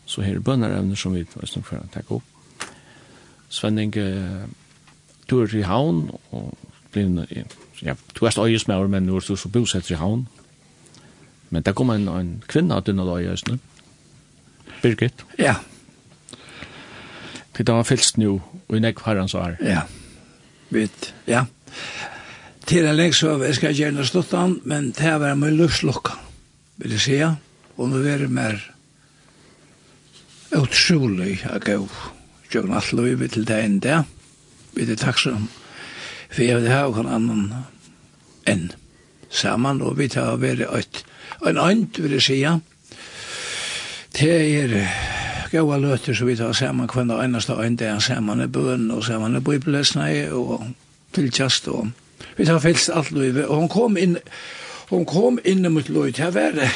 Så 0.06 0.22
her 0.22 0.38
er 0.38 0.44
bønnerevner 0.46 0.98
som 0.98 1.14
vi 1.14 1.24
ønsker 1.26 1.64
for 1.66 1.82
å 1.82 1.90
takke 1.92 2.20
opp. 2.20 2.68
Svenning, 3.50 3.92
du 3.92 5.36
er 5.42 5.54
i 5.54 5.62
havn, 5.66 6.08
og 6.34 6.54
blir, 6.92 7.26
ja, 7.82 7.94
du 8.14 8.24
er 8.26 8.38
øyesmauer, 8.38 8.88
men 8.90 9.06
nå 9.06 9.18
er 9.18 9.26
du 9.26 9.36
så 9.36 9.50
bosetter 9.50 9.94
i 9.96 10.00
havn. 10.00 10.26
Men 11.50 11.62
der 11.62 11.72
kommer 11.72 11.94
en, 11.94 12.08
en 12.08 12.36
kvinne 12.48 12.74
av 12.74 12.86
denne 12.86 13.06
øyesne, 13.06 13.58
Birgit. 14.82 15.24
Ja. 15.38 15.54
Det 17.56 17.68
var 17.68 17.86
fylst 17.88 18.18
nå, 18.20 18.36
og 18.68 18.76
i 18.76 18.80
nekv 18.82 19.26
så 19.28 19.38
år. 19.40 19.56
Ja, 19.64 19.86
vet, 20.70 21.14
ja. 21.26 21.46
Til 22.66 22.86
en 22.86 22.96
lenge 22.98 23.14
så 23.14 23.36
jeg 23.42 23.56
skal 23.56 23.74
gjerne 23.74 24.04
stått 24.04 24.34
han, 24.36 24.60
men 24.64 24.90
det 24.92 25.14
var 25.20 25.34
med 25.38 25.56
løslokka, 25.56 26.18
vil 26.76 26.96
jeg 26.98 27.00
si, 27.00 27.20
og 27.76 27.88
nå 27.88 28.02
er 28.04 28.26
det 28.26 28.30
mer 28.30 28.60
utrolig 30.54 31.40
a 31.50 31.58
gav 31.58 31.88
gjøgn 32.52 32.74
alt 32.76 32.92
løyvi 32.92 33.28
til 33.28 33.46
det 33.48 33.62
enn 33.64 33.80
det. 33.82 34.02
Vi 34.76 34.86
er 34.86 35.00
takksom 35.00 35.48
for 36.30 36.44
jeg 36.44 36.60
vil 36.60 36.70
ha 36.70 36.84
noen 36.84 37.10
annan 37.10 37.44
enn 38.46 38.66
saman, 39.32 39.82
og 39.82 39.96
vi 39.98 40.08
tar 40.12 40.38
være 40.42 40.68
et 40.78 41.04
en 41.46 41.58
and, 41.60 41.98
vil 42.00 42.16
jeg 42.16 42.22
sija. 42.22 42.52
Det 44.16 44.32
er 44.32 44.74
gaua 45.52 45.78
løter, 45.78 46.14
så 46.14 46.24
vi 46.24 46.36
tar 46.36 46.52
saman 46.56 46.90
hver 46.92 47.08
dag 47.08 47.24
eneste 47.24 47.56
and, 47.56 47.78
det 47.78 47.88
er 47.88 48.00
saman 48.00 48.44
i 48.44 48.46
bøn, 48.46 48.90
og 48.90 49.04
saman 49.04 49.36
i 49.36 49.40
bøybelesnei, 49.40 50.28
og 50.32 50.68
tilkjast, 51.16 51.68
og 51.68 51.90
vi 52.36 52.44
tar 52.44 52.60
fylst 52.60 52.90
alt 52.92 53.12
løyvi, 53.12 53.44
og 53.44 53.56
hun 53.56 53.72
kom 53.72 53.96
inn, 53.96 54.16
Hon 54.88 55.04
kom 55.04 55.38
inn 55.44 55.72
mot 55.72 55.88
Lloyd. 55.88 56.18
Her 56.18 56.30
var 56.30 56.54
det. 56.54 56.70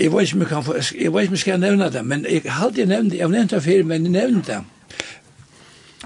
Jeg 0.00 0.12
vet 0.12 0.22
ikke 0.22 0.34
om 0.34 0.40
jeg 0.40 0.48
kan 0.48 0.64
få, 0.64 0.74
jeg 0.74 1.12
vet 1.14 1.22
ikke 1.22 1.32
om 1.32 1.38
jeg 1.38 1.38
skal 1.38 1.60
nevne 1.60 1.90
det, 1.90 2.04
men 2.04 2.26
jeg 2.28 2.42
har 2.46 2.66
alltid 2.66 2.86
nevnt 2.90 3.12
det. 3.12 3.18
Jeg 3.18 3.26
har 3.26 3.32
nevnt 3.32 3.50
det 3.50 3.62
før, 3.62 3.84
men 3.84 4.08
jeg 4.08 4.12
nevnte 4.12 4.52
det. 4.52 4.60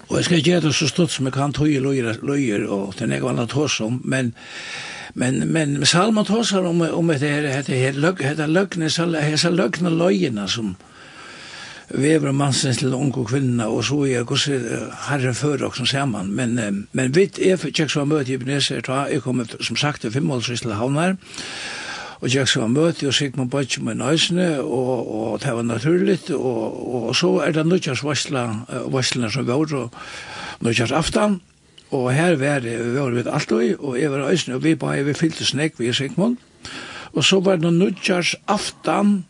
Og 0.08 0.16
jeg 0.16 0.24
skal 0.24 0.42
gjøre 0.42 0.60
det 0.60 0.74
så 0.74 0.88
stort 0.88 1.10
som 1.10 1.26
jeg 1.26 1.32
kan 1.32 1.52
tog 1.52 1.68
i 1.68 1.80
løyer, 1.80 2.66
og 2.68 2.94
det 2.98 3.08
er 3.08 3.10
noe 3.12 3.32
annet 3.32 3.52
hos 3.52 3.80
om, 3.80 4.00
men 4.04 4.34
Men 5.14 5.52
men 5.52 5.86
Salman 5.86 6.24
tosar 6.24 6.64
om 6.64 6.80
om 6.80 7.06
det 7.08 7.18
här 7.18 7.42
det 7.42 7.74
här 7.74 7.92
lögn 7.92 8.16
det 8.18 8.42
här 8.42 8.46
lögn 8.46 9.12
det 9.12 9.20
här 9.20 9.36
så 9.36 9.50
lögna 9.50 9.90
lögna 9.90 10.48
som 10.48 10.76
vever 11.90 12.32
mannen 12.32 12.74
til 12.76 12.94
unge 12.94 13.24
kvinna, 13.24 13.68
og 13.68 13.84
så 13.84 14.02
er 14.04 14.24
gos 14.28 14.46
herren 14.46 15.62
og 15.64 15.76
som 15.76 15.86
sammen. 15.86 16.32
Men, 16.36 16.58
eh, 16.58 16.72
men 16.92 17.14
vidt 17.14 17.38
er 17.38 17.56
for 17.56 17.70
kjekk 17.70 17.90
som 17.90 18.08
møte 18.08 18.32
i 18.32 18.34
Ebenezer, 18.34 18.80
da 18.80 19.06
jeg 19.08 19.22
kom 19.22 19.44
som 19.60 19.76
sagt 19.76 20.00
til 20.00 20.12
Fimmålsvis 20.12 20.60
til 20.60 20.74
Havnar, 20.74 21.16
og 22.20 22.34
jeg 22.34 22.46
var 22.56 22.66
møte, 22.66 23.06
og 23.06 23.14
sik 23.14 23.36
man 23.36 23.50
bare 23.50 23.80
med 23.80 23.94
nøysene, 23.94 24.60
og, 24.60 25.14
og 25.14 25.40
det 25.40 25.54
var 25.54 25.62
naturligt, 25.62 26.30
og, 26.30 26.94
og 27.08 27.16
så 27.16 27.38
er 27.46 27.52
det 27.52 27.66
nødgjørs 27.66 28.04
varslene 28.04 29.30
som 29.30 29.46
var, 29.46 29.74
og 29.74 29.90
nødgjørs 30.60 30.92
aftan, 30.92 31.40
og 31.90 32.12
her 32.12 32.36
var 32.36 32.58
det, 32.60 32.94
var 32.94 33.10
vi 33.10 33.22
alt 33.26 33.52
og, 33.52 33.62
og 33.78 34.00
jeg 34.00 34.10
var 34.12 34.18
nøysene, 34.18 34.54
og 34.54 34.64
vi 34.64 34.74
bare, 34.74 35.04
vi 35.04 35.14
fyllte 35.14 35.44
snakk, 35.44 35.78
vi 35.78 35.88
er 35.88 35.92
sikkert 35.92 36.36
og 37.12 37.24
så 37.24 37.40
var 37.40 37.56
det 37.56 37.72
nødgjørs 37.72 38.34
aftan, 38.48 39.24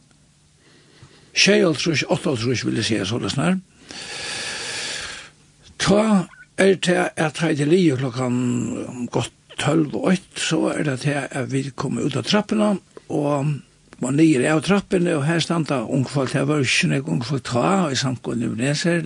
tjejaltrus, 1.38 2.04
åttatrus 2.10 2.64
vil 2.66 2.80
jeg 2.80 2.88
si, 2.88 2.98
sånn 3.06 3.30
snar. 3.30 3.58
Ta 5.78 6.02
er 6.58 6.74
til 6.82 7.04
at 7.06 7.38
jeg 7.38 7.60
til 7.60 7.70
livet 7.70 8.02
klokkan 8.02 8.38
godt 9.14 9.34
12 9.58 9.94
og 9.94 10.12
ått, 10.12 10.34
så 10.38 10.60
er 10.72 10.84
det 10.86 11.00
til 11.02 11.16
at 11.18 11.50
vi 11.52 11.64
kommer 11.74 12.06
ut 12.06 12.16
av 12.18 12.26
trappene, 12.26 12.76
og 13.08 13.54
man 14.02 14.18
nyer 14.18 14.46
av 14.52 14.62
trappene, 14.66 15.16
og 15.16 15.26
her 15.26 15.42
standa 15.42 15.80
ungfolk, 15.82 16.36
her 16.36 16.46
var 16.46 16.62
ikke 16.62 16.92
noen 16.92 17.16
ungfolk 17.16 17.46
ta, 17.48 17.66
og 17.86 17.94
i 17.94 17.98
samkunn 17.98 18.44
neser, 18.58 19.02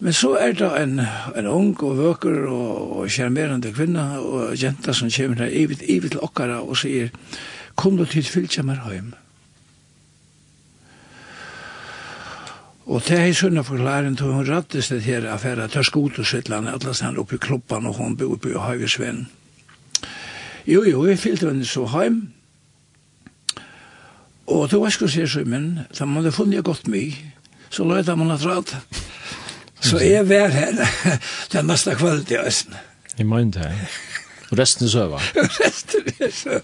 Men 0.00 0.12
så 0.12 0.36
er 0.38 0.52
det 0.52 0.68
en, 0.78 1.00
en 1.36 1.46
ung 1.46 1.74
og 1.82 1.96
vøker 1.98 2.44
og, 2.46 2.98
og 2.98 3.08
kjermerende 3.10 3.72
kvinne 3.74 4.20
og 4.20 4.54
jenta 4.54 4.94
som 4.94 5.10
kommer 5.10 5.42
her, 5.42 5.50
ivet, 5.50 5.82
ivet 5.82 6.14
til 6.14 6.22
okkara 6.22 6.60
og 6.62 6.78
sier, 6.78 7.10
kom 7.74 7.96
du 7.98 8.04
til 8.06 8.22
fylkja 8.22 8.62
meg 8.62 8.78
heim. 8.86 9.10
Og 12.88 13.02
det 13.04 13.18
er 13.20 13.34
sunn 13.36 13.60
forklaring 13.64 14.14
til 14.16 14.32
hun 14.32 14.46
rattes 14.48 14.88
det 14.88 15.02
her 15.04 15.26
affæra 15.28 15.66
til 15.68 15.84
skotersvittlan, 15.84 16.70
alle 16.72 16.94
stand 16.96 17.18
oppe 17.20 17.36
i 17.36 17.42
kloppan 17.42 17.86
og 17.86 17.98
hun 18.00 18.16
bor 18.16 18.32
oppe 18.38 18.54
i 18.54 18.56
Høyvesvenn. 18.56 19.26
Jo, 20.68 20.82
jo, 20.84 21.04
jeg 21.06 21.18
fyllte 21.20 21.50
henne 21.50 21.66
så 21.68 21.84
heim. 21.92 22.22
Og 24.48 24.70
det 24.70 24.80
var 24.80 24.88
skulle 24.92 25.12
se 25.12 25.26
så, 25.28 25.44
men 25.44 25.80
da 25.98 26.04
man 26.04 26.22
hadde 26.22 26.32
funnet 26.32 26.64
godt 26.64 26.88
mye, 26.88 27.12
så 27.70 27.84
løyde 27.84 28.16
man 28.16 28.32
at 28.32 28.46
rad. 28.46 28.72
Så 29.80 30.00
jeg 30.00 30.24
var 30.28 30.48
her 30.48 30.72
den 31.52 31.68
neste 31.68 31.94
kveld 31.94 32.32
i 32.32 32.40
Østen. 32.40 32.74
I 33.18 33.22
mind 33.22 33.52
det, 33.52 33.72
Og 34.50 34.58
resten 34.58 34.86
er 34.86 34.90
søva. 34.90 35.20
resten 35.60 36.08
er 36.20 36.30
søva, 36.32 36.60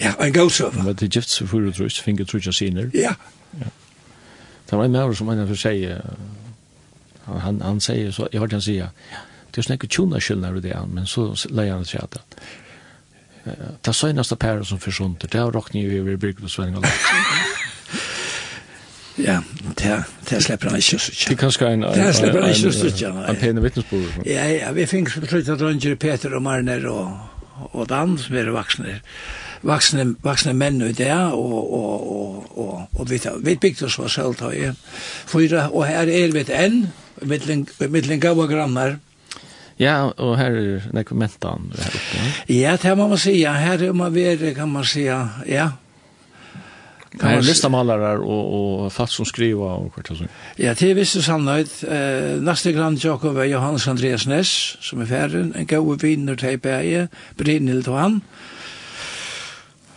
ja. 0.00 0.12
En 0.20 0.32
god 0.32 0.50
søva. 0.50 0.82
Men 0.82 0.94
det 0.94 1.02
er 1.08 1.20
gift 1.20 1.30
så 1.30 1.46
for 1.46 1.64
å 1.64 1.72
trus, 1.72 2.00
fingertrusja 2.00 2.52
siner. 2.52 2.90
Ja. 2.94 3.14
Ja. 3.60 3.72
Det 4.70 4.76
var 4.78 4.84
en 4.84 4.92
maver 4.92 5.14
som 5.18 5.28
han 5.28 5.40
av 5.42 5.54
seg, 5.58 5.82
han, 7.26 7.60
han 7.60 7.80
sier, 7.82 8.12
så, 8.14 8.28
jeg 8.30 8.38
hørte 8.38 8.58
han 8.60 8.62
sier, 8.62 8.92
det 9.50 9.58
er 9.58 9.66
sånn 9.66 9.74
ikke 9.74 9.90
tjona 9.90 10.20
skyldner 10.22 10.60
i 10.60 10.62
det, 10.62 10.76
men 10.94 11.08
så 11.10 11.32
leier 11.50 11.74
han 11.74 11.88
seg 11.88 12.04
at 12.04 12.14
det. 12.14 12.28
Det 13.82 13.94
søgnaste 13.96 14.36
pære 14.38 14.68
som 14.68 14.78
forsvunter, 14.78 15.30
det 15.32 15.40
har 15.40 15.50
råkning 15.50 15.88
i 15.88 15.98
vi 16.06 16.16
bygd 16.22 16.44
og 16.44 16.52
svenning 16.52 16.78
og 16.78 16.86
Ja, 19.20 19.40
det, 19.76 19.96
det 20.30 20.38
slipper 20.44 20.70
han 20.70 20.78
ikke 20.78 20.96
å 20.96 21.02
sitte. 21.02 21.32
Det 21.32 21.38
kanskje 21.40 21.72
en, 21.74 21.82
en, 21.84 21.98
det 21.98 22.14
slipper 22.16 22.46
han 22.46 22.54
ikke 22.54 22.70
å 22.70 22.76
sitte. 22.78 23.10
En 23.10 23.40
pene 23.42 23.64
vittnesbord. 23.64 24.22
Ja, 24.24 24.46
ja, 24.54 24.70
vi 24.76 24.86
finner 24.88 25.12
som 25.12 25.26
sluttet 25.26 25.60
Rønger, 25.60 25.98
Peter 26.00 26.38
og 26.38 26.46
Marner 26.46 26.86
og, 26.88 27.66
og 27.72 27.88
Dan 27.90 28.14
som 28.22 28.38
er 28.38 28.54
voksne. 28.54 29.00
Ja 29.00 29.48
voksne, 29.62 30.14
voksne 30.22 30.54
menn 30.56 30.80
i 30.82 30.92
det, 30.96 31.12
og, 31.12 31.52
og, 31.72 32.08
og, 32.16 32.58
og, 32.58 32.88
og 32.94 33.10
vi, 33.10 33.20
vi 33.44 33.56
bygde 33.60 33.86
oss 33.86 33.98
var 33.98 34.08
selv 34.12 34.38
ta 34.40 34.50
i 34.54 34.70
fyra, 35.28 35.68
og 35.72 35.86
her 35.88 36.08
er 36.08 36.34
vi 36.34 36.44
enn, 36.48 36.82
mittlen 37.28 38.20
gav 38.20 38.38
og 38.38 38.50
grannar, 38.50 38.98
Ja, 39.80 40.10
og 40.20 40.34
her 40.36 40.56
er 40.60 40.88
nekomentan 40.92 41.70
her 41.72 41.94
oppe. 41.96 42.24
Ja, 42.52 42.74
det 42.76 42.96
må 42.98 43.06
man 43.08 43.18
säga. 43.18 43.54
Her 43.56 43.82
er 43.88 43.92
man 43.92 44.14
ved, 44.14 44.54
kan 44.54 44.68
man 44.68 44.84
säga, 44.84 45.28
ja. 45.46 45.70
Kan 47.10 47.20
man 47.22 47.30
her 47.30 47.38
er 47.38 47.42
listamalare 47.42 48.10
og, 48.20 48.52
og 48.54 48.92
fatt 48.92 49.10
som 49.10 49.24
skriva 49.24 49.72
og 49.80 49.88
hvert 49.94 50.12
sånt. 50.18 50.30
Ja, 50.58 50.74
det 50.74 50.90
er 50.90 50.94
visst 50.94 51.16
og. 51.16 51.80
Eh, 51.88 52.36
Neste 52.44 52.72
grand 52.72 53.00
Jakob 53.04 53.36
er 53.36 53.48
Johannes 53.48 53.88
Andreas 53.88 54.26
Ness, 54.26 54.76
som 54.80 55.00
er 55.00 55.06
færen, 55.06 55.54
en 55.56 55.66
gode 55.66 56.00
vinner 56.02 56.36
til 56.36 56.58
Beie, 56.58 57.08
Brynhild 57.38 57.88
og 57.88 57.98
han. 57.98 58.22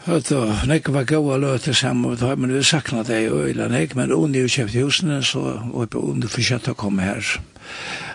Hörta, 0.03 0.65
nek 0.67 0.89
var 0.91 1.05
goa 1.07 1.37
löte 1.37 1.73
samman, 1.73 2.17
då 2.19 2.25
har 2.25 2.35
man 2.35 2.49
ju 2.49 2.63
sakna 2.63 3.03
det 3.03 3.21
i 3.21 3.29
øyla 3.29 3.67
nek, 3.67 3.93
men 3.95 4.11
unni 4.11 4.41
jo 4.41 4.49
kjøpt 4.51 4.75
husene 4.75 5.21
så 5.23 5.43
var 5.71 5.87
på 5.87 6.01
unni 6.11 6.27
försökt 6.27 6.67
å 6.67 6.73
komme 6.75 7.05
her. 7.07 7.23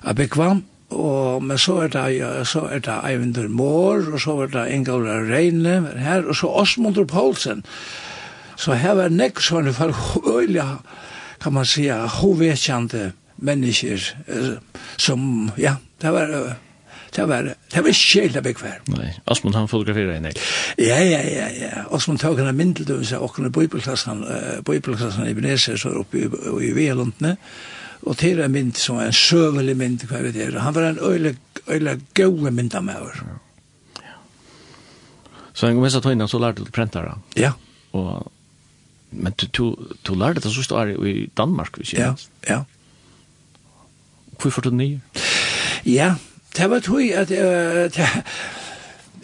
Jag 0.04 0.18
bekvam, 0.18 0.60
og 0.92 1.40
men 1.42 1.56
så 1.58 1.78
er 1.86 1.88
det 1.88 2.44
så 2.44 2.66
er 2.68 2.84
det 2.84 2.98
Eivinder 3.08 3.48
Mår, 3.48 4.04
og 4.12 4.20
så 4.20 4.36
er 4.42 4.52
det 4.52 4.66
Ingaula 4.74 5.16
Reine 5.30 5.80
her, 5.96 6.28
og 6.28 6.36
så 6.36 6.52
Osmundur 6.60 7.08
Poulsen. 7.08 7.64
Så 8.56 8.76
her 8.76 8.94
var 8.94 9.08
nek 9.08 9.40
sånne 9.40 9.72
for 9.72 9.96
øyla, 10.28 10.82
kan 11.40 11.52
man 11.52 11.64
säga, 11.64 12.04
hovedkjente 12.06 13.12
mennesker, 13.36 14.12
som, 14.98 15.50
ja, 15.56 15.76
det 16.02 16.12
var 16.12 16.56
Det 17.18 17.24
var, 17.28 17.54
det 17.74 17.80
var 17.82 17.94
kjellig 17.98 18.42
begge 18.46 18.62
hver. 18.62 18.82
Nei, 18.94 19.08
Asmund 19.26 19.56
han 19.58 19.66
fotograferer 19.66 20.12
henne. 20.14 20.30
Ja, 20.78 21.00
ja, 21.02 21.18
ja, 21.26 21.48
ja. 21.50 21.80
Asmund 21.90 22.20
tok 22.22 22.38
henne 22.38 22.52
mindre 22.54 22.84
til 22.86 23.00
seg, 23.08 23.24
og 23.24 23.34
henne 23.34 23.50
bøybelklassen, 23.50 24.20
bøybelklassen 24.66 25.26
i 25.26 25.34
Beneser, 25.34 25.74
så 25.82 25.96
oppe 25.98 26.20
i, 26.20 26.28
i 26.68 26.70
Vealundene, 26.76 27.32
og 28.06 28.14
til 28.20 28.38
en 28.44 28.54
mynd 28.54 28.78
som 28.78 29.00
er 29.02 29.10
en 29.10 29.18
søvelig 29.18 29.74
mynd, 29.80 30.04
hva 30.06 30.20
vet 30.22 30.38
jeg, 30.38 30.54
han 30.62 30.76
var 30.76 30.92
en 30.92 31.00
øyla, 31.02 31.34
øyla 31.66 31.96
gode 32.20 32.54
mynd 32.54 32.78
av 32.78 32.86
meg. 32.86 33.18
Ja. 33.98 34.14
Så 35.50 35.66
en 35.66 35.74
gang 35.74 35.82
mest 35.88 35.98
av 35.98 36.06
tøyna, 36.06 36.30
så 36.30 36.38
lærte 36.38 36.62
du 36.62 36.70
prentare. 36.70 37.16
Ja. 37.34 37.56
Og, 37.98 38.30
men 39.10 39.34
du, 39.42 39.48
du, 39.50 39.90
du 40.06 40.14
lærte 40.14 40.46
det 40.46 40.54
så 40.54 40.62
året 40.78 41.02
i 41.02 41.26
Danmark, 41.34 41.82
hvis 41.82 41.96
jeg 41.98 42.06
Ja, 42.06 42.14
ja. 42.46 42.62
Hvorfor 44.38 44.62
du 44.62 44.70
nye? 44.70 45.00
Ja 45.82 46.14
det 46.58 46.70
var 46.70 46.80
tog 46.80 47.02
at 47.14 47.30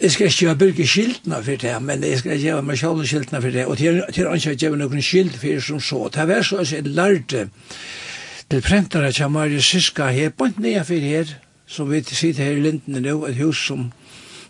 jeg 0.01 0.11
skal 0.11 0.25
ikke 0.25 0.37
gjøre 0.39 0.55
byrke 0.59 0.87
skiltene 0.87 1.43
for 1.43 1.55
det, 1.61 1.75
men 1.81 2.03
jeg 2.03 2.19
skal 2.19 2.39
gjøre 2.39 2.63
meg 2.65 2.77
selv 2.79 3.05
skiltene 3.05 3.41
for 3.41 3.49
det, 3.49 3.65
og 3.65 3.77
til 3.77 4.27
å 4.27 4.35
ikke 4.35 4.55
gjøre 4.55 4.79
noen 4.79 5.03
skilt 5.03 5.37
for 5.39 5.47
det 5.47 5.63
som 5.63 5.79
så. 5.79 6.07
Det 6.13 6.27
var 6.27 6.43
så 6.43 6.61
at 6.63 6.71
jeg 6.71 6.87
lærte 6.87 7.47
til 8.51 8.61
prentene 8.61 9.11
til 9.11 9.29
Marius 9.29 9.69
Siska 9.71 10.09
her, 10.11 10.29
på 10.29 10.49
en 10.49 10.57
nye 10.57 10.83
for 10.83 11.07
her, 11.11 11.35
som 11.67 11.91
vi 11.91 12.03
sitter 12.03 12.43
her 12.43 12.57
i 12.59 12.65
Lindene 12.65 13.01
nå, 13.01 13.21
et 13.25 13.39
hus 13.39 13.63
som 13.67 13.87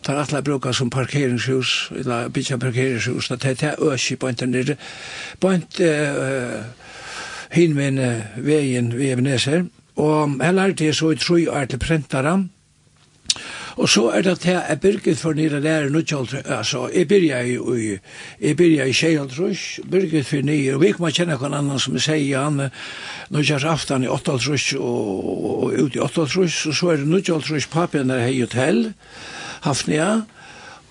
tar 0.05 0.19
alla 0.21 0.41
bruka 0.41 0.73
som 0.73 0.89
parkeringshus, 0.89 1.91
eller 1.95 2.29
bytja 2.29 2.57
parkeringshus, 2.61 3.27
det 3.27 3.45
er 3.45 3.61
det 3.61 3.75
øsje 3.81 4.17
på 4.17 4.29
enten 4.29 4.51
nere, 4.53 4.75
på 5.39 5.53
ent 5.53 5.79
hinvinn 7.55 8.01
veien 8.37 8.91
vi 8.97 9.09
er 9.13 9.21
nes 9.21 9.47
her, 9.49 9.65
og 9.95 10.35
her 10.41 10.51
lærte 10.51 10.85
jeg 10.85 10.95
så 10.95 11.13
i 11.13 11.15
tru 11.21 11.39
år 11.49 11.65
til 11.71 11.79
prentara, 11.79 12.35
Og 13.75 13.89
så 13.91 14.05
er 14.15 14.21
det 14.23 14.37
til 14.39 14.55
jeg 14.55 14.79
byrget 14.79 15.17
for 15.19 15.35
nere 15.35 15.59
der 15.59 15.89
nå 15.91 15.99
altså, 15.99 16.89
jeg 16.93 17.07
byrja 17.07 17.41
i, 17.43 17.55
i, 17.55 17.97
jeg 18.41 18.57
byrja 18.57 18.85
i 18.85 18.93
Sjeihaltrus, 18.93 19.79
byrget 19.91 20.25
for 20.25 20.45
nere, 20.47 20.75
og 20.75 20.81
vi 20.81 20.91
kan 20.95 21.11
kjenne 21.11 21.35
noen 21.35 21.53
annan 21.53 21.79
som 21.79 21.97
sier 21.99 22.39
han, 22.39 22.69
nå 23.29 23.43
kjær 23.43 23.67
aftan 23.67 24.05
i 24.05 24.07
Åttaltrus 24.07 24.71
og, 24.79 25.09
og, 25.63 25.73
ut 25.75 25.95
i 25.95 25.99
Åttaltrus, 25.99 26.61
og 26.71 26.77
så 26.77 26.93
er 26.93 27.03
det 27.03 27.09
nå 27.11 27.19
kjalltrus 27.19 27.67
papen 27.67 28.13
der 28.13 28.23
hei 28.23 28.39
hotell, 28.39 28.93
Hafnia, 29.67 30.21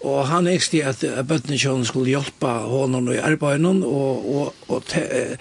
og 0.05 0.27
han 0.29 0.51
ekste 0.51 0.83
at 0.85 1.01
bøttene 1.25 1.85
skulle 1.89 2.13
hjelpa 2.13 2.59
honom 2.69 3.09
i 3.15 3.23
arbeidene, 3.23 3.81
og, 3.87 4.29
og, 4.35 4.67
og 4.69 4.85
te, 4.91 5.39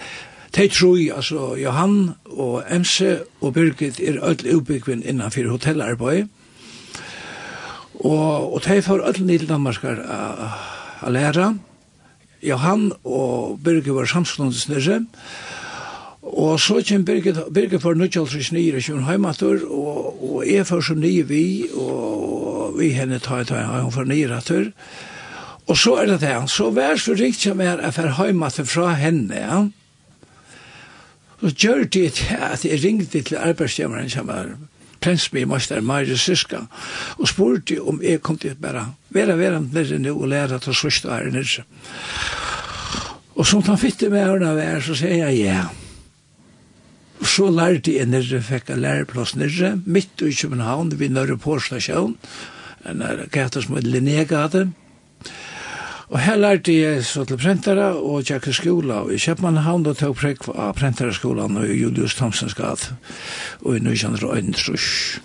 De 0.54 0.68
tror, 0.68 0.96
altså, 1.16 1.56
Johan 1.58 2.14
og 2.24 2.62
Emse 2.70 3.24
og 3.40 3.54
Birgit 3.54 3.98
er 4.00 4.20
ødel 4.22 4.54
utbyggvinn 4.54 5.02
innanfor 5.02 5.50
hotellarbeid, 5.50 6.28
Og, 8.04 8.54
og 8.54 8.60
de 8.66 8.82
får 8.84 9.04
alle 9.08 9.24
nye 9.24 9.40
til 9.40 9.48
Danmarkar 9.48 10.02
å 11.04 11.12
lære. 11.12 11.54
Johan 12.44 12.90
og 13.04 13.60
Birgit 13.64 13.94
var 13.96 14.08
samståndes 14.10 14.66
nere. 14.68 15.00
Og 16.24 16.58
så 16.60 16.80
kjem 16.84 17.04
Birgit, 17.04 17.38
Birgit 17.52 17.82
for 17.84 17.96
nødgjøltres 17.96 18.50
nye 18.52 18.76
i 18.76 18.84
kjønne 18.84 19.06
heimatur, 19.08 19.64
og, 19.68 20.20
og 20.24 20.44
jeg 20.48 20.66
får 20.68 20.84
så 20.88 20.96
nye 20.96 21.24
vi, 21.28 21.44
og 21.72 22.78
vi 22.78 22.92
henne 22.96 23.20
tar 23.20 23.44
ta 23.48 23.60
en 23.60 23.92
for 23.92 24.08
nye 24.08 24.28
retter. 24.32 24.70
Og 25.68 25.76
så 25.80 25.96
er 26.00 26.12
det 26.12 26.20
det, 26.24 26.36
så 26.52 26.68
vær 26.76 27.00
så 27.00 27.16
rikt 27.16 27.44
som 27.44 27.60
er 27.60 27.80
jeg 27.80 27.96
får 27.96 28.16
heimater 28.18 28.68
fra 28.68 28.92
henne, 29.00 29.40
ja. 29.40 29.62
Så 31.40 31.50
gjør 31.60 31.84
det 31.92 32.12
at 32.32 32.64
jeg 32.64 32.80
ringte 32.84 33.20
til 33.20 33.36
arbeidsgjemmeren 33.36 34.08
som 34.12 34.30
er 34.32 34.54
prensby 35.04 35.42
i 35.42 35.48
Meister 35.48 35.84
Maire 35.84 36.16
Siska, 36.18 36.64
og 37.18 37.28
spurte 37.28 37.80
om 37.82 38.00
jeg 38.02 38.22
kom 38.24 38.38
til 38.40 38.56
bare 38.60 38.86
være 39.14 39.36
vera 39.38 39.60
nere 39.60 39.98
nu 40.00 40.16
og 40.16 40.28
lære 40.32 40.58
til 40.64 40.76
sørste 40.76 41.12
her 41.12 41.30
nere. 41.32 41.64
Og 43.34 43.46
som 43.46 43.62
han 43.66 43.78
fytte 43.78 44.08
med 44.10 44.22
henne 44.24 44.52
vær, 44.56 44.80
så 44.80 44.94
sier 44.96 45.26
jeg 45.26 45.40
ja. 45.42 45.64
Og 47.20 47.26
så 47.30 47.48
lærte 47.50 47.96
jeg 47.96 48.06
nere, 48.10 48.40
fikk 48.42 48.70
jeg 48.70 48.82
læreplass 48.82 49.34
nere, 49.36 49.74
midt 49.84 50.22
i 50.22 50.32
København, 50.34 50.92
vi 50.98 51.08
nere 51.08 51.36
på 51.38 51.58
stasjon, 51.58 52.16
en 52.88 53.04
gata 53.32 53.62
som 53.64 53.76
er 53.78 53.86
Linnegade, 53.86 54.68
Og 56.14 56.20
her 56.22 56.36
lærte 56.38 56.70
jeg 56.70 57.02
så 57.04 57.24
til 57.26 57.40
prentere 57.42 57.88
og 57.98 58.22
tjekke 58.28 58.52
skola. 58.54 59.00
Og 59.02 59.16
i 59.16 59.18
Kjøpmannhavn 59.18 59.86
og 59.90 59.96
tog 59.98 60.14
prekk 60.20 60.46
av 60.54 60.76
prentereskolan 60.78 61.58
og 61.58 61.72
Julius 61.74 62.14
Thomsens 62.14 62.54
gat. 62.54 62.92
Og 63.64 63.80
i 63.80 63.82
Nysjandre 63.82 64.28
og 64.28 64.36
Øyndtrus. 64.38 65.18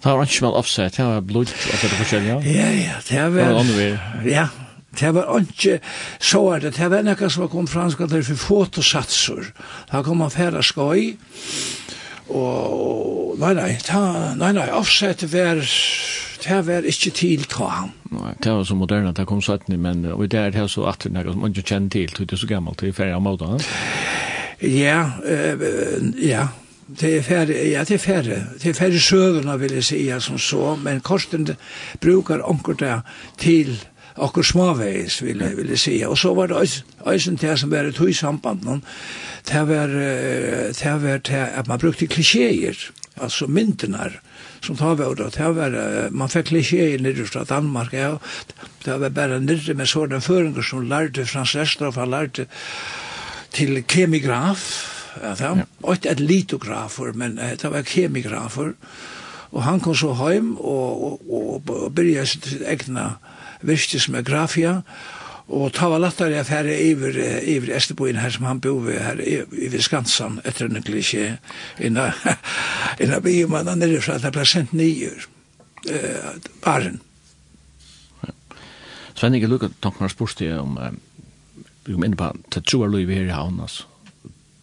Det 0.00 0.12
var 0.12 0.28
ikke 0.28 0.44
mal 0.44 0.56
offset, 0.56 0.96
det 0.96 1.04
var 1.04 1.20
blod, 1.20 1.50
altså 1.72 1.88
det 1.88 1.96
forskjell, 1.98 2.28
ja? 2.28 2.36
Ja, 2.44 2.68
ja, 2.72 2.94
det 3.08 3.24
var... 3.34 3.56
Det 3.64 3.80
var 3.80 4.28
Ja, 4.28 4.46
det 5.00 5.14
var 5.14 5.40
ikke 5.40 5.80
så 6.20 6.40
er 6.54 6.58
det. 6.58 6.76
Det 6.76 6.90
var 6.90 7.02
nekka 7.04 7.28
som 7.28 7.48
kom 7.48 7.68
fransk 7.68 8.00
at 8.00 8.12
det 8.12 8.22
var 8.28 8.40
fotosatser. 8.40 9.52
Da 9.92 10.02
kom 10.02 10.20
man 10.20 10.32
færre 10.32 10.62
skoj. 10.64 11.16
Og 12.28 13.36
nei, 13.40 13.52
nei, 13.56 13.70
ta, 13.84 14.00
nei, 14.40 14.52
nei, 14.56 14.68
offset 14.72 15.24
var 15.32 15.60
det 16.44 16.66
var 16.66 16.86
ikke 16.88 17.10
til 17.10 17.44
ta. 17.50 17.88
Nei, 18.10 18.32
det 18.42 18.52
var 18.52 18.64
så 18.64 18.74
moderne, 18.74 19.12
det 19.16 19.26
kom 19.26 19.42
17, 19.42 19.76
men 19.80 20.04
og 20.12 20.24
det 20.30 20.40
er 20.40 20.50
det 20.54 20.70
så 20.70 20.88
at 20.90 21.04
det 21.04 21.16
er 21.16 21.32
som 21.32 21.44
man 21.44 21.54
ikke 21.54 21.68
kjenner 21.74 21.88
til, 21.90 22.16
det 22.18 22.32
er 22.32 22.40
så 22.40 22.46
gammelt, 22.50 22.80
det 22.80 22.88
er 22.88 22.96
ferdig 22.96 23.14
av 23.14 23.22
måten. 23.22 23.60
Ja, 24.60 25.10
øh, 25.24 25.62
ja, 26.20 26.48
det 27.00 27.16
er 27.16 27.22
færre, 27.22 27.70
ja, 27.70 27.84
det 27.84 27.94
er 27.94 27.98
færre. 27.98 28.42
Det 28.62 28.70
er 28.70 28.74
færre 28.74 29.00
søvnene, 29.00 29.58
vil 29.60 29.72
jeg 29.72 29.84
si, 29.84 30.00
som 30.20 30.38
så, 30.38 30.74
men 30.76 31.00
kosten 31.00 31.48
brukar 32.00 32.42
det 32.78 33.00
til 33.38 33.78
akkur 34.16 34.42
smaveis, 34.42 35.22
vil 35.22 35.38
jeg, 35.40 35.56
vil 35.56 35.68
jeg 35.68 35.78
si. 35.78 36.02
Og 36.06 36.18
så 36.18 36.34
var 36.34 36.46
det 36.46 36.82
eisen 37.06 37.36
til 37.36 37.58
som 37.58 37.70
var 37.70 37.88
et 37.88 37.98
høy 37.98 38.12
samband, 38.12 38.82
det 39.48 39.68
var, 39.68 39.86
det 39.86 41.02
var 41.02 41.18
til 41.18 41.34
at 41.34 41.68
man 41.68 41.78
brukte 41.78 42.06
klisjeer, 42.06 42.90
altså 43.16 43.46
myntenar, 43.46 44.20
som 44.60 44.76
tar 44.76 44.94
vi 44.94 45.04
ordet. 45.04 45.34
det 45.34 45.48
var, 45.56 45.76
man 46.10 46.28
fikk 46.28 46.50
klisjé 46.50 46.94
i 46.94 47.02
nyrre 47.02 47.26
fra 47.28 47.44
Danmark, 47.48 47.92
ja, 47.92 48.16
det 48.84 48.98
var 49.00 49.14
bare 49.16 49.40
nere 49.40 49.74
med 49.74 49.88
sånne 49.88 50.20
føringer 50.20 50.64
som 50.66 50.86
lærte 50.88 51.26
Frans 51.26 51.54
Estraf, 51.54 51.96
han 51.96 52.12
lærte 52.12 52.46
til 53.56 53.82
kemigraf, 53.82 54.66
ja, 55.22 55.34
det 55.34 55.54
var 55.80 55.96
ikke 55.96 56.12
et 56.12 56.20
litografer, 56.20 57.12
men 57.14 57.38
det 57.38 57.72
var 57.72 57.82
kemigrafer, 57.86 58.74
og 59.50 59.64
han 59.66 59.80
kom 59.80 59.96
så 59.98 60.12
hjem 60.14 60.54
og, 60.58 61.04
og, 61.04 61.30
og, 61.30 61.72
og 61.74 61.94
begynte 61.94 62.60
egna 62.70 63.14
virkes 63.66 64.08
med 64.08 64.24
grafia, 64.24 64.80
og 64.80 65.19
Og 65.50 65.72
ta 65.74 65.88
var 65.90 65.98
lattare 65.98 66.38
at 66.38 66.50
her 66.52 66.68
iver, 66.70 67.16
iver 67.42 67.72
Esteboin 67.74 68.20
her 68.22 68.30
som 68.30 68.46
han 68.46 68.60
bor 68.62 68.84
ved 68.84 69.00
her 69.02 69.18
i 69.18 69.82
Skansan 69.82 70.38
etter 70.46 70.68
en 70.68 70.76
nøkkelig 70.78 71.02
ikke 71.02 71.24
inna, 71.88 72.10
inna 73.02 73.18
biomanna 73.24 73.74
nere 73.74 73.98
fra 74.04 74.18
at 74.18 74.26
det 74.26 74.34
ble 74.36 74.46
sendt 74.46 74.76
nyer 74.78 75.26
uh, 75.90 76.30
baren. 76.62 77.00
Ja. 78.22 78.34
Sven, 79.18 79.34
ikke 79.34 79.50
lukket 79.50 79.74
tanken 79.82 80.06
har 80.06 80.14
spørst 80.14 80.44
deg 80.44 80.54
om 80.60 80.78
vi 81.84 81.96
kom 81.96 82.06
inn 82.06 82.18
på 82.18 82.30
til 82.54 82.66
troer 82.70 82.92
lov 82.92 83.10
her 83.10 83.26
i 83.26 83.34
havn 83.34 83.58
altså. 83.64 83.88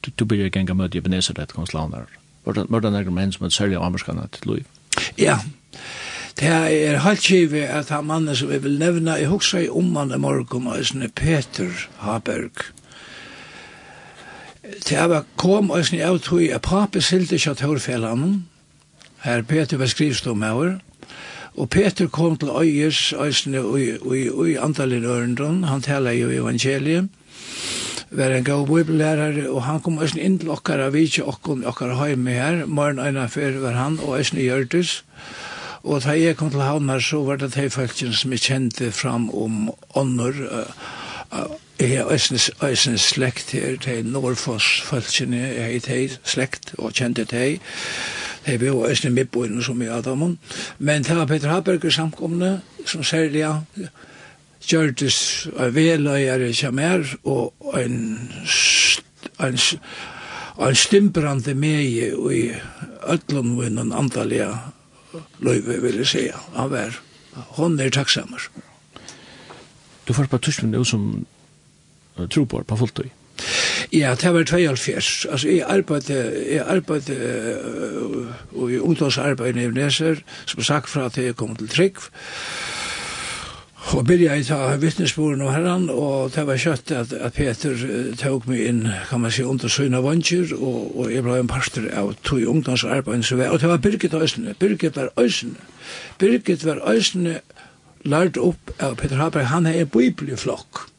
Du, 0.06 0.14
du 0.16 0.24
blir 0.24 0.48
genga 0.54 0.76
møte 0.78 0.96
i 0.96 1.02
Ebenezer 1.02 1.36
et 1.42 1.52
konslaner. 1.52 2.08
Var 2.46 2.56
det 2.56 2.70
nærmere 2.72 3.12
menn 3.12 3.34
som 3.36 3.44
er 3.44 3.52
særlig 3.52 3.76
av 3.76 3.90
amerikanene 3.90 4.30
til 4.32 4.54
lov? 4.54 4.68
Ja, 5.20 5.36
ja. 5.36 5.40
Det 6.38 6.50
er 6.54 7.00
helt 7.02 7.24
kivet 7.26 7.66
at 7.66 7.90
han 7.90 8.06
mannen 8.06 8.36
som 8.38 8.52
jeg 8.54 8.62
vil 8.62 8.76
nevna, 8.78 9.16
jeg 9.18 9.32
husker 9.32 9.64
i 9.64 9.70
om 9.74 9.96
han 9.98 10.14
i 10.14 10.20
morgen, 10.22 10.68
og 10.70 10.84
sånn 10.86 11.08
Peter 11.18 11.72
Haberg. 12.04 12.62
Det 14.86 15.08
var 15.10 15.26
kom 15.42 15.72
og 15.74 15.88
sånn 15.88 15.98
jeg 15.98 16.22
tog, 16.28 16.44
jeg 16.46 16.62
pape 16.62 17.02
silte 17.02 17.40
ikke 17.40 17.56
til 17.58 17.72
hårfellene, 17.72 18.30
her 19.26 19.42
Peter 19.50 19.82
var 19.82 19.90
skrivstom 19.90 20.46
her, 20.46 20.78
og 21.58 21.72
Peter 21.74 22.06
kom 22.06 22.38
til 22.38 22.54
Øyers, 22.54 23.02
Øysene 23.18 23.66
og 23.66 24.46
i 24.46 24.56
antallin 24.62 25.10
ørendron, 25.10 25.64
han 25.66 25.82
taler 25.82 26.20
jo 26.20 26.30
evangeliet, 26.30 27.10
var 28.14 28.38
en 28.38 28.46
god 28.46 28.70
bibellærare, 28.70 29.50
og 29.50 29.64
han 29.66 29.82
kom 29.82 29.98
æsne 30.06 30.22
inn 30.22 30.38
til 30.38 30.54
okkar 30.54 30.86
av 30.86 30.94
vitsi 30.94 31.26
okkar 31.26 31.66
okkar 31.74 31.98
heimi 31.98 32.38
her, 32.38 32.66
morgen 32.70 33.02
øyne 33.02 33.26
før 33.26 33.58
var 33.66 33.82
han, 33.82 33.98
og 34.06 34.20
æsne 34.22 34.46
gjørtes, 34.46 35.00
og 35.02 35.57
Og 35.84 36.04
da 36.04 36.16
jeg 36.18 36.38
kom 36.38 36.50
til 36.50 36.62
Havnar, 36.62 37.00
så 37.00 37.24
var 37.24 37.36
det 37.42 37.54
de 37.56 37.70
folkene 37.70 38.14
som 38.14 38.32
jeg 38.32 38.46
kjente 38.48 38.92
fram 38.92 39.30
om 39.30 39.74
ånder, 39.96 40.48
Jeg 41.80 41.94
er 41.94 42.04
også 42.04 42.98
slekt 42.98 43.52
her, 43.52 43.76
det 43.78 44.00
er 44.00 44.04
Norfoss-følsene, 44.04 45.38
jeg 45.38 45.82
har 45.88 46.16
slekt 46.24 46.74
og 46.78 46.94
kjente 46.94 47.24
det. 47.24 47.60
Jeg 48.48 48.62
var 48.62 48.90
også 48.90 49.10
med 49.10 49.26
på 49.26 49.44
henne 49.44 49.64
som 49.64 49.82
i 49.82 49.86
Adamon. 49.86 50.40
Men 50.80 51.04
det 51.04 51.18
var 51.18 51.26
Peter 51.26 51.50
Haberger 51.50 51.90
samkomne, 51.90 52.62
som 52.86 53.04
særlig 53.04 53.40
ja, 53.40 53.54
gjørtes 54.68 55.48
av 55.60 55.76
veløyere 55.76 56.54
som 56.54 56.80
er, 56.80 57.06
og 57.24 57.54
en, 57.78 58.30
en, 59.40 59.60
en 60.58 60.76
stimprande 60.76 61.54
meie 61.54 62.10
i 62.34 62.42
Øtlundvunnen 63.12 63.94
antallet 63.94 64.48
løyve, 65.40 65.82
vil 65.82 66.02
jeg 66.04 66.08
si. 66.08 66.26
Han 66.56 66.72
var, 66.72 67.00
hon 67.58 67.80
er 67.80 67.94
takksammer. 67.94 68.50
Du 70.08 70.14
får 70.14 70.30
på 70.32 70.38
tusen 70.38 70.70
minutter 70.70 70.92
som 70.92 71.26
uh, 72.18 72.28
tror 72.28 72.46
på, 72.46 72.64
på 72.64 72.80
fulltøy. 72.80 73.10
Ja, 73.94 74.16
det 74.16 74.34
var 74.34 74.44
92. 74.44 75.26
Altså, 75.30 75.50
jeg 75.50 75.66
arbeidde, 75.68 76.16
jeg 76.52 76.66
arbeidde 76.68 77.18
uh, 78.56 78.72
i 78.72 78.80
ungdomsarbeid 78.80 79.56
i 79.56 79.68
Neser, 79.72 80.24
som 80.46 80.64
sagt 80.64 80.90
fra 80.90 81.06
at 81.06 81.18
jeg 81.18 81.36
kom 81.36 81.56
til 81.56 81.70
Trygg, 81.70 82.02
Og 83.96 84.04
byrja 84.04 84.34
i 84.36 84.44
ta 84.44 84.58
vittnesboren 84.82 85.42
og 85.46 85.54
herran, 85.56 85.86
og 85.90 86.34
det 86.36 86.44
var 86.48 86.60
kjøtt 86.60 86.92
at, 86.92 87.14
at 87.14 87.38
Peter 87.38 87.78
tåg 88.20 88.50
meg 88.50 88.66
inn, 88.68 88.82
kan 89.08 89.24
man 89.24 89.32
si, 89.32 89.46
under 89.48 89.72
søgna 89.72 90.02
vansjer, 90.04 90.52
og, 90.58 90.92
og 90.92 91.14
jeg 91.14 91.24
ble 91.24 91.38
en 91.40 91.48
parster 91.48 91.88
av 91.96 92.12
tog 92.28 92.44
ungdomsarbeid 92.52 93.24
som 93.24 93.40
var, 93.40 93.56
og 93.56 93.64
det 93.64 93.72
var 93.72 93.80
Birgit 93.86 94.18
Øysene, 94.18 94.58
Birgit 94.60 95.00
var 95.00 95.14
Øysene, 95.16 95.56
Birgit 96.20 96.68
var 96.68 96.84
Øysene, 96.84 97.40
lært 98.04 98.38
opp 98.38 98.76
av 98.84 99.00
Peter 99.00 99.24
Haberg, 99.24 99.48
han 99.54 99.72
er 99.72 99.88
bibelflokk. 99.88 100.84
flokk 100.84 100.97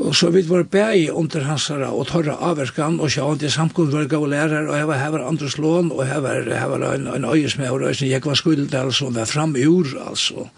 Og 0.00 0.14
så 0.16 0.30
vi 0.32 0.40
var 0.48 0.62
bæg 0.62 1.10
under 1.12 1.42
hansara 1.44 1.90
og 1.92 2.06
torra 2.08 2.38
avverkan 2.48 3.00
og 3.04 3.10
sjå 3.12 3.34
til 3.36 3.52
samkund 3.52 3.90
var 3.92 4.06
gav 4.08 4.24
lærer 4.32 4.68
og 4.68 4.78
heva 4.78 4.96
hever 4.96 5.26
andres 5.28 5.58
Lån 5.58 5.90
og 5.92 6.06
hever, 6.08 6.48
var 6.68 6.94
en, 6.94 7.06
en 7.06 7.24
øyesmeor 7.24 7.84
og 7.84 8.02
jeg 8.02 8.24
var 8.24 8.34
skuld 8.34 8.74
altså 8.74 9.06
og 9.06 9.14
var 9.14 9.24
fram 9.24 9.56
i 9.56 9.66
ur 9.66 9.86
altså 10.08 10.48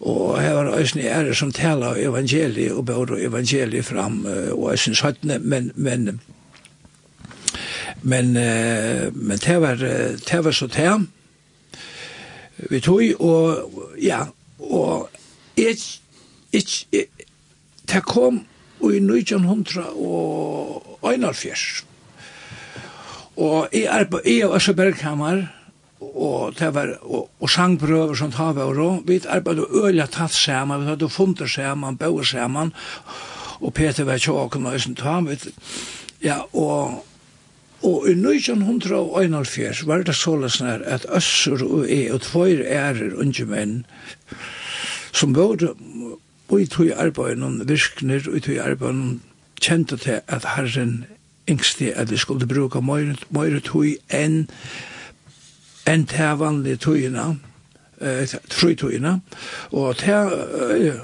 og 0.00 0.40
hever 0.42 0.78
øysen 0.78 1.00
ære 1.00 1.34
som 1.34 1.52
tala 1.52 1.94
evangeliet 1.96 2.72
og 2.72 2.86
bør 2.86 3.16
evangeliet 3.18 3.84
fram 3.84 4.26
og 4.52 4.72
øysen 4.72 4.94
søttene 4.94 5.38
men 5.38 5.72
men 5.74 6.20
men 8.02 8.32
men 9.14 9.38
det 9.38 9.60
var 9.60 9.74
det 9.74 10.44
var 10.44 10.50
så 10.50 10.66
det 10.66 11.06
vi 12.70 12.80
tog 12.80 13.02
og 13.20 13.72
ja 14.02 14.24
og 14.58 15.10
jeg, 15.56 15.76
jeg, 16.52 16.62
jeg 16.92 17.04
det 17.92 18.02
kom 18.06 18.42
i 18.80 18.98
1900 19.00 19.86
Og 23.38 23.68
jeg 23.72 23.86
er 23.86 24.04
på 24.10 24.20
jeg 24.24 24.46
og 24.48 24.56
Øsse 24.56 24.74
Bergkammer, 24.74 25.44
og 26.00 26.54
det 26.58 26.74
var 26.74 26.96
og, 27.02 27.28
og 27.40 27.50
sangprøver 27.50 28.14
som 28.18 28.32
tar 28.34 28.52
vi 28.56 28.60
og 28.66 29.02
vi 29.06 29.20
arbeidde 29.28 29.66
øyla 29.70 30.06
tatt 30.06 30.34
sammen, 30.34 30.80
vi 30.82 30.90
hadde 30.90 31.08
funnet 31.08 31.50
sammen, 31.50 31.96
bøy 31.96 32.24
sammen, 32.24 32.72
og 33.60 33.74
Peter 33.74 34.04
var 34.04 34.18
tjåken 34.18 34.66
og 34.66 34.74
Øsse 34.74 34.94
tar 34.94 35.20
vi, 35.20 35.38
ja, 36.22 36.42
og 36.52 37.04
Og 37.82 38.08
i 38.10 38.12
1941 38.12 39.86
var 39.86 40.02
det 40.02 40.14
således 40.18 40.60
nær 40.60 40.82
at 40.82 41.06
Øsser 41.14 41.62
og 41.62 41.84
jeg 41.86 42.10
og 42.10 42.24
tvoir 42.26 42.64
ærer 42.66 43.14
unge 43.14 43.44
menn 43.46 43.84
som 45.14 45.32
både 45.32 45.70
Og 46.48 46.60
i 46.60 46.66
tog 46.66 46.92
arbeid 46.96 47.36
noen 47.36 47.62
virkner, 47.68 48.24
og 48.28 48.36
i 48.36 48.40
tog 48.40 48.60
arbeid 48.64 48.96
noen 48.96 49.20
kjente 49.60 49.96
til 49.96 50.20
at 50.26 50.46
herren 50.56 51.04
yngste 51.48 51.92
at 51.96 52.10
vi 52.10 52.16
skulle 52.16 52.46
bruke 52.46 52.80
møyre 52.80 53.60
tog 53.64 53.86
enn 54.14 54.46
enn 55.88 56.04
til 56.04 56.34
vanlige 56.36 56.76
togene, 56.76 57.38
eh, 58.00 58.34
tru 58.50 58.74
togene, 58.74 59.20
og 59.72 59.96
til 59.96 60.12
eh, 60.12 60.98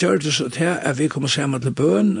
gjør 0.00 0.16
det 0.24 0.32
så 0.34 0.48
til 0.48 0.64
at 0.64 0.98
vi 0.98 1.08
kommer 1.08 1.28
sammen 1.28 1.60
til 1.60 1.74
bøn, 1.76 2.14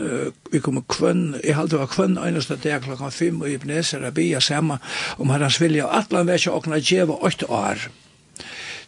vi 0.52 0.58
kommer 0.58 0.84
kvønn, 0.88 1.40
jeg 1.44 1.56
halte 1.56 1.78
var 1.78 1.88
kvønn 1.88 2.18
øyneste 2.18 2.56
dag 2.56 2.82
klokka 2.82 3.08
fem, 3.08 3.40
og 3.40 3.48
i 3.48 3.54
Ibneser 3.54 4.04
er 4.04 4.10
bia 4.10 4.40
sammen 4.40 4.78
om 5.18 5.30
herrens 5.30 5.60
vilja, 5.60 5.86
og 5.86 5.98
atlan 5.98 6.28
vekk 6.28 6.52
åkna 6.52 6.80
djeva 6.80 7.16
åtte 7.24 7.48
år, 7.48 7.88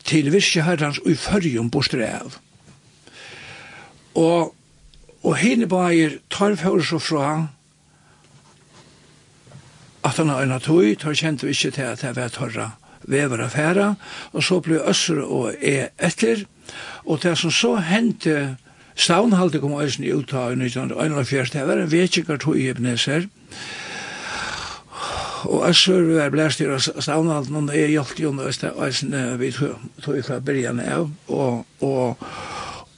til 0.05 0.33
virkje 0.33 0.63
herrens 0.63 1.01
uførgjum 1.07 1.71
bostre 1.71 2.05
av. 2.21 2.37
Og, 4.15 4.55
og 5.23 5.37
henne 5.37 5.69
bæger 5.69 6.19
tar 6.31 6.57
fyrir 6.61 6.85
så 6.85 6.99
fra 6.99 7.49
at 10.05 10.17
han 10.19 10.29
har 10.29 10.43
en 10.43 10.61
tøy, 10.61 10.95
tar 10.99 11.15
kjent 11.15 11.45
vi 11.45 11.55
ikke 11.55 11.71
til 11.71 11.83
at 11.83 12.03
det 12.03 12.17
var 12.17 12.33
torra 12.35 12.71
vever 13.09 13.45
affæra, 13.45 13.95
og 14.33 14.43
så 14.45 14.61
ble 14.63 14.81
Øsser 14.89 15.23
og 15.23 15.55
E 15.59 15.89
etter, 15.99 16.45
og 17.05 17.23
det 17.23 17.37
som 17.39 17.51
så 17.51 17.77
hendte 17.83 18.57
Stavnhalde 18.95 19.61
kom 19.61 19.79
eisen 19.81 20.05
i 20.05 20.13
uta 20.13 20.51
i 20.53 20.59
1941, 20.59 21.47
det 21.53 21.67
var 21.69 21.81
en 21.81 21.93
vekkikar 21.93 22.37
tog 22.37 22.59
i 22.59 22.69
Ebneser, 22.71 23.27
og 25.43 25.69
Øsser 25.69 26.03
var 26.15 26.31
blæst 26.31 26.61
i 26.61 26.69
Stavnhalde, 26.79 27.57
og 27.57 27.77
jeg 27.77 27.95
hjelpte 27.97 28.23
jo 28.23 28.35
eisen 28.87 29.17
vi 29.41 29.53
tog 29.53 30.19
i 30.19 30.23
fra 30.23 30.41
byrjan 30.41 30.81
av, 30.81 31.11
og, 31.29 31.65
og 31.81 32.27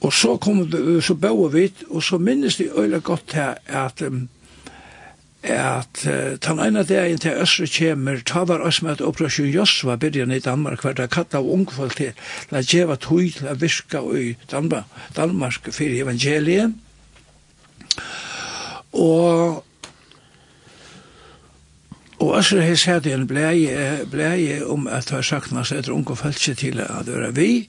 Og 0.05 0.13
så 0.13 0.37
kom 0.37 0.65
så 1.01 1.15
bøver 1.17 1.49
vi, 1.49 1.65
og 1.89 2.03
så 2.03 2.17
minnes 2.17 2.55
de 2.59 2.69
øyla 2.77 2.99
godt 2.99 3.33
her 3.33 3.53
at 3.65 4.01
um, 4.01 4.27
at 5.43 6.07
uh, 6.07 6.37
tan 6.41 6.59
eina 6.59 6.83
dagen 6.83 7.17
til 7.21 7.37
Østre 7.41 7.67
kjemer, 7.69 8.21
ta 8.25 8.43
var 8.49 8.63
oss 8.65 8.81
med 8.81 8.91
at 8.91 9.01
operasjon 9.01 9.49
Josva 9.53 9.95
byrjan 9.95 10.31
i 10.31 10.39
Danmark, 10.39 10.81
hver 10.81 10.93
dag 10.97 11.09
katta 11.09 11.37
av 11.37 11.49
ungfolk 11.49 11.97
til, 11.97 12.13
la 12.49 12.61
djeva 12.61 12.97
tøy 12.97 13.29
til 13.33 13.49
a 13.49 13.53
virka 13.53 14.01
i 14.17 14.35
Danmark, 14.51 14.89
Danmark 15.15 15.69
fyrir 15.73 16.01
evangeliet. 16.03 16.73
Og 18.93 19.63
Og 22.19 22.37
Øsre 22.39 22.61
har 22.63 22.75
sett 22.79 23.07
en 23.11 23.27
bleie, 23.27 24.05
bleie 24.11 24.65
om 24.65 24.87
at 24.87 25.03
det 25.03 25.17
har 25.17 25.21
sagt 25.21 25.51
man 25.51 25.65
etter 25.67 25.91
unge 25.91 26.15
følelse 26.15 26.53
til 26.53 26.79
at 26.79 27.05
det 27.05 27.15
er 27.15 27.31
vi, 27.31 27.67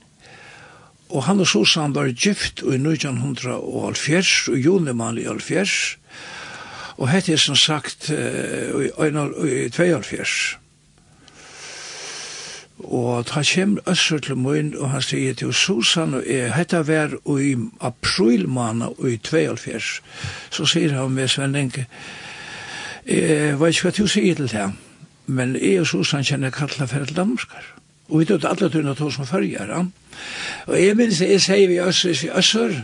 Og 1.09 1.24
han 1.24 1.40
og 1.40 1.46
Susan 1.46 1.94
var 1.94 2.12
gift 2.12 2.62
i 2.66 2.78
1970 2.78 4.48
og 4.48 4.59
junimann 4.59 5.18
i 5.18 5.28
1970 5.28 5.98
og 6.96 7.11
hette 7.12 7.32
er 7.32 7.40
som 7.40 7.57
sagt 7.57 8.09
i 8.09 8.14
1972. 8.14 10.57
Og 12.76 13.26
ta 13.28 13.42
kjem 13.44 13.78
Øsser 13.88 14.20
til 14.24 14.36
Moin 14.36 14.74
og 14.76 14.90
han 14.90 15.04
sier 15.04 15.36
til 15.36 15.52
Susan 15.57 16.14
og 16.14 16.26
jeg 16.28 16.54
hette 16.54 16.82
var 16.88 17.16
i 17.40 17.54
april 17.80 18.48
måned 18.48 19.00
i 19.00 19.16
1972. 19.16 20.02
Så 20.50 20.66
sier 20.72 20.96
han 20.96 21.12
med 21.12 21.28
Sven 21.28 21.52
Lenke 21.52 21.86
Jeg 23.07 23.61
vet 23.61 23.76
ikke 23.76 23.86
hva 23.86 23.92
du 23.96 24.07
sier 24.11 24.34
til 24.34 24.48
det, 24.50 24.70
men 25.26 25.54
jeg 25.54 25.80
og 25.80 25.86
Susan 25.86 26.24
kjenner 26.24 26.50
Katla 26.50 26.88
for 26.90 27.04
et 27.04 27.12
landskar. 27.14 27.62
Og 28.09 28.20
vi 28.20 28.24
tog 28.24 28.44
alle 28.44 28.70
tunna 28.70 28.94
tog 28.94 29.12
som 29.12 29.26
følgere. 29.26 29.86
Og 30.66 30.82
jeg 30.82 30.96
minns 30.96 31.20
jeg 31.20 31.40
sier 31.42 31.68
vi 31.68 31.80
Øsses 31.82 32.22
i 32.22 32.30
Øsser, 32.30 32.74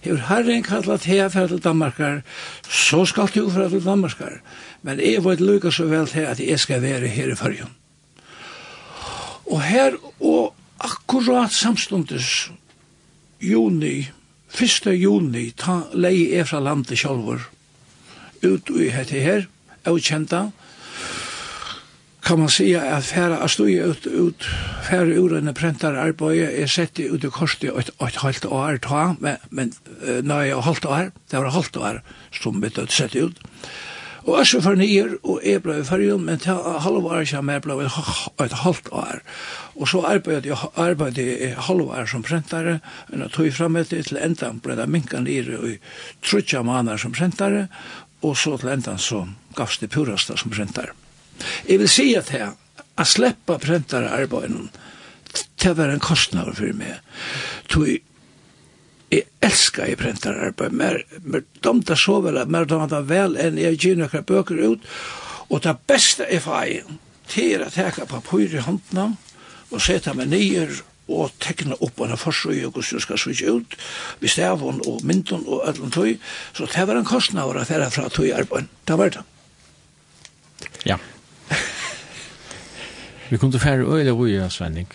Hevur 0.00 0.20
Herren 0.28 0.62
kallat 0.62 1.04
her 1.04 1.28
for 1.28 1.46
til 1.46 1.62
Danmarkar, 1.64 2.20
så 2.70 3.04
skal 3.04 3.28
du 3.34 3.50
for 3.50 3.68
til 3.68 3.84
Danmarkar. 3.84 4.40
Men 4.82 5.00
jeg 5.00 5.24
var 5.24 5.40
lukka 5.40 5.70
så 5.70 5.84
vel 5.84 6.06
til 6.06 6.20
at 6.20 6.40
jeg 6.40 6.60
skal 6.60 6.82
være 6.82 7.08
her 7.08 7.32
i 7.32 7.34
fyrjun. 7.34 7.74
Og 9.50 9.62
her, 9.62 9.92
og 10.20 10.54
akkurat 10.80 11.52
samstundes, 11.52 12.50
juni, 13.40 14.08
1. 14.60 14.86
juni, 14.86 15.50
ta 15.50 15.80
leie 15.94 16.38
er 16.38 16.44
fra 16.44 16.60
landet 16.60 16.98
sjálfur, 16.98 17.40
ut 18.42 18.70
i 18.76 18.88
hette 18.92 19.20
her, 19.20 19.46
avkjenta, 19.84 20.50
kan 22.28 22.38
man 22.38 22.48
säga 22.48 22.96
att 22.96 23.04
färra 23.04 23.36
att 23.36 23.50
stå 23.50 23.68
ut, 23.68 24.06
ut 24.06 24.44
färra 24.90 25.04
ur 25.04 25.36
en 25.36 25.54
präntar 25.54 25.94
arbete 25.94 26.62
är 26.62 26.66
sett 26.66 27.00
ut 27.00 27.24
i 27.24 27.26
korset 27.26 27.64
ett, 27.64 28.02
ett 28.02 28.16
halvt 28.16 28.44
år 28.44 28.78
ta, 28.78 29.16
men, 29.20 29.36
men 29.48 29.72
nej, 30.22 30.50
ett 30.50 30.64
halvt 30.64 30.84
år, 30.84 31.12
det 31.30 31.36
var 31.36 31.50
halvt 31.50 31.76
år 31.76 32.02
som 32.42 32.60
vi 32.60 32.70
har 32.76 32.86
sett 32.86 33.16
ut. 33.16 33.36
Og 34.28 34.46
så 34.46 34.60
for 34.60 34.76
nyer, 34.76 35.14
og 35.24 35.40
jeg 35.44 35.62
ble 35.64 35.78
i 35.80 36.18
men 36.20 36.38
til 36.38 36.52
halv 36.84 37.06
år 37.06 37.24
kjem 37.24 37.48
jeg 37.48 37.62
ble 37.64 37.78
et 38.44 38.52
halvt 38.52 38.92
år. 38.92 39.22
Og 39.74 39.88
så 39.88 40.04
arbeidde 40.04 40.48
jeg, 40.48 40.58
arbeidde 40.76 41.24
jeg 41.24 41.56
halv 41.56 41.88
år 41.88 42.06
som 42.06 42.22
prentare, 42.22 42.80
og 43.08 43.18
jeg 43.18 43.30
tog 43.32 43.52
frem 43.52 43.76
etter 43.76 44.02
til 44.02 44.20
endan 44.20 44.60
ble 44.60 44.76
det 44.76 44.88
minkan 44.88 45.24
nyer 45.24 45.48
i 45.64 45.78
trutja 46.20 46.62
manar 46.62 47.00
som 47.00 47.12
prentare, 47.12 47.68
og 48.20 48.36
så 48.36 48.58
til 48.58 48.68
endan 48.76 48.98
så 48.98 49.24
gavs 49.56 49.78
det 49.78 49.90
purasta 49.90 50.36
som 50.36 50.52
prentare. 50.52 51.07
Jeg 51.68 51.82
vil 51.82 51.90
si 51.92 52.10
at 52.18 52.32
her, 52.34 52.52
a 52.98 53.04
sleppa 53.06 53.58
prentare 53.62 54.10
arbeidene, 54.14 54.68
til 55.58 55.74
å 55.74 55.78
være 55.78 55.96
en 55.98 56.02
kostnad 56.02 56.54
for 56.56 56.74
meg. 56.74 56.98
Så 57.70 57.84
jeg 59.08 59.24
elskar 59.44 59.88
jeg 59.88 60.00
prentare 60.00 60.50
arbeid, 60.50 60.74
mer, 60.76 61.00
mer 61.22 61.44
domta 61.64 61.96
så 61.96 62.18
vel, 62.24 62.40
mer 62.50 62.68
domta 62.68 63.00
vel 63.06 63.38
enn 63.40 63.60
jeg 63.60 63.78
gir 63.80 64.00
noen 64.00 64.26
bøker 64.28 64.60
ut, 64.60 64.84
og 65.48 65.62
det 65.64 65.78
beste 65.88 66.26
er 66.28 66.44
fag, 66.44 66.90
til 67.28 67.64
å 67.64 67.70
teka 67.72 68.06
papur 68.08 68.44
i 68.44 68.64
håndene, 68.64 69.14
og 69.68 69.82
sette 69.84 70.14
meg 70.16 70.30
nyer, 70.32 70.72
og 71.08 71.32
tekna 71.40 71.76
opp 71.84 72.00
en 72.04 72.16
forsøy 72.20 72.66
og 72.66 72.76
hvordan 72.76 73.00
skal 73.00 73.20
switche 73.20 73.52
ut, 73.56 73.76
vi 74.20 74.28
stavon 74.28 74.82
og 74.88 75.04
myndon 75.08 75.46
og 75.48 75.64
öllum 75.70 75.92
tøy, 75.92 76.18
så 76.56 76.68
det 76.68 76.84
var 76.88 77.00
en 77.00 77.08
kostnad 77.08 77.48
å 77.48 77.54
være 77.56 77.88
fra 77.94 78.10
tøy 78.12 78.28
arbeid, 78.36 78.68
det 78.88 78.98
var 79.00 79.14
det. 79.16 79.24
Ja. 80.84 80.98
Vi 83.30 83.36
kom 83.36 83.50
til 83.52 83.60
færre 83.60 83.84
øyla 83.84 84.10
vuja, 84.16 84.48
Svenning. 84.48 84.88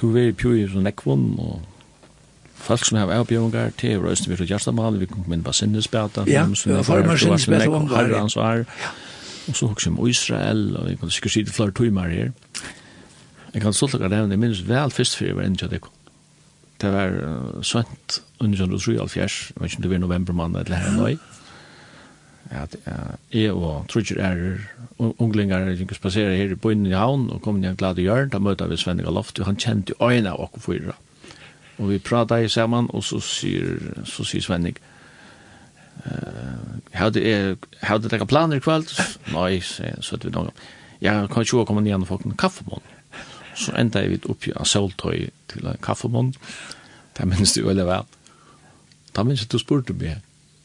Du 0.00 0.16
er 0.16 0.30
i 0.30 0.32
pjuri 0.32 0.68
som 0.70 0.84
nekvun, 0.86 1.34
og 1.38 1.62
folk 2.54 2.84
som 2.84 2.98
har 2.98 3.10
avbjørngar, 3.10 3.72
til 3.78 3.96
er 3.96 4.04
røyste 4.04 4.30
vi 4.30 4.36
til 4.36 4.46
Gjerstamal, 4.46 5.00
vi 5.00 5.08
kom 5.10 5.32
inn 5.32 5.42
på 5.42 5.52
Sinnesbeta, 5.52 6.24
ja, 6.30 6.44
vi 6.46 6.74
var 6.74 6.86
farmar 6.86 7.18
Sinnesbeta, 7.18 7.68
og 7.68 7.90
herrans 7.90 8.36
var, 8.36 8.62
og 9.48 9.56
så 9.56 9.66
hokk 9.66 9.86
om 9.88 9.98
Israel, 10.06 10.76
og 10.76 10.88
vi 10.88 10.94
kan 11.00 11.10
sikkert 11.10 11.32
si 11.32 11.42
det 11.42 11.54
flere 11.56 11.74
tøymar 11.74 12.12
her. 12.14 12.30
Jeg 13.54 13.62
kan 13.62 13.74
stolt 13.74 13.94
akkur 13.98 14.12
nevne, 14.12 14.36
jeg 14.36 14.38
minns 14.44 14.62
vel 14.68 14.94
fyrst 14.94 15.18
fyrir 15.18 15.34
var 15.34 15.48
enn 15.48 15.58
tjadekko. 15.58 15.90
Det 16.80 16.92
var 16.94 17.16
uh, 17.18 17.62
svent, 17.66 18.20
under 18.40 18.62
1973, 18.62 19.40
jeg 19.50 19.62
vet 19.62 19.72
ikke 19.72 19.80
om 19.80 19.82
det 19.82 19.90
var 19.90 20.04
novembermann 20.04 20.56
eller 20.56 20.76
her 20.80 20.94
nøy, 20.96 21.18
at 22.50 22.76
jeg 23.32 23.52
og 23.54 23.86
Trudger 23.88 24.18
er 24.18 24.40
unglingar 24.98 25.62
er 25.62 25.78
ikke 25.78 25.94
spaserer 25.94 26.36
her 26.36 26.50
i 26.52 26.58
bøyden 26.58 26.86
i 26.86 26.96
havn, 26.96 27.28
og 27.30 27.42
kom 27.42 27.56
inn 27.56 27.64
i 27.64 27.70
en 27.70 27.78
glad 27.78 27.98
i 27.98 28.08
hjørn, 28.08 28.32
da 28.32 28.40
møter 28.42 28.68
vi 28.68 28.76
Svenning 28.76 29.08
og 29.08 29.14
Loft, 29.14 29.38
og 29.38 29.46
han 29.46 29.56
kjente 29.60 29.94
øynene 30.02 30.34
av 30.34 30.48
oss 30.48 30.64
fyra. 30.64 30.96
Og 31.78 31.88
vi 31.92 31.98
pratet 32.02 32.50
sammen, 32.50 32.90
og 32.90 33.04
så 33.06 33.20
sier, 33.24 33.78
så 34.04 34.26
sier 34.26 34.42
Svenning, 34.44 34.76
hadde 36.96 37.22
jeg 37.22 37.56
ikke 37.80 38.26
planer 38.26 38.56
i 38.56 38.64
kveld? 38.64 38.88
Nei, 39.34 39.60
så 39.60 39.84
hadde 40.10 40.26
vi 40.28 40.34
noen. 40.34 40.50
Jeg 41.00 41.28
kan 41.32 41.44
ikke 41.44 41.64
komme 41.68 41.84
ned 41.84 41.94
og 42.00 42.08
få 42.08 42.20
en 42.24 42.36
kaffemånd. 42.36 42.84
Så 43.56 43.72
enda 43.76 44.00
jeg 44.00 44.14
vidt 44.14 44.28
oppi 44.30 44.52
av 44.56 44.68
soltøy 44.68 45.28
til 45.52 45.66
en 45.68 45.80
kaffemånd. 45.84 46.34
Det 47.16 47.28
minnes 47.28 47.52
du 47.52 47.62
veldig 47.66 47.86
vel. 47.88 48.08
Da 49.16 49.24
minnes 49.24 49.42
jeg 49.44 49.52
du 49.52 49.58
spurte 49.60 49.96
meg, 49.96 50.20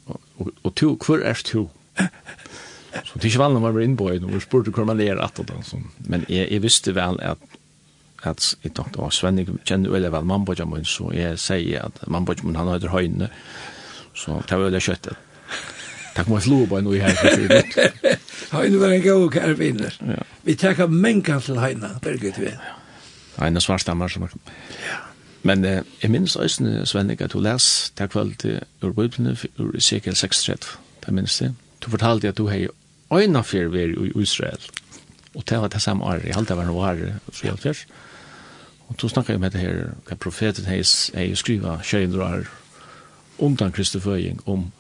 Og, 0.08 0.52
og 0.64 0.76
to, 0.76 0.96
hvor 1.02 1.24
er 1.32 1.42
to? 1.46 1.68
Så 2.96 3.18
det 3.20 3.26
er 3.26 3.32
ikke 3.34 3.44
vanlig 3.44 3.60
å 3.60 3.66
være 3.66 3.86
innbøy, 3.90 4.18
og 4.24 4.42
spurte 4.44 4.72
hvor 4.72 4.88
man 4.88 5.02
er 5.04 5.20
at 5.20 5.40
det. 5.42 5.58
Men 6.08 6.24
jeg, 6.30 6.48
jeg 6.52 6.64
visste 6.64 6.96
vel 6.96 7.20
at 7.24 7.44
at 8.26 8.56
jeg 8.64 8.74
tenkte, 8.74 9.04
å, 9.04 9.12
Sven, 9.14 9.40
jeg 9.42 9.54
kjenner 9.68 9.94
veldig 9.94 10.12
vel 10.16 10.28
mannbøyja 10.30 10.66
min, 10.70 10.86
så 10.88 11.12
jeg 11.14 11.38
sier 11.42 11.86
at 11.86 12.02
mannbøyja 12.12 12.46
min, 12.48 12.58
han 12.58 12.72
heter 12.74 12.94
Høyne, 12.94 13.30
så 14.18 14.40
det 14.42 14.58
var 14.58 14.66
veldig 14.68 14.82
kjøttet. 14.82 15.22
Takk 16.16 16.30
må 16.32 16.40
jeg 16.40 16.48
slå 16.48 16.62
på 16.72 16.80
noe 16.82 17.00
her. 17.04 17.18
Høyne 18.56 18.80
var 18.80 18.94
en 18.96 19.04
god 19.04 19.26
kære 19.36 19.58
vinner. 19.60 19.98
Vi 20.48 20.56
takker 20.60 20.92
mengen 20.92 21.44
til 21.44 21.60
Høyne, 21.60 21.92
Birgit 22.04 22.40
vi. 22.40 22.54
Høyne 23.36 23.64
Svarstammer, 23.64 24.12
som 24.12 24.26
er... 24.28 24.38
Ja. 24.80 25.02
Men 25.46 25.66
eh, 25.66 25.84
jeg 26.02 26.12
minnes 26.12 26.36
øyne, 26.36 26.86
Svennik, 26.86 27.22
at 27.22 27.34
du 27.34 27.40
les 27.40 27.94
til 27.98 28.10
kveld 28.10 28.46
ur 28.82 28.92
Bibelen, 28.92 29.38
ur 29.60 29.76
Ezekiel 29.78 30.16
6.30, 30.18 30.78
det 31.06 31.14
minnes 31.14 31.38
det. 31.38 31.54
Du 31.82 31.90
fortalte 31.90 32.28
at 32.28 32.38
du 32.38 32.48
har 32.48 32.68
øyne 33.14 33.44
for 33.44 33.68
vi 33.70 33.84
i 33.84 34.22
Israel, 34.22 34.60
og 35.36 35.44
det 35.50 35.62
var 35.62 35.68
det 35.68 35.82
samme 35.82 36.06
året, 36.06 36.26
jeg 36.26 36.36
halte 36.36 36.54
det 36.54 36.58
var 36.58 36.66
noe 36.66 36.88
året, 36.90 37.14
så 37.34 37.48
jeg 37.48 37.60
fyrt. 37.60 37.86
Og 38.88 38.96
så 39.00 39.08
snakket 39.08 39.34
jeg 39.34 39.40
med 39.40 39.52
det 39.52 39.62
her, 39.62 39.84
hva 40.08 40.16
profeten 40.16 40.66
heis, 40.66 41.12
jeg 41.14 41.38
skriva 41.38 41.78
200 41.84 42.24
år, 42.24 42.50
undan 43.38 43.72
Kristi 43.72 44.00
føying, 44.00 44.42
om 44.46 44.72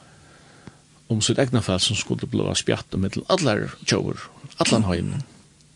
om 1.10 1.22
sitt 1.22 1.38
egna 1.38 1.62
fall 1.62 1.80
som 1.80 1.96
skulle 1.96 2.26
bli 2.26 2.56
spjatt 2.56 2.94
og 2.98 3.00
mittel 3.00 3.26
allar 3.30 3.76
tjover, 3.86 4.18
allan 4.58 4.84
heimen, 4.84 5.22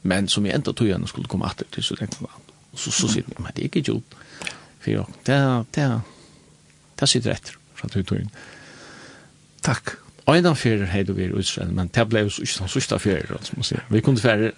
men 0.02 0.28
som 0.28 0.46
i 0.46 0.50
enda 0.50 0.74
tøyene 0.74 1.08
skulle 1.08 1.28
komme 1.28 1.46
atter 1.46 1.70
til 1.72 1.84
sitt 1.84 2.02
egna 2.02 2.26
fall. 2.26 2.48
Og 2.74 2.80
så, 2.80 2.92
så 2.92 3.08
sier 3.08 3.28
jeg, 3.28 3.38
men 3.38 3.54
det 3.54 3.62
er 3.62 3.70
ikke 3.70 3.86
gjort 3.92 4.18
för 4.80 4.98
och 4.98 5.10
det 5.24 5.66
det 5.72 6.02
det 6.96 7.08
sitter 7.08 7.30
rätt 7.30 7.52
från 7.76 7.90
tog 7.90 8.28
Tack. 9.62 9.90
Einan 10.26 10.56
fyrir 10.56 10.86
heidu 10.86 11.14
vi 11.14 11.24
i 11.24 11.40
Israel, 11.40 11.72
men 11.72 11.90
det 11.94 12.06
blei 12.10 12.24
jo 12.24 12.44
ikke 12.44 12.68
sørsta 12.70 13.00
fyrir, 13.02 13.32
som 13.42 13.60
man 13.60 13.68
sier. 13.68 13.86
Vi 13.90 14.02
kunne 14.06 14.22
fyrir 14.22 14.54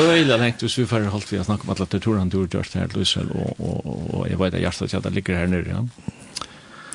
øyla 0.00 0.38
lengt 0.40 0.62
hvis 0.64 0.78
vi 0.78 0.86
fyrir 0.88 1.10
holdt 1.12 1.32
vi 1.32 1.40
å 1.40 1.44
snakke 1.44 1.66
om 1.66 1.74
alle 1.74 1.86
torturen 1.86 2.30
du 2.32 2.38
har 2.40 2.48
gjort 2.48 2.76
her 2.78 2.96
i 2.96 3.02
Israel, 3.04 3.28
og, 3.34 3.60
og, 3.60 3.90
og 4.14 4.28
jeg 4.30 4.40
vet 4.40 4.56
at 4.56 4.64
hjertet 4.64 4.94
at 4.94 5.04
det 5.04 5.12
ligger 5.14 5.36
her 5.36 5.50
nere, 5.52 5.68
ja. 5.68 5.82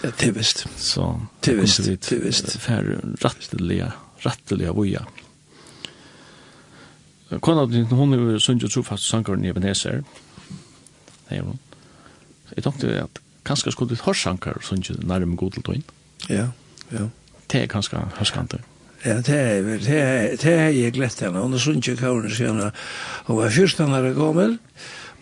Ja, 0.03 0.09
det 0.09 0.27
er 0.27 0.33
visst. 0.35 0.65
Så, 0.77 1.05
det 1.45 1.53
er 1.53 1.61
visst, 1.61 1.85
det 1.85 2.17
er 2.17 2.23
visst. 2.25 2.57
Fyrir 2.59 2.97
ratteliga, 3.23 3.93
ratteliga 4.25 4.73
vuja. 4.75 5.05
Kona, 7.41 7.63
din, 7.71 7.85
hon 7.85 8.13
er 8.13 8.25
jo 8.33 8.41
sundt 8.41 8.65
og 8.67 8.73
trofast 8.73 9.07
sangaren 9.07 9.45
i 9.45 9.53
Ebenezer, 9.53 10.01
det 11.29 11.37
er 11.37 11.45
hun. 11.45 11.53
noe 11.53 11.72
jeg 12.55 12.65
tenkte 12.65 12.93
at 13.03 13.21
kanskje 13.47 13.73
skulle 13.73 13.95
du 13.95 14.03
hørsankar 14.03 14.61
sånn 14.63 14.83
nærmere 15.03 15.39
god 15.39 15.57
til 15.57 15.65
tøyen. 15.67 15.83
Ja, 16.29 16.47
ja. 16.93 17.09
Det 17.51 17.65
er 17.65 17.71
kanskje 17.71 18.01
hørskant 18.19 18.55
Ja, 19.03 19.17
det 19.19 19.35
er, 19.35 19.65
det 19.83 19.97
er, 19.99 20.35
det 20.39 20.51
er 20.53 20.69
jeg 20.71 20.93
glett 20.95 21.19
henne. 21.19 21.41
Hun 21.43 21.53
er 21.57 21.59
sånn 21.59 21.81
ikke 21.81 21.97
kåren, 21.99 22.31
sier 22.31 22.53
henne. 22.53 22.69
Hun 23.27 23.41
var 23.41 23.51
fyrstanare 23.51 24.13
gammel, 24.15 24.55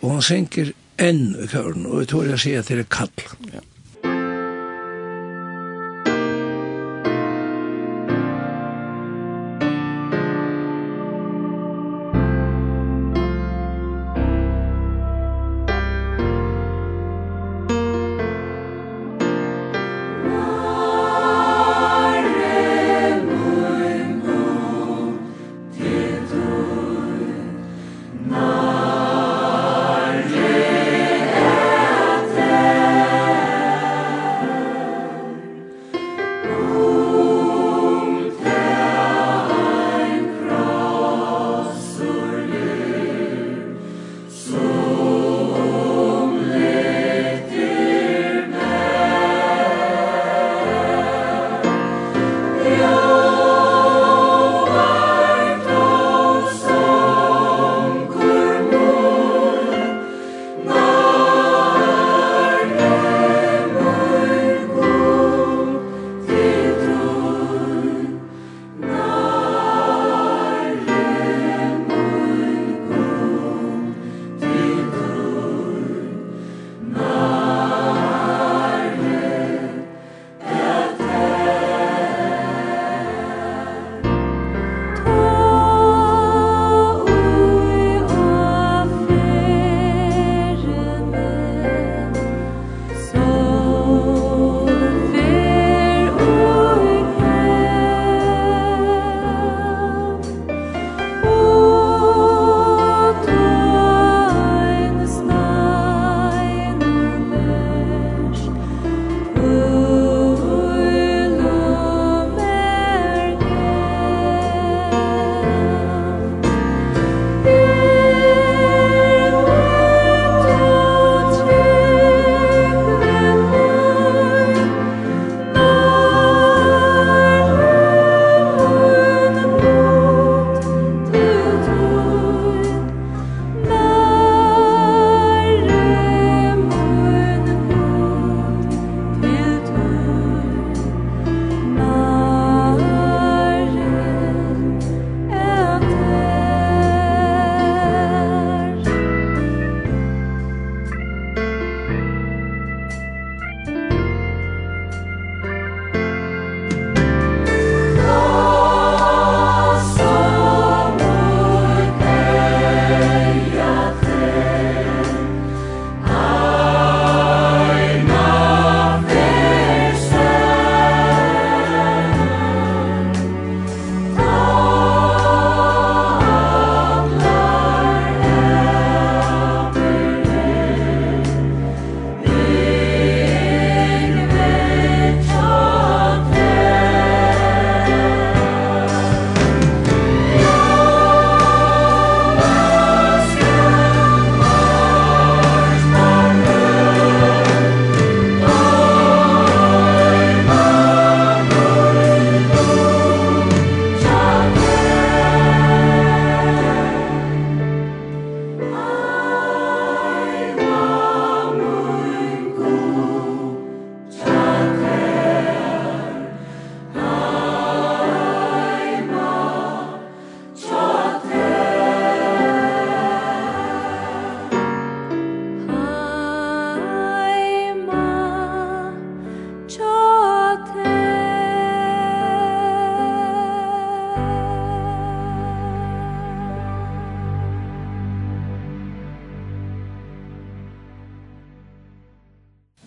og 0.00 0.06
hun 0.14 0.22
synker 0.22 0.70
enn 1.02 1.32
i 1.34 1.48
kåren, 1.50 1.88
og 1.90 2.04
jeg 2.04 2.12
tror 2.12 2.30
jeg 2.30 2.42
sier 2.44 2.62
at 2.62 2.70
det 2.70 2.84
er 2.84 2.90
kall. 2.94 3.10
Ja. 3.50 3.64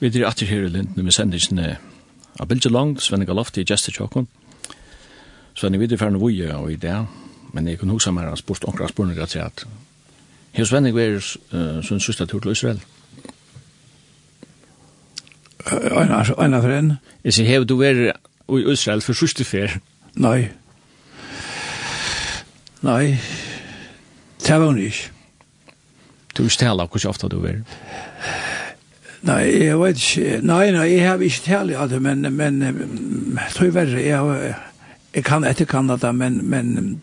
Vi 0.05 0.21
er 0.21 0.27
atter 0.27 0.45
her 0.45 0.67
i 0.67 0.69
Linden 0.69 1.01
med 1.01 1.13
sendingene 1.15 1.79
av 2.37 2.45
Bilge 2.45 2.69
Lang, 2.69 2.91
Svenne 3.01 3.25
Galafti 3.25 3.63
i 3.63 3.65
Gjester 3.65 3.89
Tjåkon. 3.95 4.27
Svenne 5.57 5.79
videre 5.81 5.97
færne 5.97 6.19
voie 6.21 6.51
og 6.53 6.67
i 6.69 6.75
det, 6.77 6.93
men 7.57 7.67
jeg 7.67 7.79
kunne 7.81 7.95
huske 7.95 8.13
meg 8.13 8.27
hans 8.29 8.43
bort 8.45 8.67
omkring 8.69 8.91
spørninger 8.91 9.25
til 9.25 9.41
at 9.41 9.63
her 10.53 10.67
Svenne 10.69 10.91
var 10.93 11.17
uh, 11.17 11.81
sin 11.81 11.99
sørste 11.99 12.27
tur 12.29 12.39
til 12.39 12.51
Israel. 12.51 12.83
Øyna 15.73 16.59
for 16.61 16.77
en? 16.77 16.93
Jeg 17.23 17.33
sier, 17.33 17.49
hev 17.49 17.65
du 17.65 17.79
vært 17.81 18.21
i 18.45 18.61
Israel 18.75 19.01
for 19.01 19.17
sørste 19.17 19.43
fer? 19.43 19.79
Nei. 20.13 20.51
Nei. 22.85 23.17
Det 24.45 24.53
var 24.53 24.67
hun 24.69 24.85
ikke. 24.85 25.09
Du 26.37 26.43
er 26.43 26.51
ikke 26.51 26.61
tale 26.61 26.85
av 26.85 26.93
hvordan 26.93 27.09
ofte 27.09 27.33
du 27.33 27.39
vært? 27.41 27.65
Nei, 29.25 29.41
jeg 29.65 29.79
vet 29.81 29.97
ikke. 30.01 30.37
Nei, 30.45 30.69
nei, 30.75 30.85
jeg 30.91 31.07
har 31.07 31.23
ikke 31.23 31.45
tale 31.47 31.77
av 31.81 31.89
det, 31.89 32.01
men, 32.03 32.27
men 32.35 32.61
jeg 32.65 33.53
tror 33.55 33.73
verre, 33.73 34.03
jeg, 34.05 34.53
jeg 35.15 35.25
kan 35.25 35.47
etterkanne 35.47 35.97
det, 36.01 36.11
men, 36.13 36.37
men 36.45 37.01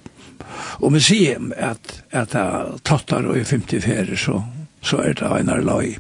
om 0.79 0.95
jeg 0.99 1.07
sier 1.09 1.51
at, 1.59 1.97
at 2.15 2.37
jeg 2.39 2.79
tattar 2.87 3.27
og 3.27 3.41
er 3.41 3.49
50 3.49 3.83
ferie, 3.83 4.19
så, 4.19 4.39
så 4.87 5.03
er 5.03 5.19
det 5.19 5.33
en 5.41 5.53
lag. 5.67 5.99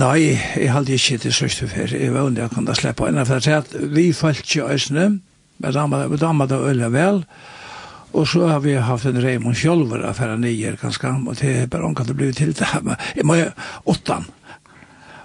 Nei, 0.00 0.18
jeg 0.30 0.72
hadde 0.72 0.96
ikke 0.96 1.18
til 1.26 1.34
sørste 1.34 1.68
ferie. 1.68 2.00
Jeg 2.00 2.14
var 2.14 2.28
under 2.30 2.46
jeg 2.46 2.54
kunne 2.54 2.76
slippe 2.78 3.08
en, 3.08 3.18
av 3.20 3.28
det, 3.28 3.52
at 3.52 3.74
vi 3.92 4.12
falt 4.16 4.44
ikke 4.46 4.70
øsene, 4.70 5.08
men 5.60 5.72
damer 5.74 6.48
det 6.48 6.60
øyne 6.60 6.92
vel, 6.94 7.24
og 7.26 7.59
Och 8.12 8.28
så 8.28 8.46
har 8.46 8.60
vi 8.60 8.74
haft 8.74 9.04
en 9.04 9.22
Raymond 9.22 9.56
Kjolver 9.56 9.98
affär 9.98 10.36
nyer, 10.36 10.76
ganska 10.82 11.08
og 11.26 11.36
det 11.40 11.62
er 11.62 11.66
bare 11.66 11.84
omkant 11.84 12.08
det 12.08 12.16
bli 12.16 12.32
til 12.32 12.52
det 12.52 12.66
her, 12.66 12.80
men 12.82 12.96
jeg 13.16 13.26
må 13.26 13.34
jo 13.34 13.50
åttan. 13.84 14.24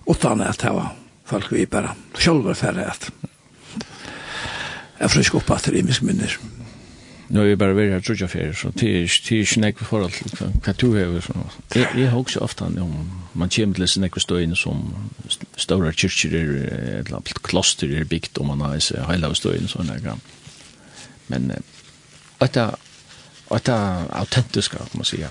Åttan 0.05 0.41
är 0.41 0.55
det 0.61 0.69
var 0.69 0.93
Folk 1.25 1.51
vi 1.51 1.65
bare, 1.65 1.95
Kjolver 2.17 2.53
färre 2.53 2.85
att. 2.85 3.11
jeg 4.99 5.11
frisk 5.11 5.35
opp 5.35 5.51
at 5.51 5.63
det 5.65 5.79
är 5.79 5.83
missminner. 5.83 6.37
Nu 7.27 7.39
är 7.39 7.45
vi 7.45 7.55
bare 7.55 7.73
vi 7.73 7.91
har 7.91 7.99
trutja 7.99 8.27
ferie, 8.27 8.53
så 8.53 8.69
det 8.69 8.87
är 8.87 9.31
inte 9.31 9.59
näck 9.59 9.79
för 9.79 10.03
allt 10.03 10.41
hva 10.63 10.73
du 10.73 10.87
har. 10.87 11.21
Jeg 11.95 12.09
har 12.09 12.19
også 12.19 12.39
ofte 12.39 12.63
om 12.63 13.11
man 13.33 13.49
kommer 13.49 13.73
til 13.73 13.81
disse 13.81 13.99
nekve 13.99 14.21
støyene 14.21 14.55
som 14.55 14.93
stora 15.57 15.87
er, 15.87 16.35
eller 16.99 17.21
kloster 17.43 17.87
er 17.87 18.03
bygd 18.03 18.37
om 18.39 18.47
man 18.47 18.61
har 18.61 18.75
disse 18.75 19.05
hela 19.09 19.33
stöjn 19.33 19.67
sådana 19.67 19.99
grann. 19.99 20.21
Men 21.27 21.51
detta 22.45 22.75
detta 23.49 24.03
autentiska 24.09 24.77
kan 24.77 24.87
man 24.91 25.05
säga. 25.05 25.29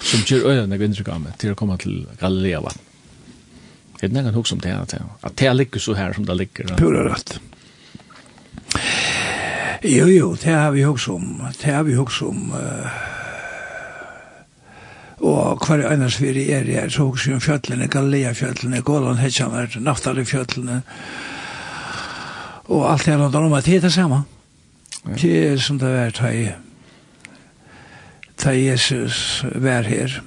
Som 0.00 0.20
ger 0.20 0.46
öarna 0.46 0.76
gindrika 0.76 1.18
med 1.18 1.38
till 1.38 1.50
att 1.50 1.56
komma 1.56 1.76
till 1.76 2.06
Galilea 2.20 2.60
vatten. 2.60 2.82
Det 4.00 4.06
är 4.06 4.22
något 4.22 4.36
också 4.36 4.54
om 4.54 4.60
det 4.60 4.68
här. 4.68 4.86
Att 5.20 5.36
det 5.36 5.52
ligger 5.52 5.80
så 5.80 5.94
här 5.94 6.12
som 6.12 6.26
det 6.26 6.34
ligger. 6.34 6.64
Pura 6.64 7.12
rätt. 7.12 7.40
Jo, 9.82 10.06
jo, 10.06 10.36
det 10.42 10.52
har 10.52 10.70
vi 10.70 10.84
också 10.84 11.12
om. 11.12 11.42
Det 11.62 11.72
har 11.72 11.82
vi 11.82 11.96
också 11.96 12.24
om. 12.24 12.52
Uh, 12.52 12.86
og 15.20 15.66
hver 15.66 15.88
annars 15.88 16.20
vi 16.20 16.28
er 16.28 16.62
i 16.62 16.74
jeg, 16.74 16.92
så 16.92 17.08
også 17.08 17.32
om 17.32 17.40
fjøtlene, 17.40 17.88
Galilea-fjøtlene, 17.88 18.82
Golan-Hetsjamer, 18.82 19.80
Naftali-fjøtlene, 19.80 20.82
og 22.64 22.92
alt 22.92 23.04
det 23.04 23.14
er 23.14 23.18
noe 23.18 23.46
om 23.46 23.52
at 23.52 23.64
det 23.66 23.76
er 23.76 23.80
det 23.80 23.92
samme. 23.92 24.16
Mm. 24.16 24.37
Det 25.04 25.34
er 25.52 25.60
som 25.62 25.78
det 25.78 25.92
var 25.94 26.10
ta 26.10 26.32
i 26.32 26.48
ta 28.38 28.52
Jesus 28.54 29.44
vær 29.54 29.86
her. 29.88 30.20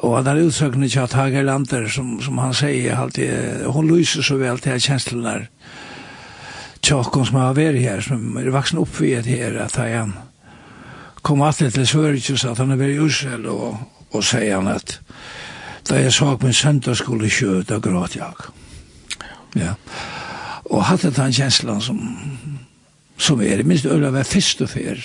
Og 0.00 0.16
han 0.16 0.26
har 0.26 0.40
utsøkende 0.40 0.88
til 0.88 1.04
at 1.04 1.12
Hager 1.12 1.42
Lander, 1.42 1.88
som, 1.88 2.20
som 2.22 2.38
han 2.38 2.54
sier 2.56 2.96
alltid, 2.96 3.66
hun 3.70 3.90
lyser 3.90 4.24
så 4.24 4.38
vel 4.40 4.58
til 4.58 4.80
kjenslene 4.80 5.28
der. 5.28 5.46
Tjokken 6.80 7.26
som 7.28 7.36
har 7.36 7.54
vært 7.58 7.78
her, 7.82 8.00
som 8.00 8.38
er 8.40 8.48
vaksen 8.50 8.80
opp 8.80 9.00
ved 9.00 9.28
her, 9.28 9.58
at 9.60 9.76
han 9.76 10.14
kom 11.22 11.42
alltid 11.42 11.76
til 11.76 11.86
Sverige, 11.86 12.38
så 12.38 12.54
at 12.54 12.58
han 12.58 12.72
har 12.72 12.80
vært 12.80 12.96
i 12.96 13.04
Israel, 13.06 13.46
og, 13.52 13.76
og 14.10 14.24
sier 14.24 14.56
han 14.56 14.72
at 14.72 14.98
da 15.88 16.00
jeg 16.00 16.12
sa 16.12 16.32
min 16.40 16.54
søndagsskole 16.54 17.26
i 17.26 17.32
sjø, 17.32 17.60
da 17.68 17.78
gråt 17.82 18.16
jeg. 18.16 18.48
Ja. 19.58 19.74
Og 20.70 20.84
hatt 20.86 21.02
det 21.02 21.16
han 21.18 21.34
kjenslen 21.34 21.80
som 21.82 22.00
som 23.20 23.42
er, 23.44 23.62
minst 23.62 23.86
øyla 23.86 24.10
var 24.14 24.24
fyrst 24.24 24.62
og 24.64 24.72
fyr, 24.72 25.00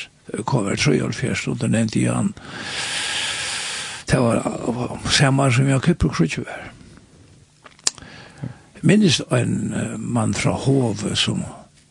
kommer 0.47 0.75
tre 0.75 1.03
år 1.03 1.11
fyrst, 1.11 1.47
og 1.47 1.59
det 1.61 1.69
nevnte 1.71 2.01
jeg 2.01 2.31
det 4.11 4.19
var 4.21 4.99
samme 5.09 5.51
som 5.51 5.69
jeg 5.69 5.81
kuppur 5.81 6.09
krutje 6.13 6.43
var. 6.45 6.71
Minst 8.81 9.21
en 9.33 9.73
mann 9.97 10.33
fra 10.33 10.51
Hove 10.51 11.15
som 11.15 11.41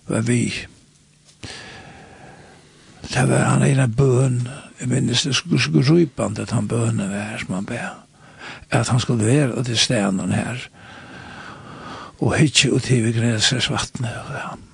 var 0.08 0.22
vi, 0.22 0.54
det 3.14 3.28
var 3.28 3.44
han 3.44 3.62
en 3.62 3.92
bøn, 3.92 4.48
jeg 4.80 4.88
minns 4.88 5.22
det 5.22 5.34
skulle 5.34 5.84
rypant 5.90 6.38
at 6.38 6.50
han 6.50 6.68
bønne 6.68 7.08
var 7.10 7.38
som 7.38 7.54
han 7.54 7.66
ber, 7.66 8.04
at 8.70 8.88
han 8.88 9.00
skulle 9.00 9.26
være 9.26 9.64
til 9.64 9.78
stenen 9.78 10.32
her, 10.32 10.68
og 12.20 12.34
hitje 12.34 12.72
og 12.72 12.82
tive 12.82 13.12
græsers 13.12 13.70
vattnet, 13.70 14.14
og 14.28 14.34
ja 14.34 14.73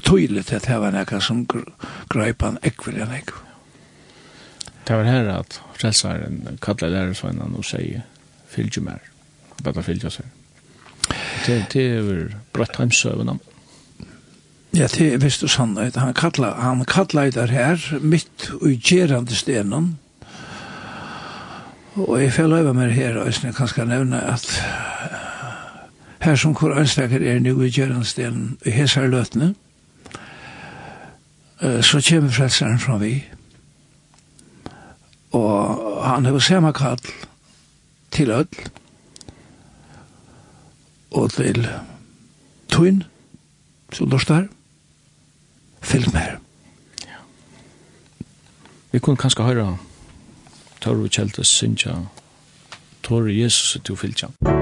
tydligt 0.00 0.52
att 0.52 0.62
det 0.62 0.78
var 0.78 0.92
några 0.92 1.20
som 1.20 1.46
gröjp 2.08 2.42
han 2.42 2.58
ekvill 2.62 3.00
än 3.00 3.10
ekvill. 3.12 3.46
Det 4.84 4.96
var 4.96 5.04
här 5.04 5.24
att 5.24 5.60
frälsaren 5.74 6.58
kallar 6.60 6.88
lärarsvännen 6.88 7.54
och 7.54 7.64
säger 7.64 8.02
fylgje 8.48 8.82
mer, 8.82 9.00
bara 9.56 9.82
fylgje 9.82 10.10
sig. 10.10 10.26
Det, 11.46 11.66
det 11.72 11.90
är 11.90 12.00
väl 12.00 12.34
brött 12.52 12.76
hemsövna. 12.76 13.38
Ja, 14.70 14.88
det 14.98 15.14
är 15.14 15.18
visst 15.18 15.50
sannhet. 15.50 15.96
Han 15.96 16.14
kallar, 16.14 16.54
han 16.54 16.84
kallar 16.84 17.30
där 17.30 17.46
här 17.46 17.98
mitt 18.00 18.50
och 18.60 18.70
gerande 18.70 19.34
stenen. 19.34 19.98
Og 21.94 22.22
jeg 22.22 22.32
fell 22.32 22.52
over 22.52 22.72
meg 22.72 22.92
her, 22.94 23.16
og 23.18 23.32
jeg 23.42 23.54
kan 23.54 23.68
skal 23.68 23.88
nevne 23.88 24.20
at 24.22 24.46
her 26.20 26.36
som 26.36 26.54
hvor 26.54 26.74
anstekker 26.78 27.22
er 27.22 27.38
nu 27.38 27.62
i 27.64 27.70
gjørendstelen 27.70 28.58
i 28.66 28.70
hesar 28.70 29.06
løtene, 29.06 29.54
så 31.60 32.00
kommer 32.08 32.30
frelseren 32.30 32.78
fra 32.78 32.98
vi. 32.98 33.24
Og 35.30 35.76
han 36.04 36.24
har 36.24 36.38
samme 36.38 36.72
kall 36.72 36.98
til 38.10 38.30
ødel 38.30 38.70
og 41.10 41.30
til 41.30 41.68
tøyn 42.68 43.02
som 43.92 44.08
lort 44.10 44.28
der. 44.28 44.46
Fylg 45.82 46.12
med 46.12 46.20
her. 46.20 46.36
Ja. 47.06 47.20
Vi 48.92 48.98
kunne 48.98 49.16
kanskje 49.16 49.44
høre 49.44 49.76
Torru 50.80 51.08
Kjeldes 51.08 51.48
synsja 51.48 51.94
Torru 53.02 53.28
Jesus 53.28 53.78
til 53.84 53.96
fylgja. 53.96 54.28
Musik 54.40 54.59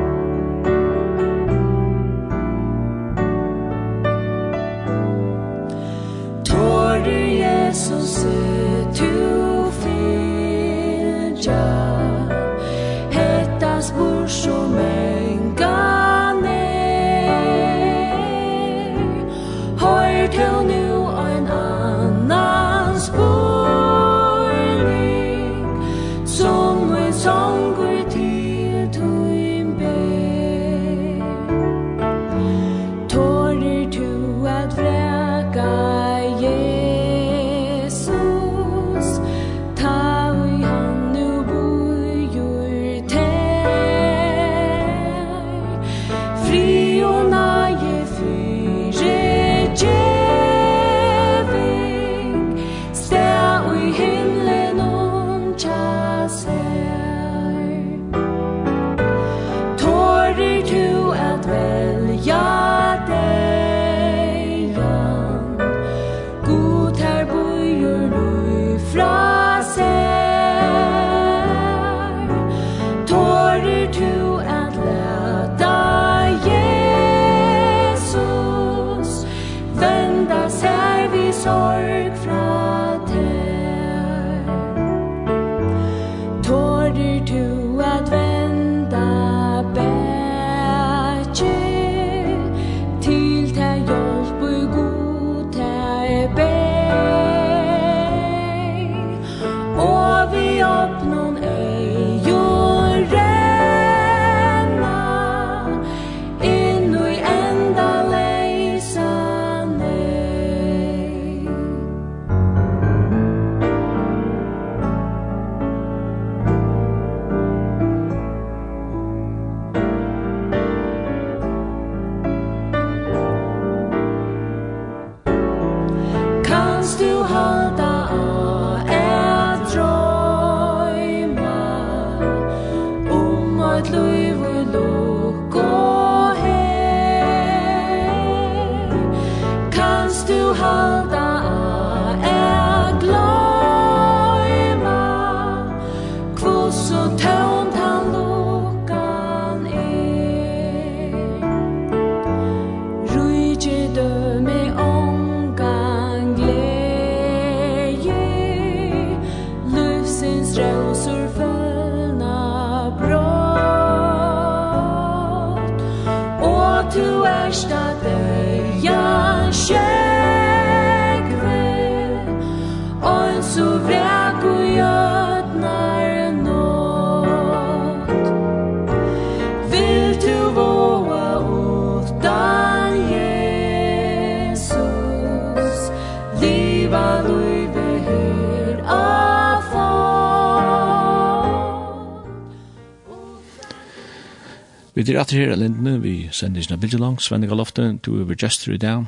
Vi 195.09 195.14
er 195.14 195.22
etter 195.22 195.38
her 195.40 195.56
Lindene, 195.56 195.94
vi 196.02 196.28
sender 196.36 196.61
ikke 196.61 196.76
bilder 196.82 197.00
langt, 197.00 197.22
Svenning 197.24 197.48
Svendiga 197.48 197.56
Lofte, 197.56 197.84
du 198.04 198.20
er 198.20 198.26
ved 198.28 198.42
Jester 198.42 198.74
i 198.74 198.76
dag. 198.76 199.06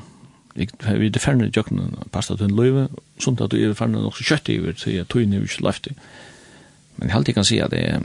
Vi 0.57 0.65
er 0.65 1.19
ferdig 1.21 1.51
i 1.51 1.53
Jøkken, 1.53 1.93
pasta 2.11 2.37
til 2.37 2.47
en 2.49 2.57
løyve, 2.57 2.87
sånt 3.21 3.43
at 3.45 3.53
du 3.53 3.59
er 3.61 3.75
ferdig 3.77 4.01
nok 4.01 4.17
så 4.17 4.25
kjøtt 4.31 4.49
i 4.49 4.57
over, 4.63 4.79
så 4.81 4.91
jeg 4.95 5.09
tog 5.13 5.21
inn 5.21 5.35
i 5.37 5.43
ikke 5.45 5.67
løfte. 5.67 5.93
Men 6.97 7.11
jeg 7.11 7.17
alltid 7.19 7.37
kan 7.37 7.45
si 7.45 7.61
at 7.61 7.77
jeg, 7.77 8.01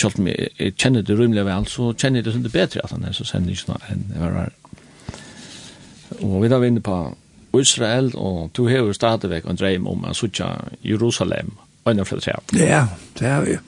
selv 0.00 0.16
om 0.18 0.30
jeg 0.32 0.72
kjenner 0.80 1.04
det 1.04 1.18
rymelig 1.18 1.44
vel, 1.44 1.68
så 1.68 1.90
kjenner 1.92 2.22
jeg 2.22 2.30
det 2.30 2.34
sånn 2.38 2.48
det 2.48 2.54
bedre 2.56 2.86
at 2.86 2.96
han 2.96 3.04
er 3.04 3.12
så 3.12 3.28
sender 3.28 3.52
ikke 3.52 3.74
noe 3.74 3.92
enn 3.92 4.08
jeg 4.14 4.24
var 4.24 4.40
her. 4.40 4.56
Og 6.22 6.40
vi 6.40 6.52
da 6.54 6.64
inne 6.64 6.86
på 6.88 6.98
Israel, 7.60 8.12
og 8.16 8.50
du 8.56 8.64
har 8.70 8.80
jo 8.80 8.96
stadigvæk 8.96 9.44
en 9.44 9.60
dreim 9.60 9.92
om 9.92 10.08
å 10.08 10.16
sitte 10.16 10.48
Jerusalem, 10.80 11.52
og 11.84 11.92
en 11.92 12.00
av 12.00 12.08
flere 12.08 12.24
tre. 12.24 12.40
Ja, 12.56 12.86
det 13.20 13.28
har 13.28 13.44
vi. 13.44 13.60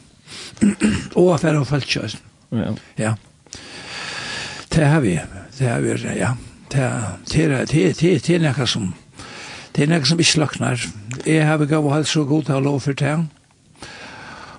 Og 1.21 1.35
affære 1.37 1.61
og 1.61 1.69
feltkjøsen. 1.69 2.25
Ja. 2.57 2.77
Ja. 2.97 3.17
Det 4.75 4.85
har 4.85 5.01
vi. 5.01 5.21
Det 5.59 5.69
har 5.69 5.81
vi, 5.81 5.97
ja. 6.19 6.35
Det 6.69 6.81
er 6.81 7.17
det 7.33 7.45
er 7.45 7.65
det 7.65 7.85
er, 7.85 8.19
det 8.21 8.35
er 8.35 8.41
noe 8.45 8.67
som 8.67 8.95
det 9.79 9.85
er 9.87 9.91
noe 9.93 10.07
som 10.09 10.19
ikke 10.19 10.41
laknar. 10.41 10.85
Jeg 11.23 11.45
har 11.47 11.61
gav 11.71 11.85
og 11.87 11.93
helst 11.95 12.17
så 12.17 12.25
god 12.27 12.49
til 12.49 12.57
å 12.57 12.63
lov 12.65 12.81
for 12.83 12.99
det. 12.99 13.13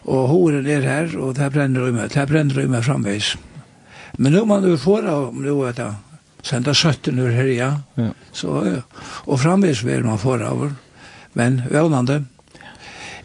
Og 0.07 0.27
horen 0.31 0.67
er 0.69 0.85
her, 0.87 1.15
og 1.19 1.33
det 1.35 1.49
brenner 1.51 1.89
i 1.89 1.91
meg. 1.91 2.13
Det 2.13 2.23
brenner 2.29 2.61
i 2.61 2.69
meg 2.71 2.85
framveis. 2.85 3.33
Men 4.17 4.31
nå 4.31 4.45
man 4.47 4.63
jo 4.63 4.77
får 4.79 5.09
av, 5.11 5.25
nå 5.35 5.57
er 5.67 5.75
det 5.75 5.89
senda 6.47 6.71
17 6.71 7.19
ur 7.19 7.33
her, 7.35 7.51
ja. 7.51 7.69
ja. 7.99 8.13
Så, 8.31 8.55
og 9.25 9.41
framveis 9.43 9.83
vil 9.83 10.07
man 10.07 10.21
får 10.21 10.45
av. 10.47 10.69
Men 11.35 11.61
vevnande. 11.67 12.21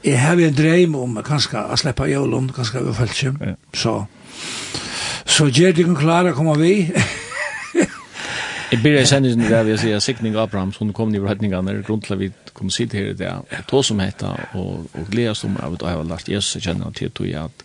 Jeg 0.02 0.18
har 0.20 0.42
en 0.42 0.58
dreim 0.58 0.98
om 0.98 1.22
kanskje 1.24 1.62
å 1.62 1.78
slippe 1.78 2.10
jølen, 2.10 2.50
kanskje 2.52 2.82
vi 2.88 2.98
følger. 2.98 3.38
Ja. 3.38 3.54
Så, 3.70 3.94
Så 5.26 5.48
gjør 5.48 5.72
dere 5.76 5.94
klare 5.98 6.32
å 6.32 6.36
komme 6.36 6.54
vi. 6.60 6.74
Jeg 8.70 8.80
ber 8.84 8.98
jeg 8.98 9.08
sender 9.08 9.48
der 9.48 9.64
vi 9.66 9.76
sier 9.80 10.02
Signing 10.04 10.36
Abrahams, 10.36 10.76
som 10.76 10.92
kom 10.92 11.14
i 11.14 11.22
retningene, 11.22 11.80
grunn 11.86 12.02
til 12.04 12.16
at 12.16 12.20
vi 12.20 12.30
kom 12.54 12.70
sitt 12.70 12.92
her 12.92 13.12
i 13.12 13.16
det, 13.18 13.30
og 13.30 13.66
tog 13.70 13.84
som 13.86 14.02
heter, 14.02 14.44
og, 14.54 14.86
og 14.92 15.08
glede 15.10 15.32
oss 15.32 15.44
om 15.46 15.56
av 15.56 15.74
og 15.74 15.82
jeg 15.82 15.96
har 15.96 16.10
lært 16.10 16.28
Jesus 16.28 16.62
kjenne 16.62 16.92
til 16.94 17.10
tog 17.10 17.28
jeg 17.28 17.48
at 17.48 17.64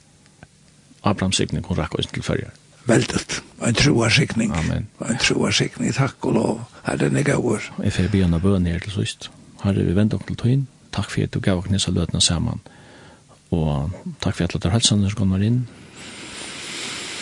Abraham 1.04 1.36
Signing 1.36 1.64
kunne 1.64 1.84
rakk 1.84 2.00
oss 2.00 2.10
til 2.12 2.24
førre. 2.24 2.52
Veldet, 2.90 3.42
en 3.62 3.76
troa 3.78 4.10
Signing. 4.10 4.54
Amen. 4.56 4.88
en 5.06 5.20
troa 5.22 5.52
sikning, 5.54 5.94
takk 5.94 6.26
og 6.26 6.34
lov, 6.34 6.62
herren 6.88 7.18
er 7.20 7.28
gauer. 7.28 7.70
Jeg 7.84 7.94
får 7.94 8.10
be 8.12 8.24
henne 8.24 8.40
bøn 8.42 8.66
her 8.66 8.80
til 8.84 8.96
sist. 8.96 9.30
Herre, 9.64 9.84
vi 9.86 9.96
venter 9.96 10.18
oss 10.18 10.28
til 10.28 10.40
tøyen. 10.40 10.68
takk 10.92 11.12
for 11.12 11.22
at 11.22 11.34
du 11.34 11.40
gav 11.40 11.60
oss 11.60 11.88
løtene 11.88 12.22
sammen, 12.22 12.62
og 13.52 13.92
takk 14.22 14.36
for 14.36 14.44
at 14.44 14.56
du 14.58 14.68
har 14.68 14.80
helsen 14.80 15.04
når 15.04 15.14
kommer 15.14 15.44
inn, 15.46 15.68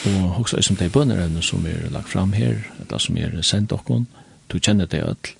og 0.07 0.33
hugsa 0.37 0.61
som 0.61 0.75
de 0.75 0.89
bønnerevne 0.89 1.41
som 1.41 1.65
er 1.65 1.89
lagt 1.91 2.09
fram 2.09 2.33
her, 2.33 2.63
det 2.89 3.01
som 3.01 3.17
er 3.17 3.41
sendt 3.41 3.71
okkon, 3.71 4.07
du 4.51 4.59
kjenner 4.59 4.85
det 4.85 5.03
öll, 5.03 5.31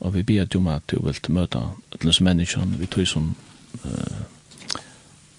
og 0.00 0.14
vi 0.14 0.22
bier 0.22 0.46
jo 0.54 0.62
at 0.70 0.82
du 0.90 0.98
vil 1.02 1.16
møte 1.28 1.58
öllens 1.94 2.20
menneskene, 2.20 2.78
vi 2.78 2.86
tog 2.86 3.06
som 3.06 3.34
uh, 3.84 4.20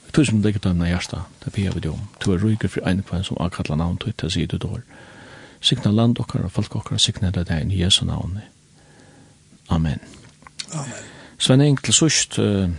vi 0.06 0.12
tog 0.12 0.26
som 0.26 0.42
ligger 0.42 0.60
dømna 0.60 0.88
hjärsta, 0.88 1.22
det 1.46 1.54
bier 1.54 1.72
vi 1.72 1.86
jo 1.86 1.94
om, 1.94 2.08
du 2.26 2.32
er 2.32 2.44
ryger 2.44 2.68
for 2.68 2.88
en 2.88 3.04
kvann 3.04 3.24
som 3.24 3.38
akkalla 3.40 3.76
navn 3.76 3.98
tog 3.98 4.18
til 4.18 4.32
sida 4.32 4.58
du 4.58 4.68
dår, 4.68 4.82
Signa 5.62 5.92
land 5.92 6.20
okkar 6.20 6.46
og 6.48 6.52
folk 6.52 6.76
okkar, 6.76 6.98
signa 6.98 7.32
det 7.36 7.50
deg 7.50 7.74
i 7.74 7.82
Jesu 7.82 8.06
navn. 8.06 8.38
Amen. 9.70 10.00
Amen. 10.72 10.94
Sven 11.38 11.62
Engel, 11.62 11.84
til 11.84 11.94
sust, 11.94 12.40
uh, 12.40 12.70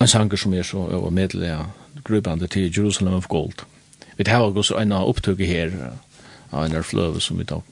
en 0.00 0.08
sanger 0.08 0.36
som 0.36 0.54
er 0.54 0.62
så, 0.62 0.76
og 0.76 1.12
medelig, 1.12 1.56
grubande 2.04 2.46
til 2.46 2.72
Jerusalem 2.76 3.14
of 3.14 3.28
Gold 3.28 3.64
vi 4.20 4.30
har 4.30 4.44
også 4.44 4.76
en 4.76 4.92
opptøk 4.92 5.40
her 5.48 5.72
av 6.52 6.66
en 6.66 6.82
fløve 6.84 7.20
som 7.24 7.38
vi 7.40 7.48
da 7.48 7.62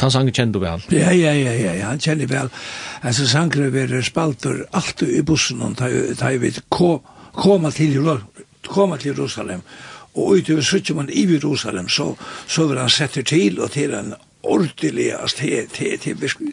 Han 0.00 0.10
sang 0.10 0.30
du 0.52 0.58
vel. 0.58 0.82
Ja, 0.90 1.10
ja, 1.12 1.32
ja, 1.32 1.52
ja, 1.52 1.72
ja, 1.76 1.88
han 1.90 2.00
kjenner 2.00 2.26
vel. 2.26 2.48
Altså, 3.02 3.26
sangre 3.28 3.68
er 3.68 4.02
spalter 4.02 4.64
alltid 4.72 5.12
i 5.18 5.22
bussen, 5.22 5.60
og 5.62 5.76
da 5.76 6.30
vi 6.32 6.38
vet, 6.40 6.62
koma 6.70 7.70
til, 7.70 8.00
koma 8.66 8.96
til 8.96 9.12
Jerusalem, 9.12 9.60
og 10.14 10.38
ut 10.38 10.50
over 10.50 10.62
Suttjemann 10.62 11.10
i 11.12 11.26
Jerusalem, 11.32 11.88
så, 11.88 12.14
så 12.48 12.66
vil 12.66 12.78
han 12.78 12.90
setter 12.90 13.22
til, 13.22 13.60
og 13.60 13.70
til 13.70 13.94
en 13.94 14.14
ordentlig, 14.42 15.12
til, 15.36 15.68
til, 15.68 15.98
til, 15.98 16.18
til, 16.18 16.52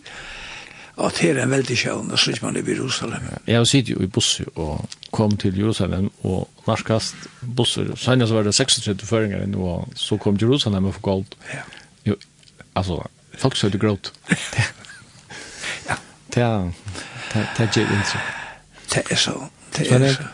at 1.00 1.18
her 1.24 1.38
er 1.38 1.44
en 1.44 1.52
veldig 1.52 1.78
sjøvn, 1.78 2.12
og 2.12 2.20
så 2.20 2.34
man 2.42 2.58
i 2.58 2.64
Jerusalem. 2.68 3.30
Jeg 3.48 3.58
har 3.58 3.64
sittet 3.64 3.96
jo 3.96 4.04
i 4.04 4.08
busser 4.08 4.46
og 4.56 4.90
kom 5.12 5.38
til 5.38 5.58
Jerusalem, 5.58 6.12
og 6.24 6.50
narkast 6.68 7.16
busser, 7.56 7.96
senere 7.96 8.28
så 8.28 8.34
var 8.34 8.44
det 8.44 8.56
36 8.56 9.08
føringer 9.08 9.44
inn, 9.44 9.56
og 9.56 9.88
så 9.96 10.18
kom 10.18 10.38
Jerusalem 10.42 10.86
og 10.86 10.94
for 10.94 11.02
gold. 11.02 11.26
Ja. 11.54 11.64
Jo, 12.06 12.16
altså, 12.76 13.02
folk 13.38 13.56
søkte 13.56 13.80
gråt. 13.80 14.14
ja. 15.90 15.96
Det 16.36 16.44
er, 16.44 16.72
det 17.34 17.48
er 17.60 17.64
ikke 17.64 17.88
inntrykk. 17.88 18.38
Det 18.92 19.04
er 19.12 19.16
så, 19.16 19.34
det 19.78 19.92
er 19.92 20.14
så. 20.14 20.30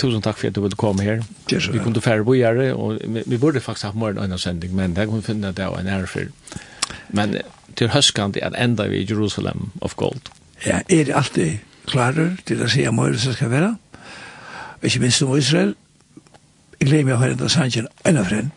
Tusen 0.00 0.22
takk 0.24 0.38
for 0.40 0.48
at 0.48 0.56
du 0.56 0.62
ville 0.64 0.76
komme 0.80 1.04
her. 1.04 1.20
Vi 1.50 1.80
kom 1.84 1.92
til 1.92 2.02
færre 2.02 2.24
bojere, 2.24 2.72
og 2.74 3.00
vi 3.04 3.22
vi 3.26 3.38
burde 3.38 3.60
faktisk 3.60 3.90
ha 3.90 3.92
morgen 3.94 4.18
og 4.18 4.24
en 4.24 4.38
sending, 4.38 4.74
men 4.74 4.96
det 4.96 5.08
kunne 5.08 5.22
finne 5.22 5.52
det 5.52 5.66
var 5.66 5.80
en 5.80 5.86
ære 5.86 6.06
for. 6.06 6.20
Men 7.08 7.36
til 7.76 7.90
høskande 7.94 8.42
at 8.44 8.56
enda 8.58 8.86
vi 8.90 9.02
i 9.02 9.06
Jerusalem 9.10 9.70
of 9.80 9.96
Gold. 9.96 10.30
Ja, 10.66 10.80
er 10.88 11.04
det 11.04 11.16
alltid 11.16 11.58
klarer 11.86 12.36
til 12.46 12.62
å 12.62 12.68
si 12.70 12.84
at 12.86 12.94
Møyre 12.94 13.18
skal 13.18 13.50
være? 13.50 13.74
Ikke 14.82 15.00
minst 15.00 15.22
om 15.22 15.36
Israel. 15.36 15.74
Jeg 16.80 16.88
gleder 16.88 17.04
meg 17.04 17.14
å 17.14 17.20
høre 17.20 17.36
enda 17.36 17.48
sannsyn 17.52 17.88
enda 18.08 18.24
av 18.24 18.30
frem. 18.30 18.50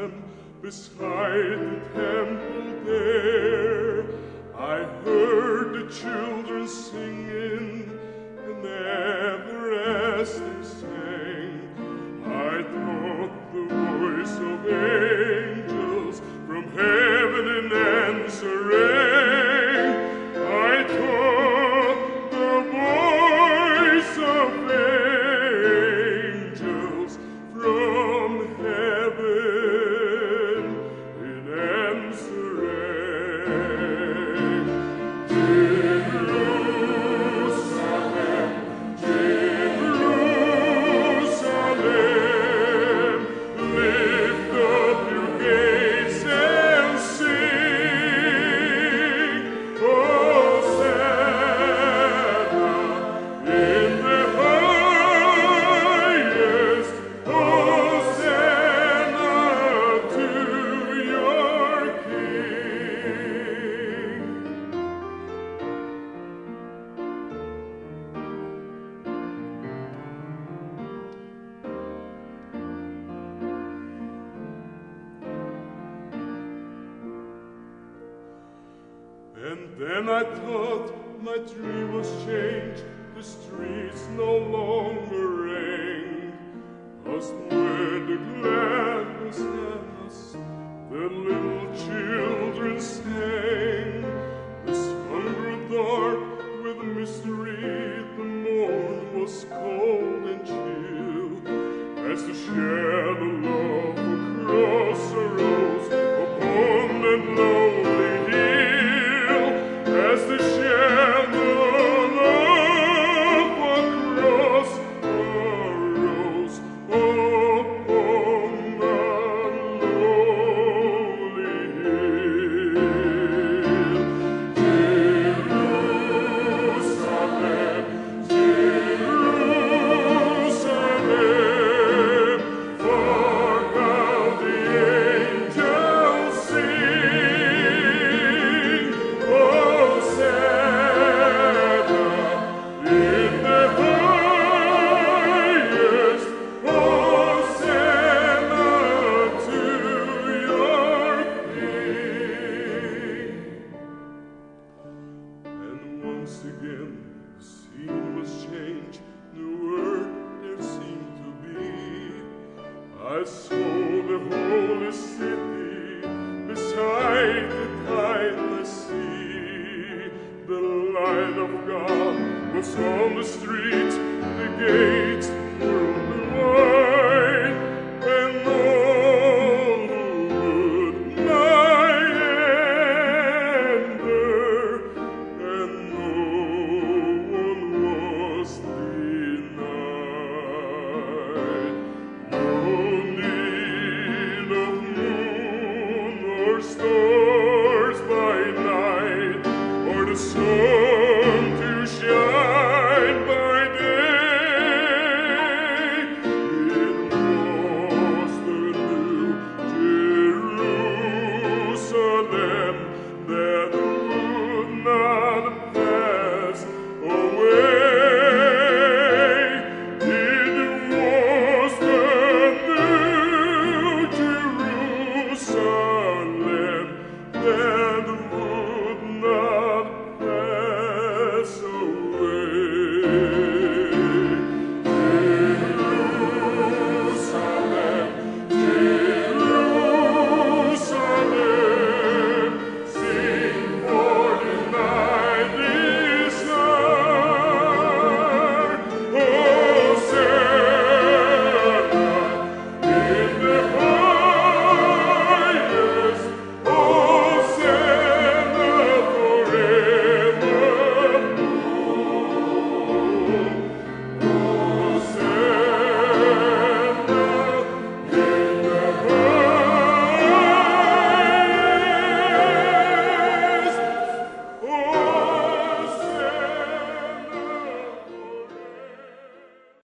Jerusalem, 0.00 0.12
bis 0.62 0.90
heiden 0.98 1.80
temple 1.94 2.84
there. 2.84 4.04
I 4.56 4.84
heard 5.04 5.74
the 5.74 5.92
children 5.92 6.68
singing, 6.68 7.90
and 8.46 8.64
ever 8.64 9.74
as 10.18 10.38
they 10.38 10.62
sang, 10.62 11.60
I 12.24 12.62
thought 12.72 13.32
the 13.52 13.64
voice 13.74 14.36
of 14.38 14.66
angels 14.66 16.22
from 16.46 16.64
heaven. 16.76 17.19